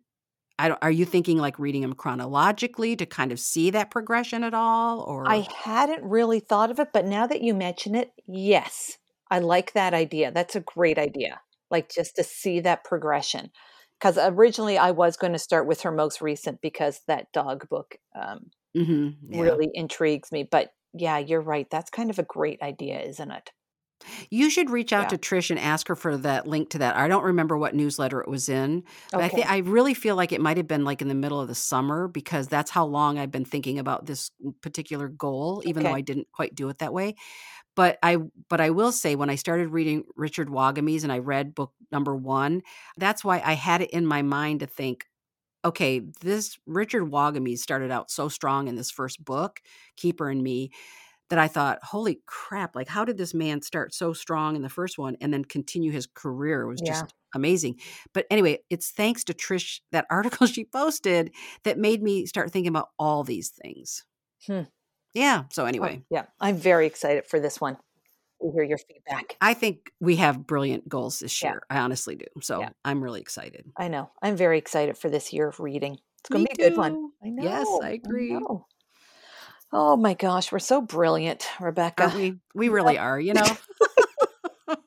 I 0.57 0.69
don't, 0.69 0.83
are 0.83 0.89
you 0.89 1.05
thinking 1.05 1.37
like 1.37 1.59
reading 1.59 1.83
them 1.83 1.93
chronologically 1.93 2.95
to 2.95 3.05
kind 3.05 3.31
of 3.31 3.39
see 3.39 3.69
that 3.69 3.91
progression 3.91 4.43
at 4.43 4.55
all 4.55 5.01
or 5.01 5.29
I 5.29 5.47
hadn't 5.55 6.03
really 6.03 6.39
thought 6.39 6.71
of 6.71 6.79
it, 6.79 6.89
but 6.91 7.05
now 7.05 7.27
that 7.27 7.41
you 7.41 7.53
mention 7.53 7.93
it, 7.93 8.11
yes, 8.27 8.97
I 9.29 9.37
like 9.37 9.73
that 9.73 9.93
idea. 9.93 10.31
That's 10.31 10.55
a 10.55 10.61
great 10.61 10.97
idea. 10.97 11.41
Like 11.69 11.91
just 11.91 12.15
to 12.15 12.23
see 12.23 12.61
that 12.61 12.83
progression. 12.83 13.51
Because 13.99 14.17
originally 14.17 14.77
I 14.77 14.91
was 14.91 15.17
going 15.17 15.33
to 15.33 15.39
start 15.39 15.67
with 15.67 15.81
her 15.81 15.91
most 15.91 16.21
recent 16.21 16.61
because 16.61 17.01
that 17.07 17.31
dog 17.33 17.67
book 17.69 17.97
um, 18.15 18.51
Mhm, 18.75 19.19
yeah. 19.31 19.51
really 19.51 19.69
intrigues 19.73 20.31
me. 20.31 20.43
But 20.43 20.73
yeah, 20.93 21.17
you're 21.19 21.41
right. 21.41 21.69
That's 21.69 21.89
kind 21.91 22.09
of 22.09 22.19
a 22.19 22.23
great 22.23 22.61
idea, 22.61 23.01
isn't 23.01 23.31
it? 23.31 23.51
You 24.29 24.49
should 24.49 24.69
reach 24.69 24.93
out 24.93 25.09
Yeah. 25.09 25.09
to 25.09 25.17
Trish 25.17 25.49
and 25.49 25.59
ask 25.59 25.87
her 25.87 25.95
for 25.95 26.15
that 26.17 26.47
link 26.47 26.69
to 26.71 26.77
that. 26.79 26.95
I 26.95 27.07
don't 27.07 27.23
remember 27.23 27.57
what 27.57 27.75
newsletter 27.75 28.21
it 28.21 28.27
was 28.29 28.47
in, 28.49 28.83
but 29.13 29.23
I 29.23 29.29
think 29.29 29.49
I 29.49 29.57
really 29.59 29.93
feel 29.93 30.15
like 30.15 30.31
it 30.31 30.41
might 30.41 30.57
have 30.57 30.67
been 30.67 30.85
like 30.85 31.01
in 31.01 31.09
the 31.09 31.15
middle 31.15 31.39
of 31.41 31.47
the 31.47 31.55
summer 31.55 32.07
because 32.07 32.47
that's 32.47 32.71
how 32.71 32.85
long 32.85 33.17
I've 33.19 33.31
been 33.31 33.45
thinking 33.45 33.77
about 33.77 34.05
this 34.05 34.31
particular 34.61 35.09
goal, 35.09 35.61
even 35.65 35.83
though 35.83 35.93
I 35.93 36.01
didn't 36.01 36.27
quite 36.31 36.55
do 36.55 36.69
it 36.69 36.77
that 36.79 36.93
way. 36.93 37.15
But 37.75 37.97
I 38.03 38.17
but 38.49 38.59
I 38.61 38.71
will 38.71 38.91
say 38.91 39.15
when 39.15 39.29
I 39.29 39.35
started 39.35 39.69
reading 39.69 40.03
Richard 40.15 40.49
Wagamese 40.49 41.03
and 41.03 41.11
I 41.11 41.19
read 41.19 41.55
book 41.55 41.73
number 41.91 42.15
1, 42.15 42.61
that's 42.97 43.23
why 43.23 43.41
I 43.45 43.53
had 43.53 43.81
it 43.81 43.91
in 43.91 44.05
my 44.05 44.21
mind 44.21 44.59
to 44.61 44.67
think, 44.67 45.05
okay, 45.65 45.99
this 46.21 46.59
Richard 46.65 47.05
Wagamese 47.11 47.59
started 47.61 47.91
out 47.91 48.11
so 48.11 48.29
strong 48.29 48.67
in 48.67 48.75
this 48.75 48.91
first 48.91 49.23
book, 49.23 49.61
Keeper 49.97 50.29
and 50.29 50.43
Me, 50.43 50.71
that 51.29 51.39
I 51.39 51.47
thought, 51.47 51.83
holy 51.83 52.21
crap, 52.25 52.75
like 52.75 52.87
how 52.87 53.05
did 53.05 53.17
this 53.17 53.33
man 53.33 53.61
start 53.61 53.93
so 53.93 54.13
strong 54.13 54.55
in 54.55 54.63
the 54.63 54.69
first 54.69 54.97
one 54.97 55.15
and 55.21 55.33
then 55.33 55.45
continue 55.45 55.91
his 55.91 56.07
career? 56.07 56.63
It 56.63 56.69
was 56.69 56.81
Yeah. 56.81 56.81
just 56.81 57.13
amazing. 57.35 57.79
But 58.13 58.25
anyway, 58.31 58.59
it's 58.69 58.91
thanks 58.91 59.23
to 59.25 59.33
Trish, 59.33 59.81
that 59.91 60.07
article 60.11 60.47
she 60.47 60.65
posted 60.65 61.33
that 61.63 61.77
made 61.77 62.01
me 62.03 62.25
start 62.25 62.51
thinking 62.51 62.69
about 62.69 62.89
all 62.99 63.23
these 63.23 63.49
things. 63.49 64.05
Hmm. 64.47 64.63
Yeah. 65.13 65.43
So 65.51 65.63
Oh, 65.63 65.65
anyway, 65.67 66.03
yeah, 66.09 66.25
I'm 66.39 66.55
very 66.57 66.85
excited 66.87 67.25
for 67.25 67.39
this 67.39 67.59
one. 67.59 67.77
To 68.41 68.51
hear 68.53 68.63
your 68.63 68.77
feedback. 68.77 69.35
I 69.41 69.53
think 69.53 69.91
we 69.99 70.15
have 70.17 70.47
brilliant 70.47 70.87
goals 70.87 71.19
this 71.19 71.41
Yeah. 71.43 71.49
year. 71.51 71.63
I 71.69 71.79
honestly 71.79 72.15
do. 72.15 72.25
So 72.41 72.61
Yeah. 72.61 72.69
I'm 72.85 73.03
really 73.03 73.19
excited. 73.19 73.69
I 73.75 73.89
know. 73.89 74.11
I'm 74.21 74.37
very 74.37 74.57
excited 74.57 74.97
for 74.97 75.09
this 75.09 75.33
year 75.33 75.49
of 75.49 75.59
reading. 75.59 75.97
It's 76.19 76.29
going 76.29 76.45
to 76.45 76.55
be 76.55 76.63
a 76.63 76.69
good 76.69 76.77
one. 76.77 77.11
I 77.21 77.29
know. 77.31 77.43
Yes, 77.43 77.67
I 77.83 77.89
agree. 77.91 78.31
know. 78.31 78.65
Oh 79.73 79.97
my 79.97 80.13
gosh, 80.13 80.51
we're 80.53 80.59
so 80.59 80.81
brilliant, 80.81 81.45
Rebecca. 81.59 82.03
Aren't 82.03 82.15
we? 82.15 82.35
We 82.55 82.69
really 82.77 82.97
are, 82.97 83.19
you 83.19 83.33
know? 83.33 83.43
we'll 84.67 84.77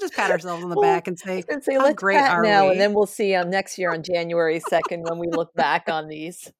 just 0.00 0.14
pat 0.14 0.30
ourselves 0.32 0.64
on 0.64 0.70
the 0.70 0.76
Well, 0.76 0.82
back 0.82 1.06
and 1.06 1.18
say, 1.18 1.42
gonna 1.42 1.62
say, 1.62 1.74
how 1.74 1.84
let's 1.84 1.94
great 1.94 2.18
pat 2.18 2.32
are 2.32 2.42
now, 2.42 2.64
we? 2.66 2.72
and 2.72 2.80
then 2.80 2.94
we'll 2.94 3.06
see 3.06 3.34
um, 3.34 3.48
next 3.48 3.78
year 3.78 3.92
on 3.92 4.02
January 4.12 4.58
2nd 4.60 5.08
when 5.08 5.18
we 5.18 5.28
look 5.28 5.54
back 5.54 5.88
on 5.88 6.08
these, 6.08 6.50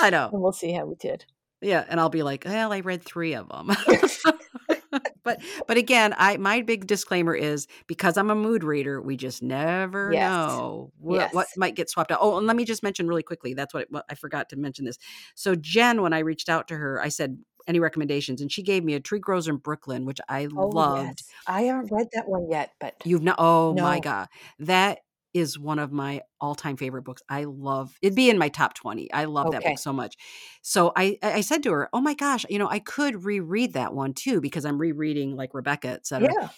I 0.00 0.08
know. 0.10 0.30
and 0.32 0.40
we'll 0.40 0.52
see 0.52 0.72
how 0.72 0.86
we 0.86 0.94
did. 0.94 1.26
Yeah, 1.60 1.84
and 1.88 1.98
I'll 1.98 2.08
be 2.08 2.22
like, 2.22 2.44
well, 2.46 2.72
I 2.72 2.80
read 2.80 3.02
three 3.02 3.34
of 3.34 3.48
them. 3.48 3.70
but 5.24 5.40
but 5.66 5.76
again, 5.76 6.14
I 6.16 6.36
my 6.36 6.62
big 6.62 6.86
disclaimer 6.86 7.34
is 7.34 7.66
because 7.86 8.16
I'm 8.16 8.30
a 8.30 8.34
mood 8.34 8.64
reader, 8.64 9.00
we 9.00 9.16
just 9.16 9.42
never 9.42 10.12
Yes. 10.12 10.62
know 10.62 10.92
what, 10.98 11.32
what 11.34 11.48
might 11.56 11.74
get 11.74 11.90
swapped 11.90 12.10
out. 12.12 12.18
Oh, 12.22 12.38
and 12.38 12.46
let 12.46 12.56
me 12.56 12.64
just 12.64 12.82
mention 12.82 13.08
really 13.08 13.22
quickly. 13.22 13.54
That's 13.54 13.74
what, 13.74 13.88
what 13.90 14.04
I 14.10 14.14
forgot 14.14 14.48
to 14.50 14.56
mention 14.56 14.84
this. 14.84 14.98
So 15.34 15.54
Jen, 15.54 16.02
when 16.02 16.12
I 16.12 16.20
reached 16.20 16.48
out 16.48 16.68
to 16.68 16.76
her, 16.76 17.00
I 17.02 17.08
said 17.08 17.38
any 17.66 17.80
recommendations, 17.80 18.40
and 18.40 18.50
she 18.50 18.62
gave 18.62 18.84
me 18.84 18.94
a 18.94 19.00
Tree 19.00 19.18
Grows 19.20 19.48
in 19.48 19.56
Brooklyn, 19.56 20.06
which 20.06 20.20
I 20.28 20.46
Oh, 20.56 20.68
loved. 20.70 21.22
yes. 21.28 21.28
I 21.46 21.62
haven't 21.62 21.90
read 21.92 22.08
that 22.12 22.28
one 22.28 22.50
yet, 22.50 22.72
but 22.80 22.94
You've 23.04 23.22
not? 23.22 23.36
Oh 23.38 23.74
my 23.74 24.00
god, 24.00 24.28
that 24.60 25.00
is 25.38 25.58
one 25.58 25.78
of 25.78 25.92
my 25.92 26.20
all-time 26.40 26.76
favorite 26.76 27.02
books. 27.02 27.22
I 27.28 27.44
love 27.44 27.96
it'd 28.02 28.16
be 28.16 28.30
in 28.30 28.38
my 28.38 28.48
top 28.48 28.74
20. 28.74 29.12
I 29.12 29.24
love 29.24 29.50
that 29.52 29.62
book 29.62 29.78
so 29.78 29.92
much. 29.92 30.16
So 30.62 30.92
I 30.96 31.18
I 31.22 31.32
I 31.34 31.40
said 31.40 31.62
to 31.64 31.72
her, 31.72 31.88
"Oh 31.92 32.00
my 32.00 32.14
gosh, 32.14 32.44
you 32.50 32.58
know, 32.58 32.68
I 32.68 32.78
could 32.80 33.24
reread 33.24 33.72
that 33.74 33.94
one 33.94 34.14
too 34.14 34.40
because 34.40 34.64
I'm 34.64 34.78
rereading 34.78 35.36
like 35.36 35.54
Rebecca, 35.54 35.88
etc." 35.88 36.28
yeah. 36.32 36.48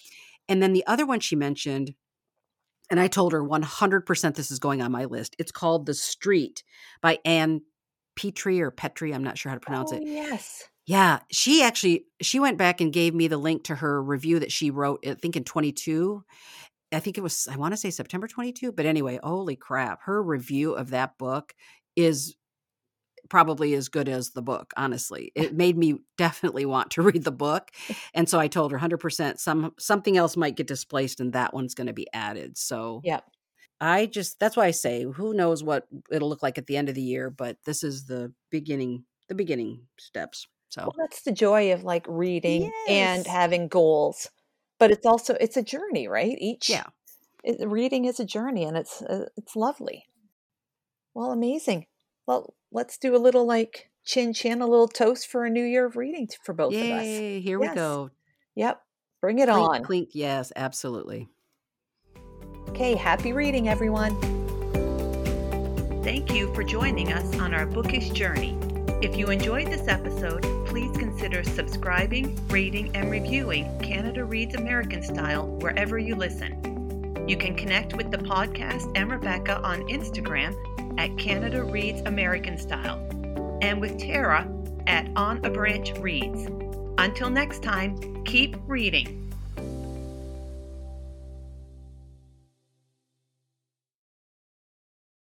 And 0.48 0.62
then 0.62 0.72
the 0.72 0.86
other 0.86 1.06
one 1.06 1.20
she 1.20 1.36
mentioned 1.36 1.94
and 2.90 2.98
I 2.98 3.06
told 3.06 3.32
her 3.32 3.42
100% 3.42 4.34
this 4.34 4.50
is 4.50 4.58
going 4.58 4.82
on 4.82 4.90
my 4.90 5.04
list. 5.04 5.36
It's 5.38 5.52
called 5.52 5.86
The 5.86 5.94
Street 5.94 6.64
by 7.00 7.18
Ann 7.24 7.60
Petry 8.18 8.60
or 8.60 8.72
Petry, 8.72 9.14
I'm 9.14 9.22
not 9.22 9.38
sure 9.38 9.50
how 9.50 9.54
to 9.56 9.60
pronounce 9.60 9.92
Oh, 9.92 9.96
it. 9.96 10.02
yes. 10.04 10.64
Yeah, 10.86 11.20
she 11.30 11.62
actually 11.62 12.06
she 12.20 12.40
went 12.40 12.58
back 12.58 12.80
and 12.80 12.92
gave 12.92 13.14
me 13.14 13.28
the 13.28 13.36
link 13.38 13.64
to 13.64 13.76
her 13.76 14.02
review 14.02 14.40
that 14.40 14.50
she 14.50 14.70
wrote 14.72 15.06
I 15.06 15.14
think 15.14 15.36
in 15.36 15.44
22 15.44 16.24
I 16.92 17.00
think 17.00 17.18
it 17.18 17.22
was 17.22 17.48
I 17.50 17.56
want 17.56 17.72
to 17.72 17.76
say 17.76 17.90
September 17.90 18.26
22, 18.26 18.72
but 18.72 18.86
anyway, 18.86 19.18
holy 19.22 19.56
crap, 19.56 20.02
her 20.02 20.22
review 20.22 20.74
of 20.74 20.90
that 20.90 21.18
book 21.18 21.54
is 21.96 22.36
probably 23.28 23.74
as 23.74 23.88
good 23.88 24.08
as 24.08 24.30
the 24.30 24.42
book 24.42 24.72
honestly 24.76 25.30
it 25.34 25.54
made 25.54 25.76
me 25.76 26.00
definitely 26.18 26.64
want 26.64 26.90
to 26.90 27.02
read 27.02 27.22
the 27.22 27.30
book 27.30 27.70
and 28.14 28.28
so 28.28 28.38
i 28.40 28.48
told 28.48 28.72
her 28.72 28.78
100% 28.78 29.38
some 29.38 29.72
something 29.78 30.16
else 30.16 30.36
might 30.36 30.56
get 30.56 30.66
displaced 30.66 31.20
and 31.20 31.32
that 31.32 31.54
one's 31.54 31.74
going 31.74 31.86
to 31.86 31.92
be 31.92 32.06
added 32.12 32.56
so 32.56 33.00
Yep. 33.04 33.24
i 33.80 34.06
just 34.06 34.40
that's 34.40 34.56
why 34.56 34.66
i 34.66 34.70
say 34.70 35.04
who 35.04 35.34
knows 35.34 35.62
what 35.62 35.86
it'll 36.10 36.28
look 36.28 36.42
like 36.42 36.58
at 36.58 36.66
the 36.66 36.76
end 36.76 36.88
of 36.88 36.94
the 36.94 37.02
year 37.02 37.30
but 37.30 37.56
this 37.64 37.82
is 37.82 38.06
the 38.06 38.32
beginning 38.50 39.04
the 39.28 39.34
beginning 39.34 39.86
steps 39.98 40.48
so 40.70 40.82
Well, 40.82 40.94
that's 40.98 41.22
the 41.22 41.32
joy 41.32 41.72
of 41.72 41.82
like 41.82 42.06
reading 42.08 42.70
and 42.88 43.26
having 43.26 43.66
goals. 43.66 44.28
But 44.80 44.90
it's 44.90 45.06
also 45.06 45.36
it's 45.40 45.56
a 45.56 45.62
journey, 45.62 46.08
right? 46.08 46.36
Each 46.40 46.68
yeah 46.68 46.86
it, 47.44 47.66
reading 47.68 48.04
is 48.06 48.18
a 48.18 48.24
journey 48.24 48.64
and 48.64 48.76
it's 48.76 49.00
uh, 49.02 49.26
it's 49.36 49.54
lovely. 49.54 50.06
Well, 51.14 51.30
amazing. 51.30 51.86
Well, 52.26 52.54
let's 52.72 52.98
do 52.98 53.14
a 53.14 53.18
little 53.18 53.46
like 53.46 53.90
chin 54.04 54.32
chin, 54.32 54.60
a 54.60 54.66
little 54.66 54.88
toast 54.88 55.28
for 55.28 55.44
a 55.44 55.50
new 55.50 55.64
year 55.64 55.86
of 55.86 55.96
reading 55.96 56.26
t- 56.26 56.36
for 56.42 56.52
both 56.54 56.74
of 56.74 56.80
us. 56.82 57.04
yay 57.04 57.40
here 57.40 57.60
we 57.60 57.68
go 57.68 58.10
Yep. 58.56 58.80
Bring 59.20 59.38
it 59.38 59.48
clink 59.48 59.70
on. 59.70 59.84
clink 59.84 60.08
yes 60.14 60.50
absolutely 60.56 61.28
Okay, 62.68 62.94
happy 62.94 63.32
reading 63.32 63.68
everyone. 63.68 64.16
Thank 66.02 66.32
you 66.32 66.52
for 66.54 66.64
joining 66.64 67.12
us 67.12 67.34
on 67.38 67.52
our 67.52 67.66
bookish 67.66 68.08
journey. 68.10 68.56
If 69.02 69.16
you 69.16 69.28
enjoyed 69.30 69.66
this 69.66 69.86
episode, 69.88 70.44
please 70.70 70.96
consider 70.96 71.42
subscribing, 71.42 72.38
rating, 72.48 72.94
and 72.96 73.10
reviewing 73.10 73.66
Canada 73.80 74.24
Reads 74.24 74.54
American 74.54 75.02
Style 75.02 75.48
wherever 75.56 75.98
you 75.98 76.14
listen. 76.14 77.26
You 77.28 77.36
can 77.36 77.56
connect 77.56 77.96
with 77.96 78.12
the 78.12 78.18
podcast 78.18 78.90
and 78.94 79.10
Rebecca 79.10 79.60
on 79.62 79.80
Instagram 79.88 80.54
at 80.96 81.18
Canada 81.18 81.64
Reads 81.64 82.02
American 82.02 82.56
Style 82.56 83.04
and 83.62 83.80
with 83.80 83.98
Tara 83.98 84.48
at 84.86 85.10
On 85.16 85.44
a 85.44 85.50
Branch 85.50 85.92
Reads. 85.98 86.46
Until 86.98 87.30
next 87.30 87.64
time, 87.64 88.22
keep 88.24 88.56
reading. 88.68 89.29